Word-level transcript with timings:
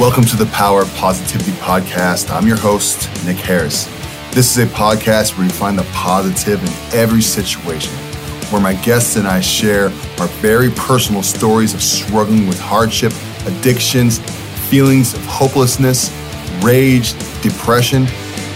Welcome 0.00 0.24
to 0.24 0.36
the 0.38 0.46
Power 0.46 0.80
of 0.80 0.94
Positivity 0.94 1.52
podcast. 1.58 2.34
I'm 2.34 2.46
your 2.46 2.56
host, 2.56 3.10
Nick 3.26 3.36
Harris. 3.36 3.84
This 4.34 4.56
is 4.56 4.56
a 4.56 4.66
podcast 4.74 5.36
where 5.36 5.44
you 5.44 5.52
find 5.52 5.78
the 5.78 5.82
positive 5.92 6.58
in 6.62 6.98
every 6.98 7.20
situation, 7.20 7.92
where 8.48 8.62
my 8.62 8.72
guests 8.76 9.16
and 9.16 9.28
I 9.28 9.40
share 9.40 9.90
our 10.18 10.26
very 10.40 10.70
personal 10.70 11.22
stories 11.22 11.74
of 11.74 11.82
struggling 11.82 12.46
with 12.46 12.58
hardship, 12.58 13.12
addictions, 13.44 14.20
feelings 14.70 15.12
of 15.12 15.22
hopelessness, 15.26 16.10
rage, 16.62 17.12
depression, 17.42 18.06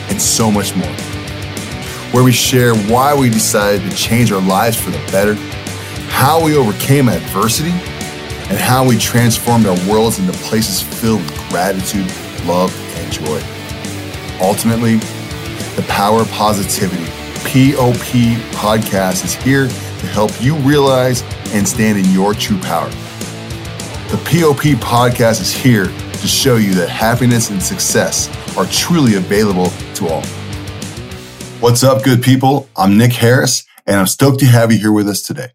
and 0.09 0.21
so 0.21 0.51
much 0.51 0.75
more. 0.75 0.97
Where 2.13 2.25
we 2.25 2.33
share 2.33 2.75
why 2.75 3.15
we 3.15 3.29
decided 3.29 3.83
to 3.91 3.95
change 3.95 4.33
our 4.33 4.41
lives 4.41 4.81
for 4.81 4.91
the 4.91 5.11
better, 5.13 5.35
how 6.09 6.43
we 6.43 6.57
overcame 6.57 7.11
adversity, 7.11 7.75
and 8.49 8.59
how 8.59 8.87
we 8.87 8.99
transformed 8.99 9.67
our 9.67 9.77
worlds 9.89 10.19
into 10.19 10.33
places 10.33 10.83
filled 10.83 11.23
with 11.23 11.49
gratitude, 11.49 12.07
love, 12.47 12.75
and 12.97 13.13
joy. 13.13 13.41
Ultimately, 14.41 14.97
the 15.77 15.85
Power 15.89 16.21
of 16.21 16.31
Positivity, 16.31 17.05
POP 17.45 18.37
podcast, 18.53 19.25
is 19.25 19.35
here 19.35 19.67
to 19.69 20.07
help 20.07 20.31
you 20.43 20.57
realize 20.57 21.23
and 21.53 21.67
stand 21.67 21.99
in 21.99 22.05
your 22.11 22.35
true 22.35 22.59
power. 22.59 22.89
The 24.11 24.19
POP 24.25 24.79
podcast 24.81 25.41
is 25.41 25.53
here 25.53 25.87
to 25.87 26.29
show 26.29 26.57
you 26.57 26.75
that 26.75 26.89
happiness 26.89 27.51
and 27.51 27.63
success 27.63 28.29
are 28.57 28.67
truly 28.67 29.15
available 29.15 29.71
to 29.95 30.09
all. 30.09 30.23
What's 31.61 31.83
up, 31.83 32.05
good 32.05 32.23
people? 32.23 32.69
I'm 32.77 32.99
Nick 32.99 33.13
Harris, 33.13 33.65
and 33.87 33.97
I'm 33.97 34.07
stoked 34.07 34.41
to 34.41 34.47
have 34.47 34.71
you 34.71 34.79
here 34.79 34.93
with 34.93 35.09
us 35.09 35.23
today. 35.23 35.53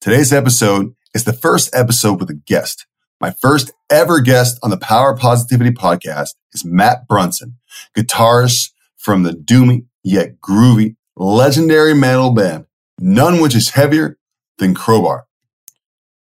Today's 0.00 0.32
episode 0.32 0.94
is 1.14 1.24
the 1.24 1.32
first 1.32 1.74
episode 1.74 2.20
with 2.20 2.30
a 2.30 2.34
guest. 2.34 2.86
My 3.20 3.30
first 3.30 3.72
ever 3.90 4.20
guest 4.20 4.58
on 4.62 4.70
the 4.70 4.78
Power 4.78 5.16
Positivity 5.16 5.70
podcast 5.70 6.30
is 6.52 6.64
Matt 6.64 7.06
Brunson, 7.06 7.58
guitarist 7.96 8.70
from 8.96 9.22
the 9.22 9.32
doomy 9.32 9.86
yet 10.02 10.40
groovy 10.40 10.96
legendary 11.16 11.94
metal 11.94 12.32
band, 12.32 12.66
none 12.98 13.40
which 13.40 13.54
is 13.54 13.70
heavier 13.70 14.18
than 14.58 14.74
Crowbar. 14.74 15.26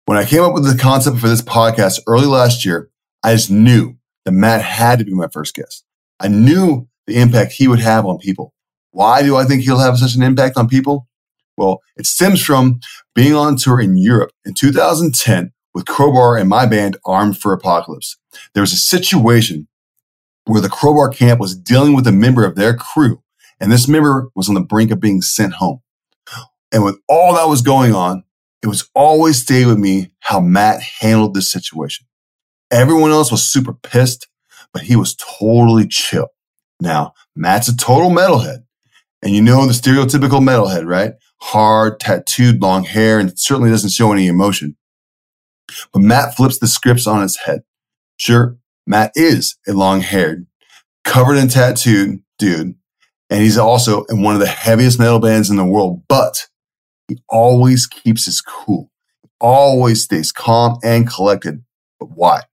When 0.06 0.18
I 0.18 0.26
came 0.26 0.44
up 0.44 0.54
with 0.54 0.64
the 0.64 0.82
concept 0.82 1.20
for 1.20 1.28
this 1.28 1.42
podcast 1.42 2.00
early 2.08 2.26
last 2.26 2.66
year, 2.66 2.90
I 3.24 3.34
just 3.34 3.52
knew 3.52 3.96
that 4.26 4.32
Matt 4.32 4.62
had 4.62 5.00
to 5.00 5.06
be 5.06 5.14
my 5.14 5.28
first 5.28 5.54
guest. 5.54 5.84
I 6.20 6.30
knew 6.30 6.88
the 7.06 7.20
impact 7.20 7.54
he 7.54 7.68
would 7.68 7.80
have 7.80 8.06
on 8.06 8.18
people. 8.18 8.54
Why 8.92 9.22
do 9.22 9.36
I 9.36 9.44
think 9.44 9.64
he'll 9.64 9.80
have 9.80 9.98
such 9.98 10.16
an 10.16 10.24
impact 10.24 10.58
on 10.58 10.68
people? 10.68 11.08
Well, 11.58 11.82
it 11.96 12.06
stems 12.06 12.42
from 12.42 12.80
being 13.16 13.34
on 13.34 13.58
tour 13.58 13.82
in 13.82 13.98
Europe 13.98 14.32
in 14.46 14.54
2010 14.54 15.52
with 15.74 15.86
Crowbar 15.86 16.38
and 16.38 16.48
my 16.48 16.66
band 16.66 16.98
Armed 17.06 17.38
for 17.38 17.52
Apocalypse. 17.52 18.18
There 18.54 18.62
was 18.62 18.74
a 18.74 18.78
situation 18.78 19.68
where 20.46 20.62
the 20.62 20.70
Crowbar 20.70 21.10
camp 21.10 21.40
was 21.40 21.58
dealing 21.58 21.96
with 21.96 22.08
a 22.08 22.12
member 22.12 22.46
of 22.46 22.56
their 22.56 22.76
crew, 22.76 23.22
and 23.60 23.72
this 23.72 23.88
member 23.88 24.30
was 24.36 24.48
on 24.48 24.56
the 24.56 24.62
brink 24.62 24.92
of 24.92 25.00
being 25.00 25.22
sent 25.22 25.54
home. 25.54 25.82
And 26.72 26.84
with 26.84 27.00
all 27.10 27.34
that 27.36 27.48
was 27.48 27.62
going 27.62 27.94
on, 27.94 28.24
it 28.62 28.68
was 28.68 28.90
always 28.94 29.42
stayed 29.42 29.68
with 29.68 29.78
me 29.78 30.12
how 30.20 30.40
Matt 30.40 30.82
handled 31.00 31.34
this 31.34 31.52
situation. 31.52 32.06
Everyone 32.72 33.12
else 33.12 33.32
was 33.32 33.48
super 33.48 33.74
pissed, 33.74 34.28
but 34.74 34.84
he 34.84 34.96
was 34.96 35.16
totally 35.16 35.88
chill. 35.88 36.28
Now, 36.80 37.14
Matt's 37.36 37.70
a 37.70 37.76
total 37.76 38.10
metalhead. 38.10 38.64
And 39.22 39.34
you 39.34 39.42
know 39.42 39.66
the 39.66 39.73
stereotypical 39.73 40.42
metalhead, 40.42 40.86
right? 40.86 41.14
hard, 41.40 42.00
tattooed, 42.00 42.62
long 42.62 42.84
hair, 42.84 43.20
and 43.20 43.38
certainly 43.38 43.70
doesn't 43.70 43.92
show 43.92 44.12
any 44.12 44.28
emotion. 44.28 44.76
But 45.94 46.02
Matt 46.02 46.36
flips 46.36 46.60
the 46.60 46.68
scripts 46.68 47.08
on 47.08 47.22
his 47.22 47.38
head. 47.38 47.64
Sure, 48.18 48.58
Matt 48.86 49.12
is 49.16 49.58
a 49.68 49.73
long 49.73 50.02
haired, 50.02 50.48
covered 51.04 51.38
in 51.38 51.50
tattooed 51.50 52.22
dude, 52.38 52.76
and 53.30 53.42
he's 53.42 53.58
also 53.58 54.04
in 54.06 54.22
one 54.22 54.34
of 54.34 54.40
the 54.40 54.48
heaviest 54.48 55.00
metal 55.00 55.20
bands 55.20 55.49
in 55.49 55.58
the 55.58 55.66
world, 55.66 56.04
but 56.08 56.48
he 57.08 57.22
always 57.30 57.86
keeps 57.86 58.26
his 58.26 58.42
cool. 58.42 58.89
He 59.22 59.30
always 59.39 60.04
stays 60.04 60.32
calm 60.32 60.78
and 60.84 61.08
collected. 61.08 61.64
But 61.99 62.11
why? 62.11 62.44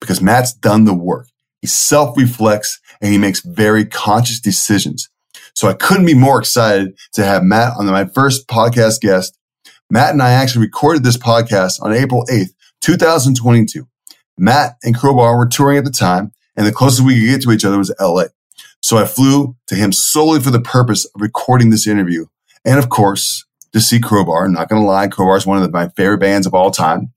Because 0.00 0.20
Matt's 0.20 0.52
done 0.52 0.84
the 0.84 0.94
work. 0.94 1.28
He 1.60 1.66
self 1.66 2.16
reflects 2.16 2.80
and 3.00 3.12
he 3.12 3.18
makes 3.18 3.40
very 3.40 3.84
conscious 3.84 4.40
decisions. 4.40 5.08
So 5.58 5.66
I 5.66 5.72
couldn't 5.72 6.06
be 6.06 6.14
more 6.14 6.38
excited 6.38 6.96
to 7.14 7.24
have 7.24 7.42
Matt 7.42 7.72
on 7.76 7.86
my 7.86 8.04
first 8.04 8.46
podcast 8.46 9.00
guest. 9.00 9.36
Matt 9.90 10.12
and 10.12 10.22
I 10.22 10.30
actually 10.30 10.64
recorded 10.64 11.02
this 11.02 11.16
podcast 11.16 11.82
on 11.82 11.92
April 11.92 12.24
8th, 12.30 12.52
2022. 12.80 13.84
Matt 14.38 14.76
and 14.84 14.96
Crowbar 14.96 15.36
were 15.36 15.48
touring 15.48 15.76
at 15.76 15.84
the 15.84 15.90
time, 15.90 16.30
and 16.56 16.64
the 16.64 16.70
closest 16.70 17.04
we 17.04 17.18
could 17.18 17.26
get 17.26 17.42
to 17.42 17.50
each 17.50 17.64
other 17.64 17.76
was 17.76 17.92
LA. 17.98 18.26
So 18.82 18.98
I 18.98 19.04
flew 19.04 19.56
to 19.66 19.74
him 19.74 19.90
solely 19.90 20.38
for 20.38 20.52
the 20.52 20.60
purpose 20.60 21.06
of 21.06 21.20
recording 21.20 21.70
this 21.70 21.88
interview. 21.88 22.26
And 22.64 22.78
of 22.78 22.88
course, 22.88 23.44
to 23.72 23.80
see 23.80 23.98
Crowbar. 23.98 24.48
Not 24.48 24.68
going 24.68 24.80
to 24.80 24.86
lie, 24.86 25.08
Crowbar 25.08 25.38
is 25.38 25.44
one 25.44 25.60
of 25.60 25.72
my 25.72 25.88
favorite 25.88 26.18
bands 26.18 26.46
of 26.46 26.54
all 26.54 26.70
time. 26.70 27.12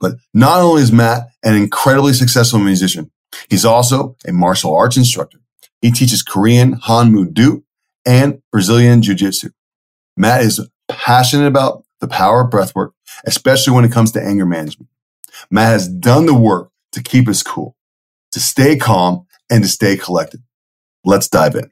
But 0.00 0.14
not 0.32 0.62
only 0.62 0.80
is 0.80 0.90
Matt 0.90 1.28
an 1.42 1.54
incredibly 1.54 2.14
successful 2.14 2.60
musician, 2.60 3.10
he's 3.50 3.66
also 3.66 4.16
a 4.26 4.32
martial 4.32 4.74
arts 4.74 4.96
instructor. 4.96 5.40
He 5.80 5.90
teaches 5.90 6.22
Korean 6.22 6.76
Hanmu 6.80 7.32
Do 7.32 7.64
and 8.04 8.42
Brazilian 8.50 9.02
Jiu 9.02 9.14
Jitsu. 9.14 9.50
Matt 10.16 10.42
is 10.42 10.60
passionate 10.88 11.46
about 11.46 11.84
the 12.00 12.08
power 12.08 12.42
of 12.42 12.50
breathwork, 12.50 12.92
especially 13.24 13.74
when 13.74 13.84
it 13.84 13.92
comes 13.92 14.12
to 14.12 14.22
anger 14.22 14.46
management. 14.46 14.88
Matt 15.50 15.68
has 15.68 15.88
done 15.88 16.26
the 16.26 16.34
work 16.34 16.70
to 16.92 17.02
keep 17.02 17.28
us 17.28 17.42
cool, 17.42 17.76
to 18.32 18.40
stay 18.40 18.76
calm, 18.76 19.26
and 19.50 19.62
to 19.62 19.68
stay 19.68 19.96
collected. 19.96 20.42
Let's 21.04 21.28
dive 21.28 21.54
in. 21.54 21.70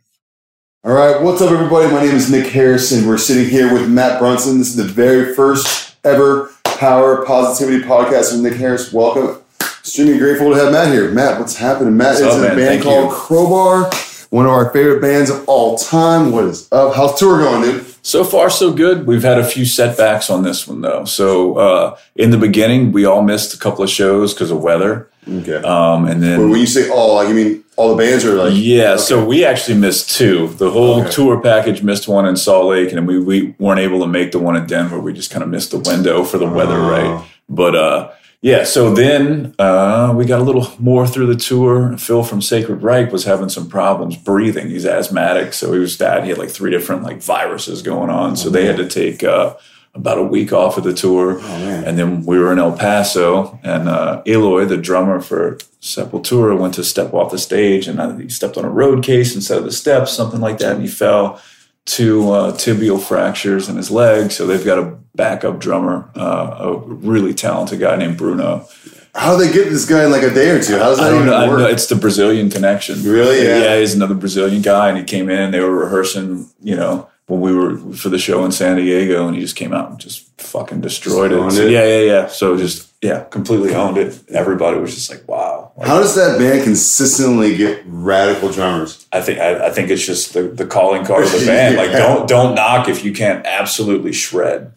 All 0.84 0.92
right, 0.92 1.22
what's 1.22 1.40
up, 1.40 1.50
everybody? 1.50 1.90
My 1.90 2.04
name 2.04 2.14
is 2.14 2.30
Nick 2.30 2.52
Harrison. 2.52 3.06
We're 3.06 3.16
sitting 3.16 3.48
here 3.48 3.72
with 3.72 3.88
Matt 3.88 4.18
Brunson. 4.18 4.58
This 4.58 4.68
is 4.68 4.76
the 4.76 4.84
very 4.84 5.34
first 5.34 5.96
ever 6.04 6.52
Power 6.64 7.24
Positivity 7.24 7.82
podcast 7.82 8.32
with 8.32 8.42
Nick 8.42 8.54
Harris. 8.54 8.92
Welcome. 8.92 9.43
Extremely 9.84 10.16
grateful 10.16 10.48
to 10.48 10.56
have 10.56 10.72
Matt 10.72 10.94
here. 10.94 11.10
Matt, 11.10 11.38
what's 11.38 11.56
happening? 11.56 11.94
Matt 11.94 12.18
what's 12.18 12.34
is 12.34 12.42
in 12.42 12.44
a 12.44 12.56
band 12.56 12.58
Thank 12.58 12.84
called 12.84 13.10
you. 13.10 13.16
Crowbar, 13.16 13.90
one 14.30 14.46
of 14.46 14.50
our 14.50 14.70
favorite 14.70 15.02
bands 15.02 15.28
of 15.28 15.46
all 15.46 15.76
time. 15.76 16.32
What 16.32 16.44
is 16.44 16.72
up? 16.72 16.94
How's 16.94 17.18
tour 17.18 17.38
going, 17.38 17.70
dude? 17.70 17.84
So 18.00 18.24
far, 18.24 18.48
so 18.48 18.72
good. 18.72 19.06
We've 19.06 19.22
had 19.22 19.36
a 19.36 19.44
few 19.44 19.66
setbacks 19.66 20.30
on 20.30 20.42
this 20.42 20.66
one, 20.66 20.80
though. 20.80 21.04
So 21.04 21.58
uh, 21.58 21.98
in 22.16 22.30
the 22.30 22.38
beginning, 22.38 22.92
we 22.92 23.04
all 23.04 23.20
missed 23.20 23.52
a 23.52 23.58
couple 23.58 23.84
of 23.84 23.90
shows 23.90 24.32
because 24.32 24.50
of 24.50 24.62
weather. 24.62 25.10
Okay. 25.28 25.56
Um, 25.56 26.06
and 26.06 26.22
then 26.22 26.48
when 26.48 26.58
you 26.58 26.66
say 26.66 26.88
all, 26.88 27.16
like 27.16 27.28
you 27.28 27.34
mean 27.34 27.62
all 27.76 27.94
the 27.94 28.02
bands 28.02 28.24
are 28.24 28.36
like 28.36 28.54
yeah. 28.56 28.92
Okay. 28.92 29.02
So 29.02 29.22
we 29.22 29.44
actually 29.44 29.76
missed 29.76 30.16
two. 30.16 30.48
The 30.48 30.70
whole 30.70 31.02
okay. 31.02 31.10
tour 31.10 31.42
package 31.42 31.82
missed 31.82 32.08
one 32.08 32.24
in 32.24 32.38
Salt 32.38 32.68
Lake, 32.68 32.90
and 32.92 33.06
we 33.06 33.18
we 33.18 33.54
weren't 33.58 33.80
able 33.80 34.00
to 34.00 34.06
make 34.06 34.32
the 34.32 34.38
one 34.38 34.56
in 34.56 34.66
Denver. 34.66 34.98
We 34.98 35.12
just 35.12 35.30
kind 35.30 35.42
of 35.42 35.50
missed 35.50 35.72
the 35.72 35.78
window 35.78 36.24
for 36.24 36.38
the 36.38 36.48
weather, 36.48 36.78
oh. 36.78 36.90
right? 36.90 37.30
But 37.50 37.74
uh, 37.74 38.12
yeah, 38.44 38.64
so 38.64 38.92
then 38.92 39.54
uh, 39.58 40.12
we 40.14 40.26
got 40.26 40.38
a 40.38 40.42
little 40.42 40.70
more 40.78 41.06
through 41.06 41.28
the 41.28 41.34
tour. 41.34 41.96
Phil 41.96 42.22
from 42.22 42.42
Sacred 42.42 42.82
Reich 42.82 43.10
was 43.10 43.24
having 43.24 43.48
some 43.48 43.70
problems 43.70 44.18
breathing. 44.18 44.68
He's 44.68 44.84
asthmatic, 44.84 45.54
so 45.54 45.72
he 45.72 45.78
was 45.78 45.96
bad. 45.96 46.24
He 46.24 46.28
had 46.28 46.36
like 46.36 46.50
three 46.50 46.70
different 46.70 47.04
like 47.04 47.22
viruses 47.22 47.80
going 47.80 48.10
on, 48.10 48.36
so 48.36 48.50
they 48.50 48.66
had 48.66 48.76
to 48.76 48.86
take 48.86 49.24
uh, 49.24 49.54
about 49.94 50.18
a 50.18 50.22
week 50.22 50.52
off 50.52 50.76
of 50.76 50.84
the 50.84 50.92
tour. 50.92 51.38
Oh, 51.40 51.82
and 51.86 51.98
then 51.98 52.26
we 52.26 52.38
were 52.38 52.52
in 52.52 52.58
El 52.58 52.76
Paso, 52.76 53.58
and 53.62 53.88
uh, 53.88 54.22
Eloy, 54.26 54.66
the 54.66 54.76
drummer 54.76 55.22
for 55.22 55.56
Sepultura, 55.80 56.58
went 56.58 56.74
to 56.74 56.84
step 56.84 57.14
off 57.14 57.32
the 57.32 57.38
stage, 57.38 57.88
and 57.88 58.20
he 58.20 58.28
stepped 58.28 58.58
on 58.58 58.66
a 58.66 58.70
road 58.70 59.02
case 59.02 59.34
instead 59.34 59.56
of 59.56 59.64
the 59.64 59.72
steps, 59.72 60.12
something 60.12 60.42
like 60.42 60.58
that, 60.58 60.72
and 60.72 60.82
he 60.82 60.88
fell 60.88 61.40
two 61.86 62.30
uh, 62.30 62.52
tibial 62.52 63.00
fractures 63.00 63.70
in 63.70 63.76
his 63.76 63.90
leg. 63.90 64.32
So 64.32 64.46
they've 64.46 64.66
got 64.66 64.78
a 64.78 64.98
backup 65.14 65.58
drummer, 65.58 66.10
uh, 66.16 66.56
a 66.58 66.76
really 66.76 67.34
talented 67.34 67.80
guy 67.80 67.96
named 67.96 68.16
Bruno. 68.16 68.66
How 69.14 69.36
they 69.36 69.52
get 69.52 69.70
this 69.70 69.88
guy 69.88 70.04
in 70.04 70.10
like 70.10 70.24
a 70.24 70.34
day 70.34 70.50
or 70.50 70.62
two? 70.62 70.76
How 70.76 70.88
does 70.88 70.98
that 70.98 71.06
I 71.06 71.10
don't 71.10 71.26
know, 71.26 71.56
know. 71.56 71.66
It's 71.66 71.86
the 71.86 71.94
Brazilian 71.94 72.50
connection. 72.50 73.02
Really? 73.02 73.44
Yeah. 73.44 73.58
Yeah, 73.58 73.78
he's 73.78 73.94
another 73.94 74.14
Brazilian 74.14 74.60
guy, 74.60 74.88
and 74.88 74.98
he 74.98 75.04
came 75.04 75.30
in. 75.30 75.52
They 75.52 75.60
were 75.60 75.70
rehearsing, 75.70 76.48
you 76.60 76.74
know, 76.74 77.08
when 77.26 77.40
we 77.40 77.54
were 77.54 77.78
for 77.94 78.08
the 78.08 78.18
show 78.18 78.44
in 78.44 78.50
San 78.50 78.76
Diego, 78.76 79.28
and 79.28 79.36
he 79.36 79.40
just 79.40 79.54
came 79.54 79.72
out 79.72 79.90
and 79.90 80.00
just 80.00 80.28
fucking 80.40 80.80
destroyed 80.80 81.30
it. 81.30 81.52
So, 81.52 81.66
yeah, 81.66 81.84
yeah, 81.84 82.00
yeah. 82.00 82.26
So 82.26 82.56
just 82.56 82.92
yeah, 83.02 83.24
completely 83.24 83.72
owned 83.72 83.98
it. 83.98 84.20
Everybody 84.30 84.80
was 84.80 84.94
just 84.94 85.10
like, 85.10 85.28
wow 85.28 85.54
like, 85.76 85.88
How 85.88 85.98
does 85.98 86.14
that 86.14 86.38
band 86.38 86.62
consistently 86.62 87.56
get 87.56 87.82
radical 87.86 88.50
drummers? 88.52 89.06
I 89.12 89.20
think 89.20 89.40
I, 89.40 89.66
I 89.66 89.70
think 89.70 89.90
it's 89.90 90.06
just 90.06 90.32
the, 90.32 90.42
the 90.42 90.66
calling 90.66 91.04
card 91.04 91.24
of 91.24 91.32
the 91.32 91.38
band. 91.46 91.74
yeah. 91.74 91.80
Like 91.80 91.92
don't 91.92 92.28
don't 92.28 92.54
knock 92.54 92.88
if 92.88 93.04
you 93.04 93.12
can't 93.12 93.44
absolutely 93.46 94.12
shred. 94.12 94.72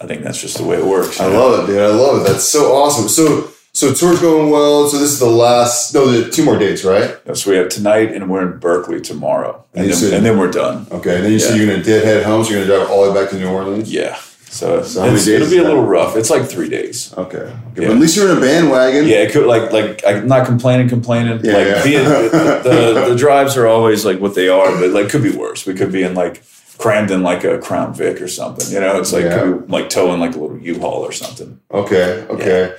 I 0.00 0.06
think 0.06 0.22
that's 0.22 0.40
just 0.40 0.56
the 0.56 0.64
way 0.64 0.78
it 0.78 0.84
works. 0.84 1.20
I 1.20 1.28
know? 1.28 1.48
love 1.48 1.64
it, 1.64 1.72
dude. 1.72 1.80
I 1.80 1.88
love 1.88 2.22
it. 2.22 2.26
That's 2.26 2.48
so 2.48 2.72
awesome. 2.74 3.08
So 3.08 3.50
so 3.72 3.94
tour's 3.94 4.20
going 4.20 4.50
well. 4.50 4.88
So 4.88 4.98
this 4.98 5.10
is 5.10 5.20
the 5.20 5.26
last. 5.26 5.94
No, 5.94 6.10
the 6.10 6.30
two 6.30 6.44
more 6.44 6.58
dates, 6.58 6.84
right? 6.84 7.18
So 7.34 7.50
we 7.50 7.56
have 7.56 7.68
tonight, 7.68 8.12
and 8.12 8.28
we're 8.28 8.50
in 8.50 8.58
Berkeley 8.58 9.00
tomorrow, 9.00 9.64
and, 9.74 9.82
and, 9.82 9.90
then, 9.90 9.98
said, 9.98 10.12
and 10.14 10.26
then, 10.26 10.38
we're 10.38 10.50
done. 10.50 10.86
Okay, 10.90 11.16
and 11.16 11.24
then 11.24 11.32
you 11.32 11.38
yeah. 11.38 11.44
said 11.44 11.56
you're 11.56 11.66
gonna 11.66 11.82
deadhead 11.82 12.24
home. 12.24 12.44
So 12.44 12.50
you're 12.50 12.66
gonna 12.66 12.78
drive 12.78 12.90
all 12.90 13.04
the 13.04 13.12
way 13.12 13.22
back 13.22 13.30
to 13.30 13.38
New 13.38 13.48
Orleans. 13.48 13.92
Yeah. 13.92 14.18
So, 14.50 14.82
So 14.82 15.00
how 15.00 15.06
many 15.06 15.18
it's, 15.18 15.26
days 15.26 15.40
it'll 15.40 15.50
be 15.50 15.58
a 15.58 15.62
little 15.62 15.84
rough. 15.84 16.16
It's 16.16 16.28
like 16.28 16.44
three 16.44 16.68
days. 16.68 17.14
Okay. 17.16 17.38
okay. 17.38 17.48
Yeah. 17.48 17.72
But 17.74 17.90
at 17.90 17.96
least 17.98 18.16
you're 18.16 18.32
in 18.32 18.36
a 18.36 18.40
bandwagon. 18.40 19.06
Yeah, 19.06 19.18
it 19.18 19.30
could 19.30 19.46
like 19.46 19.70
like 19.70 20.02
I'm 20.04 20.26
not 20.26 20.44
complaining, 20.44 20.88
complaining. 20.88 21.44
Yeah, 21.44 21.52
like 21.52 21.66
yeah. 21.66 21.84
Being, 21.84 22.04
the, 22.04 22.60
the 22.64 23.04
the 23.10 23.16
drives 23.16 23.56
are 23.56 23.68
always 23.68 24.04
like 24.04 24.18
what 24.18 24.34
they 24.34 24.48
are, 24.48 24.72
but 24.72 24.90
like 24.90 25.08
could 25.08 25.22
be 25.22 25.30
worse. 25.30 25.64
We 25.64 25.74
could 25.74 25.92
be 25.92 26.02
in 26.02 26.14
like 26.14 26.42
crammed 26.80 27.10
in 27.10 27.22
like 27.22 27.44
a 27.44 27.58
Crown 27.58 27.92
Vic 27.94 28.20
or 28.22 28.28
something. 28.28 28.72
You 28.72 28.80
know, 28.80 28.98
it's 28.98 29.12
like 29.12 29.24
Yeah. 29.24 29.58
like 29.68 29.90
towing 29.90 30.18
like 30.18 30.34
a 30.34 30.38
little 30.38 30.58
U-Haul 30.58 31.02
or 31.04 31.12
something. 31.12 31.60
Okay. 31.70 32.26
Okay. 32.30 32.74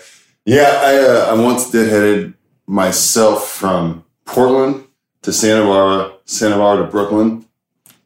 Yeah, 0.46 0.70
I 0.84 0.94
uh, 0.98 1.26
I 1.32 1.34
once 1.42 1.70
deadheaded 1.72 2.34
myself 2.66 3.48
from 3.50 4.04
Portland 4.26 4.84
to 5.22 5.32
Santa 5.32 5.64
Barbara, 5.64 6.14
Santa 6.26 6.58
Barbara 6.58 6.86
to 6.86 6.92
Brooklyn. 6.92 7.46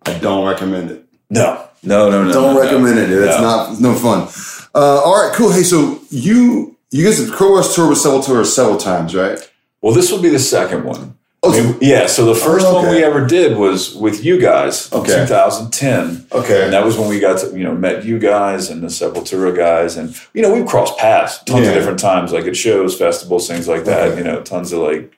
I 0.06 0.20
don't 0.20 0.46
recommend 0.46 0.92
it. 0.92 1.06
No, 1.30 1.66
no, 1.82 2.10
no, 2.10 2.24
no. 2.26 2.34
don't 2.34 2.54
no, 2.54 2.54
no. 2.54 2.62
recommend 2.62 3.00
it. 3.00 3.10
It's 3.10 3.38
No. 3.38 3.42
not 3.42 3.72
it's 3.72 3.80
no 3.80 3.94
fun. 3.96 4.28
Uh, 4.76 5.00
all 5.06 5.16
right, 5.16 5.34
cool. 5.34 5.52
Hey, 5.54 5.64
so 5.64 6.00
you 6.10 6.76
you 6.92 7.06
guys 7.06 7.20
have 7.20 7.30
Crowbars 7.30 7.74
tour 7.74 7.88
with 7.90 7.98
Sepultura 8.00 8.46
several 8.46 8.78
times, 8.78 9.16
right? 9.16 9.40
Well, 9.82 9.94
this 9.94 10.12
will 10.12 10.22
be 10.22 10.30
the 10.30 10.40
second 10.40 10.84
one. 10.84 11.18
Oh, 11.46 11.74
I 11.74 11.78
yeah. 11.82 12.08
So 12.08 12.26
the 12.26 12.36
first 12.36 12.66
Oh, 12.66 12.76
one 12.76 12.86
okay. 12.86 12.96
we 12.98 13.04
ever 13.04 13.26
did 13.26 13.58
was 13.58 13.96
with 13.96 14.24
you 14.26 14.40
guys 14.40 14.92
in 14.92 15.00
Okay. 15.00 15.14
2010. 15.26 16.28
Okay. 16.32 16.64
And 16.64 16.74
that 16.74 16.84
was 16.86 16.98
when 16.98 17.08
we 17.10 17.20
got 17.20 17.40
to, 17.40 17.58
you 17.58 17.64
know, 17.64 17.74
met 17.76 18.04
you 18.06 18.18
guys 18.20 18.70
and 18.70 18.82
the 18.82 18.88
Sepultura 18.88 19.56
guys. 19.56 19.96
And, 19.98 20.16
you 20.34 20.42
know, 20.42 20.54
we've 20.54 20.66
crossed 20.66 20.98
paths 20.98 21.44
tons 21.46 21.62
Yeah. 21.66 21.70
of 21.70 21.76
different 21.76 22.00
times, 22.00 22.32
like 22.32 22.46
at 22.46 22.56
shows, 22.56 22.98
festivals, 22.98 23.48
things 23.48 23.68
like 23.68 23.86
that, 23.86 24.10
Okay. 24.10 24.18
you 24.18 24.24
know, 24.24 24.42
tons 24.42 24.72
of 24.72 24.80
like 24.80 25.12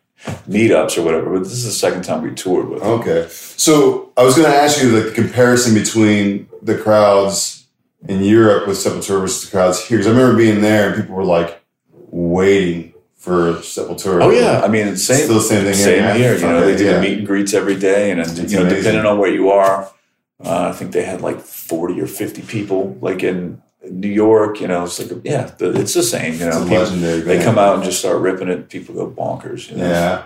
meetups 0.49 0.97
or 0.97 1.03
whatever. 1.03 1.29
But 1.31 1.43
this 1.43 1.53
is 1.53 1.65
the 1.65 1.71
second 1.71 2.03
time 2.03 2.21
we 2.23 2.31
toured 2.31 2.69
with 2.69 2.81
them. 2.81 2.89
Okay. 2.99 3.27
So 3.55 4.11
I 4.17 4.23
was 4.23 4.35
going 4.35 4.49
to 4.51 4.55
ask 4.55 4.81
you 4.81 4.89
like 4.89 5.05
the 5.05 5.11
comparison 5.11 5.73
between 5.73 6.47
the 6.61 6.77
crowds 6.77 7.65
in 8.07 8.23
Europe 8.23 8.67
with 8.67 8.77
Sepultura 8.77 9.21
versus 9.21 9.45
the 9.45 9.51
crowds 9.51 9.79
here. 9.85 9.97
Because 9.97 10.11
I 10.11 10.15
remember 10.17 10.37
being 10.37 10.61
there 10.61 10.87
and 10.87 10.95
people 11.01 11.15
were 11.15 11.23
like 11.23 11.61
waiting 12.09 12.93
for 13.27 13.53
Sepultura. 13.59 14.23
Oh, 14.23 14.29
yeah. 14.29 14.61
I 14.63 14.67
mean, 14.67 14.87
it's 14.87 15.03
same, 15.03 15.25
Still 15.25 15.35
the 15.35 15.41
same 15.41 15.63
thing 15.65 15.75
here, 15.75 15.85
Same 15.85 16.03
yeah. 16.03 16.13
here. 16.13 16.35
You 16.35 16.41
know, 16.47 16.65
they 16.65 16.75
do 16.77 16.85
yeah. 16.85 16.93
the 16.93 17.01
meet 17.01 17.17
and 17.19 17.27
greets 17.27 17.53
every 17.53 17.75
day. 17.77 18.11
And, 18.11 18.21
It's 18.21 18.37
you 18.37 18.57
know, 18.57 18.61
amazing. 18.61 18.77
depending 18.77 19.05
on 19.05 19.17
where 19.19 19.31
you 19.31 19.49
are, 19.51 19.89
uh, 20.43 20.69
I 20.69 20.71
think 20.73 20.91
they 20.93 21.03
had 21.03 21.21
like 21.21 21.39
40 21.39 21.99
or 22.01 22.07
50 22.07 22.41
people, 22.43 22.97
like 23.01 23.21
in 23.23 23.61
New 23.89 24.09
York, 24.09 24.59
you 24.61 24.67
know, 24.67 24.85
it's 24.85 24.99
like, 24.99 25.11
yeah, 25.23 25.51
it's 25.59 25.93
the 25.93 26.03
same, 26.03 26.33
you 26.35 26.45
know. 26.49 26.63
People- 26.67 26.85
they 27.25 27.43
come 27.43 27.57
out 27.57 27.75
and 27.75 27.83
just 27.83 27.99
start 27.99 28.17
ripping 28.21 28.47
it. 28.47 28.69
People 28.69 28.95
go 28.95 29.07
bonkers. 29.09 29.69
You 29.69 29.77
know? 29.77 29.89
Yeah. 29.89 30.23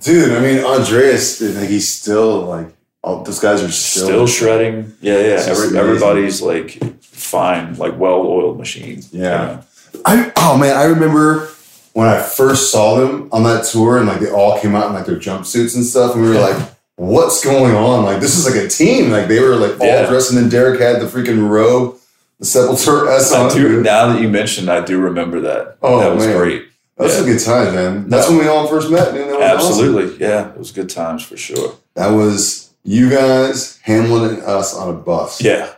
Dude, 0.00 0.32
I 0.32 0.40
mean, 0.40 0.64
Andreas, 0.64 1.40
like, 1.40 1.68
he's 1.68 1.88
still 1.88 2.40
like, 2.42 2.68
all 3.02 3.22
those 3.22 3.38
guys 3.38 3.62
are 3.62 3.70
still, 3.70 4.06
Still 4.06 4.26
shredding. 4.26 4.94
Yeah, 5.00 5.18
yeah. 5.18 5.44
Every, 5.46 5.76
everybody's 5.78 6.40
like 6.40 6.78
fine, 7.02 7.74
like 7.76 7.98
well 7.98 8.22
oiled 8.22 8.58
machine. 8.58 9.02
you 9.12 9.22
Yeah. 9.22 9.28
know? 9.28 9.64
I, 10.04 10.32
oh 10.36 10.56
man, 10.58 10.76
I 10.76 10.84
remember 10.84 11.48
when 11.94 12.06
I 12.08 12.20
first 12.20 12.70
saw 12.70 12.96
them 13.00 13.28
on 13.32 13.42
that 13.44 13.64
tour 13.64 13.96
and 13.98 14.06
like 14.06 14.20
they 14.20 14.30
all 14.30 14.60
came 14.60 14.74
out 14.76 14.86
in 14.88 14.92
like 14.94 15.06
their 15.06 15.16
jumpsuits 15.18 15.74
and 15.74 15.84
stuff. 15.84 16.14
And 16.14 16.22
we 16.22 16.28
were 16.28 16.38
like, 16.40 16.56
what's 16.96 17.42
going 17.44 17.74
on? 17.74 18.04
Like, 18.04 18.20
this 18.20 18.36
is 18.36 18.44
like 18.46 18.62
a 18.62 18.68
team. 18.68 19.10
Like, 19.10 19.26
they 19.28 19.40
were 19.40 19.56
like 19.56 19.80
all 19.80 19.86
Yeah. 19.86 20.06
dressed 20.06 20.30
and 20.30 20.38
then 20.38 20.48
Derrick 20.48 20.80
had 20.80 21.00
the 21.00 21.06
freaking 21.06 21.48
robe, 21.48 21.96
the 22.38 22.44
Sepultura 22.46 23.16
S 23.16 23.32
on. 23.32 23.50
Do, 23.50 23.80
now 23.82 24.12
that 24.12 24.20
you 24.20 24.28
mentioned, 24.28 24.68
I 24.70 24.84
do 24.84 25.00
remember 25.00 25.40
that. 25.42 25.76
Oh, 25.82 25.98
that 26.00 26.14
was 26.14 26.26
man. 26.26 26.36
great. 26.36 26.64
That's 26.98 27.16
Yeah. 27.16 27.22
a 27.22 27.26
good 27.26 27.40
time, 27.44 27.74
man. 27.74 28.08
That's 28.08 28.28
No. 28.30 28.36
when 28.36 28.44
we 28.44 28.50
all 28.50 28.66
first 28.68 28.90
met. 28.90 29.14
That 29.14 29.26
was 29.26 29.34
awesome. 29.36 29.42
Absolutely. 29.68 30.16
Yeah. 30.18 30.48
It 30.50 30.58
was 30.58 30.70
good 30.72 30.90
times 30.90 31.22
for 31.22 31.36
sure. 31.36 31.74
That 31.94 32.08
was 32.08 32.70
you 32.84 33.08
guys, 33.08 33.78
Hamlet, 33.82 34.32
and 34.32 34.42
us 34.42 34.74
on 34.74 34.90
a 34.90 34.92
bus. 34.92 35.40
Yeah. 35.40 35.68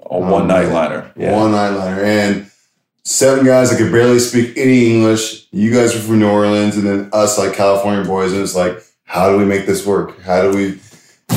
On 0.00 0.24
Oh, 0.24 0.30
one 0.32 0.42
um, 0.42 0.48
man. 0.48 0.64
night 0.64 0.72
liner. 0.72 1.10
Yeah. 1.16 1.36
One 1.36 1.52
nightliner. 1.52 2.02
And 2.02 2.49
seven 3.10 3.44
guys 3.44 3.70
that 3.70 3.78
could 3.78 3.90
barely 3.92 4.18
speak 4.18 4.56
any 4.56 4.90
English. 4.94 5.46
You 5.50 5.72
guys 5.72 5.94
were 5.94 6.00
from 6.00 6.20
New 6.20 6.28
Orleans, 6.30 6.76
and 6.76 6.86
then 6.86 7.10
us, 7.12 7.38
like 7.38 7.54
California 7.54 8.04
boys. 8.04 8.32
And 8.32 8.40
it's 8.42 8.54
like, 8.54 8.82
how 9.04 9.30
do 9.30 9.36
we 9.36 9.44
make 9.44 9.66
this 9.66 9.84
work? 9.84 10.20
How 10.22 10.42
do 10.42 10.56
we. 10.56 10.80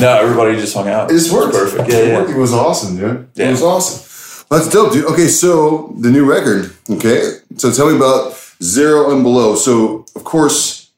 No, 0.00 0.16
everybody 0.16 0.56
just 0.56 0.74
hung 0.74 0.88
out. 0.88 1.10
It 1.10 1.14
just 1.14 1.32
worked. 1.32 1.52
Perfect. 1.54 1.88
Yeah, 1.90 1.98
It 1.98 2.08
yeah. 2.08 2.18
worked. 2.18 2.30
It 2.30 2.36
was 2.36 2.52
awesome, 2.52 2.96
dude. 2.96 3.28
Yeah. 3.34 3.48
It 3.48 3.50
was 3.52 3.62
awesome. 3.62 4.46
That's 4.50 4.68
dope, 4.68 4.92
dude. 4.92 5.06
Okay, 5.06 5.26
so 5.28 5.94
the 5.98 6.10
new 6.10 6.24
record. 6.24 6.72
Okay. 6.88 7.38
So 7.56 7.72
tell 7.72 7.90
me 7.90 7.96
about 7.96 8.34
Zero 8.62 9.12
and 9.12 9.22
Below. 9.22 9.56
So, 9.56 10.04
of 10.14 10.24
course, 10.24 10.90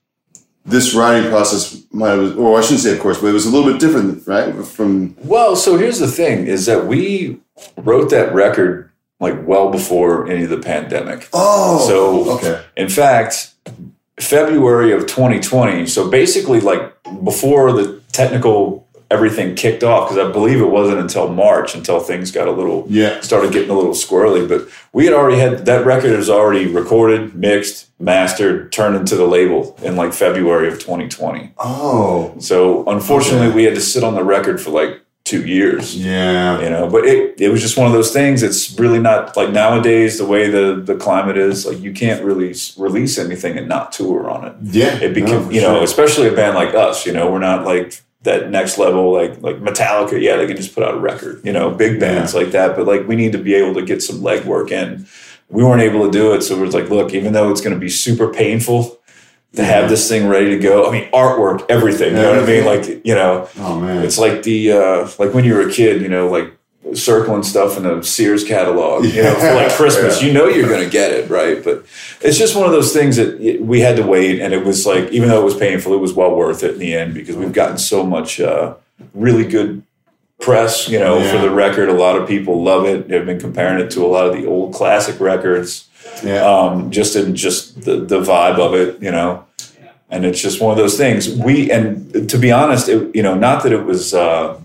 this 0.65 0.95
writing 0.95 1.31
process 1.31 1.83
might 1.93 2.11
have, 2.11 2.39
or 2.39 2.59
I 2.59 2.63
shouldn't 2.63 2.81
say 2.81 2.93
of 2.93 3.01
course, 3.01 3.21
but 3.21 3.29
it 3.29 3.33
was 3.33 3.47
a 3.47 3.51
little 3.51 3.71
bit 3.71 3.81
different, 3.81 4.27
right? 4.27 4.53
From 4.67 5.15
Well, 5.25 5.57
so 5.57 5.77
here's 5.79 6.01
the 6.01 6.09
thing 6.09 6.47
is 6.47 6.67
that 6.67 6.87
we 6.87 7.39
wrote 7.79 8.11
that 8.11 8.35
record 8.35 8.86
like 9.21 9.47
well 9.47 9.71
before 9.71 10.29
any 10.31 10.45
of 10.45 10.51
the 10.51 10.59
pandemic. 10.59 11.29
oh, 11.33 11.87
So- 11.87 12.31
okay, 12.37 12.61
In 12.77 12.89
fact, 12.89 13.51
February 14.21 14.93
of 14.93 15.07
2020, 15.07 15.87
so 15.87 16.09
basically 16.09 16.61
like 16.61 16.93
before 17.25 17.73
the 17.73 18.01
technical 18.13 18.85
everything 19.09 19.55
kicked 19.55 19.85
off, 19.85 20.09
because 20.09 20.27
I 20.27 20.33
believe 20.33 20.61
it 20.61 20.69
wasn't 20.69 20.99
until 20.99 21.29
March 21.29 21.75
until 21.77 22.01
things 22.01 22.33
got 22.33 22.49
a 22.49 22.51
little 22.51 22.87
yeah, 22.89 23.21
started 23.21 23.53
getting 23.53 23.71
a 23.71 23.75
little 23.75 23.93
squirrely. 23.93 24.49
But 24.49 24.67
we 24.93 25.05
had 25.05 25.15
already 25.15 25.39
had 25.39 25.65
that 25.67 25.87
record 25.87 26.17
was 26.17 26.29
already 26.29 26.67
recorded, 26.67 27.35
mixed, 27.37 27.87
mastered, 28.01 28.73
turned 28.73 28.97
into 28.97 29.15
the 29.15 29.27
label 29.27 29.79
in 29.83 29.95
like 29.97 30.13
February 30.13 30.67
of 30.69 30.75
2020. 30.81 31.53
oh, 31.59 32.35
So 32.41 32.85
unfortunately, 32.89 33.47
Okay. 33.49 33.57
we 33.57 33.65
had 33.65 33.75
to 33.77 33.81
sit 33.81 34.03
on 34.03 34.15
the 34.17 34.25
record 34.25 34.61
for 34.61 34.71
like 34.71 35.01
two 35.27 35.45
years. 35.45 35.95
Yeah, 35.97 36.61
you 36.63 36.71
know 36.71 36.89
but 36.89 37.05
it, 37.05 37.39
it 37.39 37.51
was 37.51 37.61
just 37.61 37.77
one 37.77 37.87
of 37.87 37.93
those 37.93 38.13
things. 38.13 38.43
It's 38.43 38.79
really 38.79 39.01
not 39.01 39.37
like 39.37 39.51
nowadays 39.51 40.17
the 40.17 40.25
way 40.25 40.49
the 40.49 40.81
the 40.83 40.95
climate 40.97 41.37
is 41.37 41.67
like 41.67 41.81
you 41.81 41.93
can't 41.93 42.25
really 42.25 42.55
release 42.79 43.19
anything 43.19 43.59
and 43.59 43.69
not 43.69 43.93
tour 43.93 44.31
on 44.31 44.47
it. 44.47 44.55
Yeah. 44.63 44.97
it 45.03 45.13
became 45.13 45.45
for 45.45 45.53
you 45.53 45.61
know 45.61 45.75
sure. 45.75 45.83
especially 45.83 46.29
a 46.29 46.33
band 46.33 46.55
like 46.55 46.75
us 46.75 47.05
you 47.05 47.13
know 47.13 47.31
we're 47.31 47.41
not 47.41 47.67
like 47.67 48.01
that 48.23 48.51
next 48.51 48.79
level 48.79 49.13
like 49.13 49.43
like 49.43 49.57
metallica. 49.57 50.21
Yeah 50.21 50.37
they 50.37 50.47
can 50.47 50.57
just 50.57 50.75
put 50.75 50.85
out 50.85 50.95
a 50.95 51.01
record 51.01 51.45
you 51.45 51.53
know 51.53 51.71
big 51.71 52.01
bands 52.01 52.35
like 52.35 52.53
that 52.53 52.77
but 52.77 52.87
like 52.87 53.07
we 53.07 53.17
need 53.17 53.33
to 53.33 53.39
be 53.39 53.55
able 53.55 53.75
to 53.75 53.83
get 53.83 54.03
some 54.03 54.21
legwork 54.21 54.71
in. 54.71 55.07
We 55.49 55.63
weren't 55.63 55.83
able 55.83 56.05
to 56.07 56.11
do 56.11 56.33
it 56.35 56.43
so 56.43 56.57
it 56.57 56.61
was 56.61 56.75
like 56.75 56.89
look 56.89 57.13
even 57.13 57.33
though 57.33 57.51
it's 57.51 57.61
going 57.61 57.75
to 57.75 57.81
be 57.81 57.89
super 57.89 58.33
painful 58.33 58.99
to 59.55 59.65
have 59.65 59.89
this 59.89 60.09
thing 60.09 60.29
ready 60.29 60.51
to 60.51 60.59
go 60.59 60.89
i 60.89 60.93
mean 60.93 61.11
artwork 61.13 61.65
everything 61.69 62.11
you 62.15 62.21
know 62.23 62.31
what 62.35 62.43
i 62.43 62.47
mean 62.47 62.65
like 62.65 63.07
you 63.07 63.15
know 63.15 63.49
Oh 63.59 63.81
man, 63.81 64.05
it's 64.05 64.19
like 64.19 64.43
the 64.43 64.73
uh, 64.73 65.09
like 65.19 65.33
when 65.33 65.45
you 65.45 65.55
were 65.55 65.69
a 65.69 65.73
kid, 65.73 66.03
you 66.03 66.09
know, 66.09 66.29
like 66.29 66.53
circling 66.95 67.43
stuff 67.43 67.77
in 67.77 67.85
a 67.87 68.03
Sears 68.03 68.45
catalog, 68.45 69.05
you 69.05 69.23
know, 69.23 69.35
for 69.35 69.55
like 69.55 69.73
Christmas. 69.73 70.21
Yeah. 70.21 70.29
You 70.29 70.35
know 70.35 70.47
you're 70.47 70.69
going 70.69 70.85
to 70.85 70.91
get 70.91 71.11
it, 71.13 71.29
right? 71.31 71.63
But 71.65 71.85
it's 72.21 72.39
just 72.39 72.55
one 72.55 72.67
of 72.67 72.73
those 72.73 72.93
things 72.93 73.17
that 73.17 73.61
we 73.61 73.81
had 73.81 73.97
to 73.97 74.07
wait, 74.07 74.41
and 74.41 74.53
it 74.55 74.65
was 74.65 74.87
like 74.87 75.11
even 75.11 75.29
though 75.29 75.41
it 75.41 75.45
was 75.45 75.57
painful, 75.57 75.95
it 75.95 76.01
was 76.01 76.13
well 76.13 76.35
worth 76.37 76.63
it 76.63 76.75
in 76.75 76.79
the 76.79 76.95
end 76.95 77.15
because 77.15 77.35
we've 77.37 77.53
gotten 77.53 77.79
so 77.79 78.05
much 78.05 78.41
uh, 78.41 78.75
really 79.15 79.45
good 79.45 79.83
press, 80.41 80.89
you 80.89 80.99
know, 80.99 81.23
for 81.31 81.39
the 81.39 81.51
record. 81.51 81.89
A 81.89 81.95
lot 81.95 82.17
of 82.17 82.29
people 82.29 82.63
love 82.63 82.85
it. 82.85 83.09
They've 83.09 83.25
been 83.25 83.41
comparing 83.41 83.85
it 83.85 83.91
to 83.93 84.05
a 84.05 84.09
lot 84.09 84.27
of 84.27 84.35
the 84.35 84.47
old 84.47 84.75
classic 84.75 85.21
records 85.21 85.89
yeah, 86.23 86.45
um, 86.45 86.91
just 86.91 87.17
in 87.17 87.35
just 87.35 87.83
the, 87.83 87.97
the 87.97 88.21
vibe 88.21 88.59
of 88.59 88.75
it, 88.75 89.03
you 89.03 89.11
know. 89.11 89.45
And 90.09 90.25
it's 90.25 90.41
just 90.41 90.61
one 90.61 90.71
of 90.71 90.77
those 90.77 90.97
things. 90.97 91.29
We 91.29 91.71
and 91.71 92.29
to 92.31 92.39
be 92.39 92.53
honest, 92.53 92.89
it, 92.89 93.15
you 93.15 93.23
know, 93.23 93.35
not 93.35 93.63
that 93.65 93.73
it 93.73 93.85
was, 93.85 94.15
uh, 94.15 94.61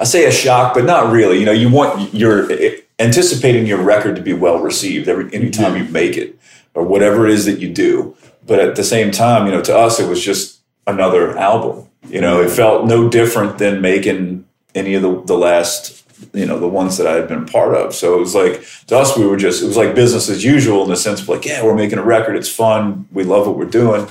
I 0.00 0.04
say 0.04 0.26
a 0.26 0.32
shock, 0.32 0.74
but 0.74 0.84
not 0.84 1.12
really. 1.12 1.38
You 1.38 1.46
know, 1.46 1.52
you 1.52 1.70
want 1.70 2.12
you're 2.12 2.50
anticipating 2.98 3.66
your 3.66 3.82
record 3.82 4.16
to 4.16 4.22
be 4.22 4.32
well 4.32 4.58
received 4.58 5.08
every 5.08 5.32
anytime 5.32 5.76
you 5.76 5.84
make 5.84 6.16
it 6.16 6.38
or 6.74 6.82
whatever 6.82 7.26
it 7.26 7.32
is 7.32 7.44
that 7.46 7.60
you 7.60 7.72
do. 7.72 8.16
But 8.46 8.58
at 8.58 8.74
the 8.74 8.84
same 8.84 9.12
time, 9.12 9.46
you 9.46 9.52
know, 9.52 9.62
to 9.62 9.76
us, 9.76 10.00
it 10.00 10.08
was 10.08 10.22
just 10.22 10.60
another 10.86 11.38
album. 11.38 11.88
You 12.08 12.20
know, 12.20 12.40
it 12.40 12.50
felt 12.50 12.86
no 12.86 13.08
different 13.08 13.58
than 13.58 13.80
making 13.80 14.46
any 14.74 14.94
of 14.94 15.02
the, 15.02 15.22
the 15.22 15.36
last 15.36 16.00
you 16.32 16.44
know 16.46 16.58
the 16.58 16.68
ones 16.68 16.98
that 16.98 17.06
I 17.06 17.14
had 17.14 17.28
been 17.28 17.46
part 17.46 17.74
of. 17.74 17.94
So 17.94 18.16
it 18.16 18.20
was 18.20 18.34
like 18.34 18.64
to 18.86 18.98
us, 18.98 19.16
we 19.16 19.26
were 19.26 19.36
just 19.36 19.62
it 19.62 19.66
was 19.66 19.76
like 19.76 19.94
business 19.94 20.28
as 20.28 20.44
usual 20.44 20.82
in 20.84 20.90
the 20.90 20.96
sense 20.96 21.20
of 21.20 21.28
like, 21.28 21.44
yeah, 21.44 21.64
we're 21.64 21.74
making 21.74 21.98
a 21.98 22.04
record, 22.04 22.36
it's 22.36 22.48
fun, 22.48 23.08
we 23.12 23.24
love 23.24 23.46
what 23.46 23.56
we're 23.56 23.64
doing, 23.64 24.06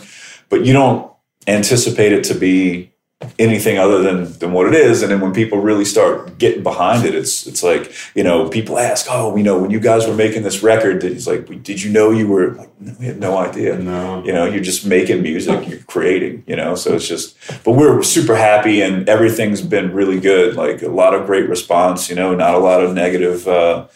but 0.50 0.66
you 0.66 0.74
don't 0.74 1.12
anticipate 1.48 2.12
it 2.12 2.24
to 2.26 2.34
be 2.34 2.92
anything 3.38 3.78
other 3.78 4.02
than 4.02 4.32
than 4.40 4.54
what 4.54 4.68
it 4.68 4.74
is. 4.74 5.02
And 5.02 5.12
then 5.12 5.20
when 5.20 5.34
people 5.34 5.60
really 5.60 5.86
start 5.86 6.38
getting 6.38 6.64
behind 6.64 7.06
it, 7.06 7.14
it's 7.14 7.46
it's 7.46 7.62
like 7.62 7.92
you 8.16 8.24
know 8.24 8.48
people 8.50 8.80
ask, 8.80 9.08
oh, 9.10 9.36
you 9.36 9.44
know, 9.44 9.58
when 9.60 9.72
you 9.72 9.80
guys 9.80 10.08
were 10.08 10.14
making 10.14 10.44
this 10.44 10.64
record, 10.64 11.04
he's 11.04 11.28
like, 11.28 11.46
did 11.64 11.84
you 11.84 11.92
know 11.92 12.12
you 12.12 12.28
were 12.28 12.52
like, 12.52 12.70
no, 12.80 12.96
we 12.98 13.08
had 13.08 13.20
no 13.20 13.38
idea. 13.38 13.78
no, 13.78 14.24
You 14.24 14.32
know, 14.32 14.46
you're 14.46 14.64
just 14.64 14.86
making 14.86 15.22
music, 15.22 15.68
you're 15.68 15.80
creating, 15.80 16.44
you 16.48 16.56
know, 16.56 16.76
so 16.76 16.96
it's 16.96 17.08
just, 17.08 17.36
but 17.66 17.74
we're 17.74 18.02
super 18.04 18.38
happy 18.38 18.82
and 18.82 19.08
everything's 19.10 19.62
been 19.62 19.94
really 19.94 20.20
good. 20.20 20.56
Like 20.56 20.82
a 20.82 20.88
lot 20.88 21.14
of 21.14 21.26
great 21.26 21.50
response, 21.50 22.10
you 22.10 22.16
know, 22.16 22.34
not 22.36 22.56
a 22.56 22.60
lot 22.60 22.82
of 22.82 22.94
negative, 22.94 23.48
uh, 23.48 23.88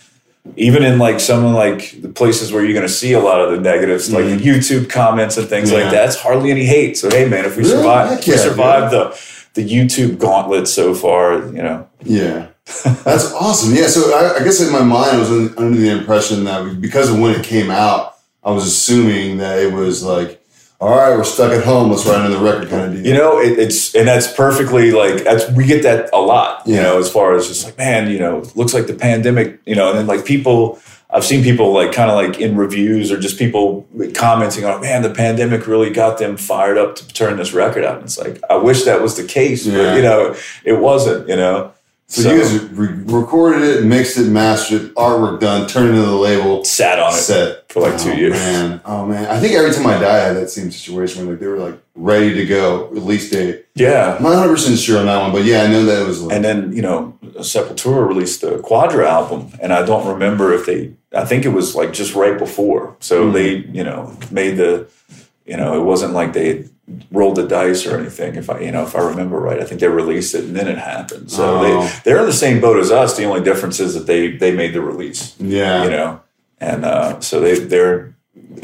even 0.58 0.84
in 0.84 1.00
like 1.00 1.20
some 1.20 1.46
of 1.46 1.54
like 1.54 2.02
the 2.02 2.10
places 2.10 2.52
where 2.52 2.64
you're 2.64 2.74
going 2.74 2.86
to 2.86 2.92
see 2.94 3.14
a 3.14 3.20
lot 3.20 3.40
of 3.42 3.52
the 3.52 3.60
negatives, 3.60 4.12
like 4.12 4.26
Mhm. 4.26 4.40
YouTube 4.40 4.90
comments 4.90 5.38
and 5.38 5.48
things 5.48 5.72
Yeah. 5.72 5.80
like 5.80 5.92
that, 5.92 6.06
it's 6.10 6.18
hardly 6.18 6.52
any 6.52 6.66
hate. 6.66 6.98
So, 6.98 7.10
hey, 7.10 7.26
man, 7.28 7.46
if 7.46 7.56
we 7.56 7.64
Really? 7.64 7.78
survive, 7.78 8.12
if 8.20 8.28
we 8.28 8.34
yeah, 8.34 8.90
the, 8.90 9.18
the 9.54 9.64
YouTube 9.70 10.18
gauntlet 10.20 10.68
so 10.68 10.94
far, 10.94 11.36
you 11.48 11.62
know, 11.64 11.88
yeah. 12.04 12.48
That's 13.04 13.32
awesome. 13.34 13.74
Yeah. 13.74 13.88
So 13.88 14.14
I, 14.14 14.40
I 14.40 14.44
guess 14.44 14.60
in 14.62 14.72
my 14.72 14.82
mind, 14.84 15.18
I 15.18 15.20
was 15.20 15.30
under 15.58 15.78
the 15.78 15.90
impression 15.90 16.44
that 16.46 16.80
because 16.82 17.10
of 17.10 17.20
when 17.20 17.36
it 17.36 17.44
came 17.44 17.70
out, 17.72 18.16
I 18.44 18.52
was 18.52 18.66
assuming 18.66 19.38
that 19.38 19.60
it 19.60 19.72
was 19.72 20.04
like, 20.04 20.43
all 20.84 20.98
right, 20.98 21.16
we're 21.18 21.24
stuck 21.24 21.52
at 21.52 21.63
home. 21.63 21.90
Let's 21.92 22.06
write 22.06 22.25
another 22.25 22.44
record 22.44 22.70
kind 22.70 22.86
of 22.86 22.94
deal. 22.94 23.06
You 23.06 23.13
know, 23.13 23.40
it, 23.40 23.58
it's 23.58 23.96
and 23.96 24.08
that's 24.08 24.32
perfectly 24.34 24.92
like 24.92 25.24
that's 25.24 25.50
we 25.52 25.66
get 25.66 25.84
that 25.84 26.10
a 26.13 26.20
lot. 26.20 26.68
You 26.68 26.75
Yeah. 26.75 26.84
know, 26.84 27.00
as 27.00 27.10
far 27.10 27.36
as 27.36 27.48
just 27.48 27.63
like 27.66 27.78
man, 27.78 28.10
you 28.12 28.20
know, 28.20 28.44
looks 28.56 28.74
like 28.74 28.88
the 28.88 28.94
pandemic. 28.94 29.60
You 29.66 29.75
know, 29.75 29.90
and 29.90 29.98
then 30.00 30.08
like 30.08 30.25
people. 30.25 30.80
I've 31.16 31.24
seen 31.24 31.44
people 31.44 31.72
like 31.74 31.92
kind 31.92 32.10
of 32.10 32.16
like 32.16 32.40
in 32.42 32.58
reviews 32.58 33.12
or 33.12 33.20
just 33.20 33.38
people 33.38 33.88
commenting 34.16 34.66
on, 34.66 34.82
man, 34.82 35.04
the 35.04 35.12
pandemic 35.12 35.68
really 35.68 35.92
got 35.92 36.18
them 36.18 36.38
fired 36.38 36.75
up 36.75 36.96
to 36.96 37.08
turn 37.10 37.38
this 37.38 37.54
record 37.54 37.86
out. 37.86 37.98
And 37.98 38.06
it's 38.06 38.18
like, 38.18 38.42
I 38.50 38.56
wish 38.56 38.86
that 38.86 39.00
was 39.00 39.16
the 39.16 39.24
case, 39.24 39.63
Yeah. 39.68 39.78
but 39.78 39.96
you 39.98 40.02
know, 40.02 40.36
it 40.66 40.74
wasn't, 40.80 41.30
you 41.30 41.36
know. 41.36 41.72
So, 42.22 42.32
you 42.32 42.41
guys 42.41 42.63
re- 42.72 43.03
recorded 43.05 43.63
it, 43.63 43.86
mixed 43.86 44.17
it, 44.17 44.29
mastered 44.29 44.82
it, 44.84 44.96
artwork 44.96 45.39
done, 45.39 45.67
turned 45.67 45.88
it 45.89 45.91
into 45.96 46.01
the 46.03 46.12
label, 46.15 46.63
sat 46.63 47.00
on 47.00 47.12
it 47.13 47.17
set 47.17 47.72
for 47.72 47.82
like 47.82 47.98
two 48.00 48.12
Oh, 48.12 48.15
years. 48.15 48.34
Man, 48.34 48.82
oh 48.86 49.05
man, 49.05 49.25
I 49.25 49.39
think 49.39 49.53
every 49.55 49.72
time 49.72 49.88
I 49.88 50.00
die, 50.00 50.15
I 50.17 50.20
had 50.20 50.36
that 50.38 50.50
same 50.50 50.70
situation 50.72 51.25
where 51.25 51.34
like 51.34 51.39
they 51.41 51.48
were 51.48 51.58
like 51.58 51.79
ready 51.96 52.34
to 52.36 52.46
go, 52.46 52.86
release 52.88 53.29
date. 53.32 53.65
Yeah. 53.75 54.15
I'm 54.17 54.24
not 54.24 54.29
100 54.29 54.51
percent 54.53 54.77
sure 54.79 55.00
on 55.00 55.05
that 55.08 55.22
one, 55.22 55.32
but 55.32 55.43
yeah, 55.43 55.63
I 55.63 55.67
know 55.67 55.84
that 55.86 56.01
it 56.03 56.08
was. 56.08 56.22
Like, 56.22 56.36
And 56.36 56.46
then, 56.46 56.72
you 56.74 56.82
know, 56.82 57.17
Sepultura 57.39 58.08
released 58.08 58.41
the 58.41 58.60
Quadra 58.60 59.10
album, 59.10 59.51
and 59.60 59.74
I 59.74 59.84
don't 59.86 60.08
remember 60.08 60.53
if 60.53 60.65
they, 60.65 60.93
I 61.15 61.25
think 61.25 61.46
it 61.46 61.50
was 61.50 61.75
like 61.75 61.93
just 61.93 62.13
right 62.15 62.38
before. 62.38 62.96
So 63.00 63.25
Mhm. 63.29 63.34
they, 63.34 63.50
you 63.72 63.84
know, 63.84 64.15
made 64.32 64.58
the, 64.58 64.88
you 65.46 65.58
know, 65.58 65.80
it 65.80 65.84
wasn't 65.84 66.14
like 66.14 66.34
they 66.34 66.66
rolled 67.12 67.36
the 67.36 67.48
dice 67.48 67.86
or 67.86 67.98
anything. 67.98 68.36
If 68.36 68.50
I, 68.50 68.60
you 68.60 68.72
know, 68.72 68.84
if 68.84 68.96
I 68.96 69.00
remember 69.02 69.40
right, 69.40 69.60
I 69.60 69.64
think 69.66 69.80
they 69.82 69.88
released 69.88 70.36
it 70.36 70.44
and 70.46 70.56
then 70.56 70.68
it 70.68 70.78
happened. 70.78 71.32
So 71.32 71.58
Oh. 71.60 71.62
they, 71.88 72.00
they're 72.04 72.20
in 72.20 72.26
the 72.26 72.34
same 72.34 72.60
boat 72.62 72.78
as 72.80 72.92
us. 72.92 73.16
The 73.18 73.24
only 73.26 73.42
difference 73.42 73.80
is 73.80 73.94
that 73.94 74.06
they, 74.08 74.36
they 74.36 74.52
made 74.54 74.74
the 74.74 74.82
release, 74.82 75.36
yeah, 75.40 75.84
you 75.84 75.90
know, 75.90 76.22
and 76.60 76.84
uh, 76.86 77.20
so 77.22 77.40
they, 77.40 77.60
they're 77.60 78.16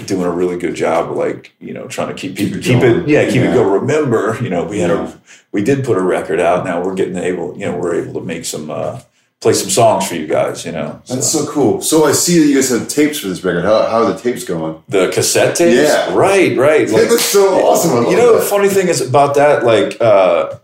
doing 0.05 0.24
a 0.24 0.31
really 0.31 0.57
good 0.57 0.75
job 0.75 1.09
of 1.12 1.17
like, 1.17 1.53
you 1.59 1.74
know, 1.74 1.88
trying 1.88 2.07
to 2.09 2.13
keep 2.13 2.36
Keep 2.38 2.50
keep, 2.50 2.57
it 2.57 2.63
keep 2.63 2.83
it, 2.83 3.07
yeah, 3.07 3.25
keep 3.25 3.36
Yeah. 3.36 3.51
it 3.51 3.53
go. 3.53 3.63
Remember, 3.79 4.38
you 4.41 4.50
know, 4.50 4.63
we 4.65 4.79
had 4.79 4.89
Yeah. 4.89 5.09
a, 5.13 5.17
we 5.51 5.63
did 5.63 5.83
put 5.86 5.98
a 5.98 6.01
record 6.01 6.39
out. 6.39 6.65
Now 6.65 6.81
we're 6.83 6.95
getting 6.95 7.17
able, 7.17 7.57
you 7.57 7.65
know, 7.65 7.77
we're 7.77 7.95
able 8.01 8.13
to 8.19 8.25
make 8.25 8.45
some, 8.45 8.69
uh, 8.69 9.01
play 9.41 9.53
some 9.53 9.69
songs 9.69 10.05
for 10.08 10.15
you 10.15 10.27
guys, 10.27 10.65
you 10.65 10.72
know. 10.74 11.01
that's 11.08 11.29
So. 11.31 11.46
so 11.46 11.51
cool. 11.51 11.81
So 11.81 12.05
I 12.05 12.12
see 12.12 12.39
that 12.39 12.46
you 12.48 12.55
guys 12.55 12.69
have 12.72 12.88
tapes 12.89 13.19
for 13.19 13.29
this 13.29 13.41
record. 13.43 13.63
How, 13.63 13.84
how 13.88 14.03
are 14.03 14.12
the 14.12 14.19
tapes 14.19 14.43
going? 14.43 14.84
the 14.89 15.10
cassette 15.13 15.55
tapes, 15.55 15.75
Yeah. 15.89 16.13
right, 16.13 16.58
right. 16.58 16.81
It 16.81 16.91
looks 16.91 17.24
so 17.24 17.65
awesome. 17.65 18.05
You 18.08 18.17
know, 18.17 18.34
that. 18.34 18.39
the 18.39 18.46
funny 18.46 18.67
thing 18.67 18.89
is 18.89 19.00
about 19.01 19.36
that, 19.36 19.63
like, 19.63 19.96
uh, 20.01 20.55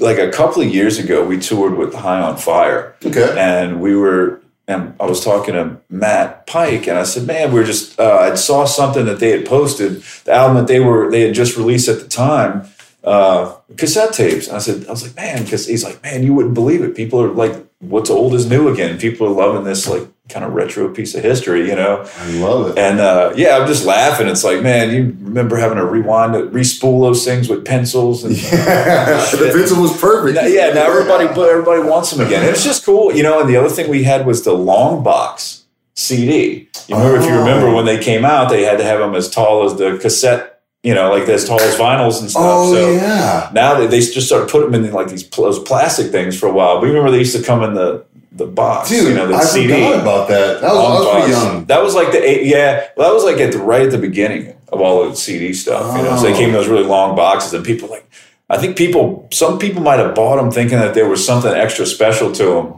like 0.00 0.18
a 0.18 0.30
couple 0.30 0.62
of 0.62 0.68
years 0.72 0.98
ago, 0.98 1.24
we 1.24 1.38
toured 1.38 1.76
with 1.76 1.92
High 1.94 2.20
on 2.20 2.36
Fire, 2.36 2.94
Okay. 3.04 3.34
and 3.36 3.80
we 3.80 3.96
were, 3.96 4.40
and 4.68 4.94
I 5.00 5.06
was 5.06 5.22
talking 5.24 5.54
to 5.54 5.76
Matt 5.90 6.46
Pike, 6.46 6.86
and 6.88 6.98
I 6.98 7.02
said, 7.04 7.26
"Man, 7.26 7.52
we 7.52 7.60
are 7.60 7.64
just, 7.64 7.98
uh, 8.00 8.18
I 8.20 8.34
saw 8.36 8.64
something 8.64 9.04
that 9.06 9.18
they 9.20 9.30
had 9.30 9.44
posted, 9.46 10.02
the 10.24 10.32
album 10.32 10.56
that 10.56 10.66
they 10.66 10.80
were, 10.80 11.10
they 11.10 11.22
had 11.22 11.34
just 11.34 11.56
released 11.56 11.88
at 11.88 11.98
the 12.00 12.08
time." 12.08 12.62
Uh, 13.06 13.54
cassette 13.76 14.12
tapes. 14.12 14.48
And 14.48 14.56
I 14.56 14.58
said, 14.58 14.86
I 14.88 14.90
was 14.90 15.02
like, 15.04 15.14
man, 15.14 15.44
because 15.44 15.66
he's 15.66 15.84
like, 15.84 16.02
man, 16.02 16.24
you 16.24 16.34
wouldn't 16.34 16.54
believe 16.54 16.82
it. 16.82 16.96
People 16.96 17.22
are 17.22 17.28
like, 17.28 17.54
what's 17.78 18.10
old 18.10 18.34
is 18.34 18.46
new 18.50 18.68
again. 18.68 18.98
People 18.98 19.28
are 19.28 19.30
loving 19.30 19.62
this 19.64 19.86
like 19.88 20.02
kind 20.28 20.44
of 20.44 20.52
retro 20.54 20.88
piece 20.92 21.14
of 21.14 21.22
history, 21.22 21.68
you 21.68 21.76
know. 21.76 22.04
I 22.18 22.30
love 22.38 22.70
it. 22.72 22.78
And 22.80 22.98
uh, 22.98 23.32
yeah, 23.36 23.58
I'm 23.58 23.68
just 23.68 23.86
laughing. 23.86 24.26
It's 24.26 24.42
like, 24.42 24.60
man, 24.60 24.90
you 24.92 25.16
remember 25.20 25.56
having 25.56 25.78
to 25.78 25.84
rewind, 25.86 26.34
re-spool 26.52 27.00
those 27.02 27.24
things 27.24 27.48
with 27.48 27.64
pencils, 27.64 28.24
and 28.24 28.36
Yeah, 28.42 29.24
the 29.30 29.50
pencil 29.54 29.80
was 29.82 29.96
perfect. 30.00 30.34
Now- 30.34 30.46
yeah, 30.48 30.72
now 30.72 30.86
everybody, 30.90 31.26
everybody 31.50 31.82
wants 31.88 32.10
them 32.10 32.26
again. 32.26 32.40
And 32.42 32.50
it's 32.50 32.64
just 32.64 32.84
cool, 32.84 33.14
you 33.14 33.22
know. 33.22 33.38
And 33.40 33.48
the 33.48 33.56
other 33.56 33.68
thing 33.70 33.88
we 33.88 34.02
had 34.02 34.26
was 34.26 34.42
the 34.42 34.52
long 34.54 35.04
box 35.04 35.64
CD. 35.94 36.68
You 36.88 36.96
remember 36.96 37.18
if 37.18 37.24
you 37.24 37.30
Oh. 37.34 37.38
remember 37.38 37.72
when 37.72 37.84
they 37.84 38.02
came 38.02 38.24
out, 38.24 38.48
they 38.50 38.64
had 38.64 38.78
to 38.78 38.84
have 38.84 38.98
them 38.98 39.14
as 39.14 39.30
tall 39.30 39.64
as 39.64 39.76
the 39.76 39.96
cassette, 39.98 40.55
you 40.86 40.94
know, 40.94 41.10
like 41.10 41.28
as 41.28 41.46
tall 41.48 41.60
as 41.60 41.74
vinyls 41.76 42.20
and 42.20 42.30
stuff. 42.30 42.42
Oh 42.44 42.72
so 42.72 42.90
yeah. 42.92 43.50
now 43.52 43.70
they, 43.78 43.86
they 43.88 44.00
just 44.00 44.26
started 44.28 44.48
putting 44.48 44.70
them 44.70 44.84
in 44.84 44.92
like 44.92 45.08
these 45.08 45.24
pl- 45.24 45.44
those 45.44 45.58
plastic 45.58 46.12
things 46.12 46.38
for 46.38 46.46
a 46.46 46.52
while. 46.52 46.80
We 46.80 46.88
remember 46.88 47.10
they 47.10 47.18
used 47.26 47.36
to 47.36 47.42
come 47.42 47.62
in 47.64 47.74
the 47.74 48.04
the 48.32 48.46
box, 48.46 48.90
Dude, 48.90 49.08
you 49.08 49.14
know, 49.14 49.26
the 49.26 49.34
I 49.34 49.40
CD. 49.44 49.72
forgot 49.72 50.00
about 50.02 50.28
that. 50.28 50.60
That 50.60 50.72
was, 50.74 51.06
I 51.06 51.18
was 51.20 51.30
young. 51.30 51.64
That 51.66 51.82
was 51.82 51.94
like 51.94 52.12
the 52.12 52.22
eight, 52.30 52.46
yeah. 52.46 52.88
Well, 52.96 53.08
that 53.08 53.14
was 53.14 53.24
like 53.24 53.38
at 53.40 53.50
the 53.52 53.58
right 53.58 53.82
at 53.82 53.90
the 53.90 53.98
beginning 53.98 54.54
of 54.72 54.80
all 54.80 55.08
the 55.08 55.16
CD 55.16 55.52
stuff. 55.54 55.96
You 55.96 56.02
know, 56.04 56.16
so 56.16 56.22
they 56.24 56.32
Oh. 56.34 56.36
came 56.36 56.48
in 56.50 56.52
those 56.54 56.68
really 56.68 56.84
long 56.84 57.16
boxes, 57.16 57.52
and 57.54 57.64
people 57.64 57.88
like. 57.88 58.08
I 58.48 58.58
think 58.58 58.76
people, 58.76 59.26
some 59.32 59.58
people 59.58 59.82
might 59.82 59.98
have 59.98 60.14
bought 60.14 60.36
them 60.36 60.52
thinking 60.52 60.78
that 60.78 60.94
there 60.94 61.08
was 61.08 61.26
something 61.26 61.50
extra 61.52 61.84
special 61.84 62.30
to 62.30 62.44
them, 62.44 62.74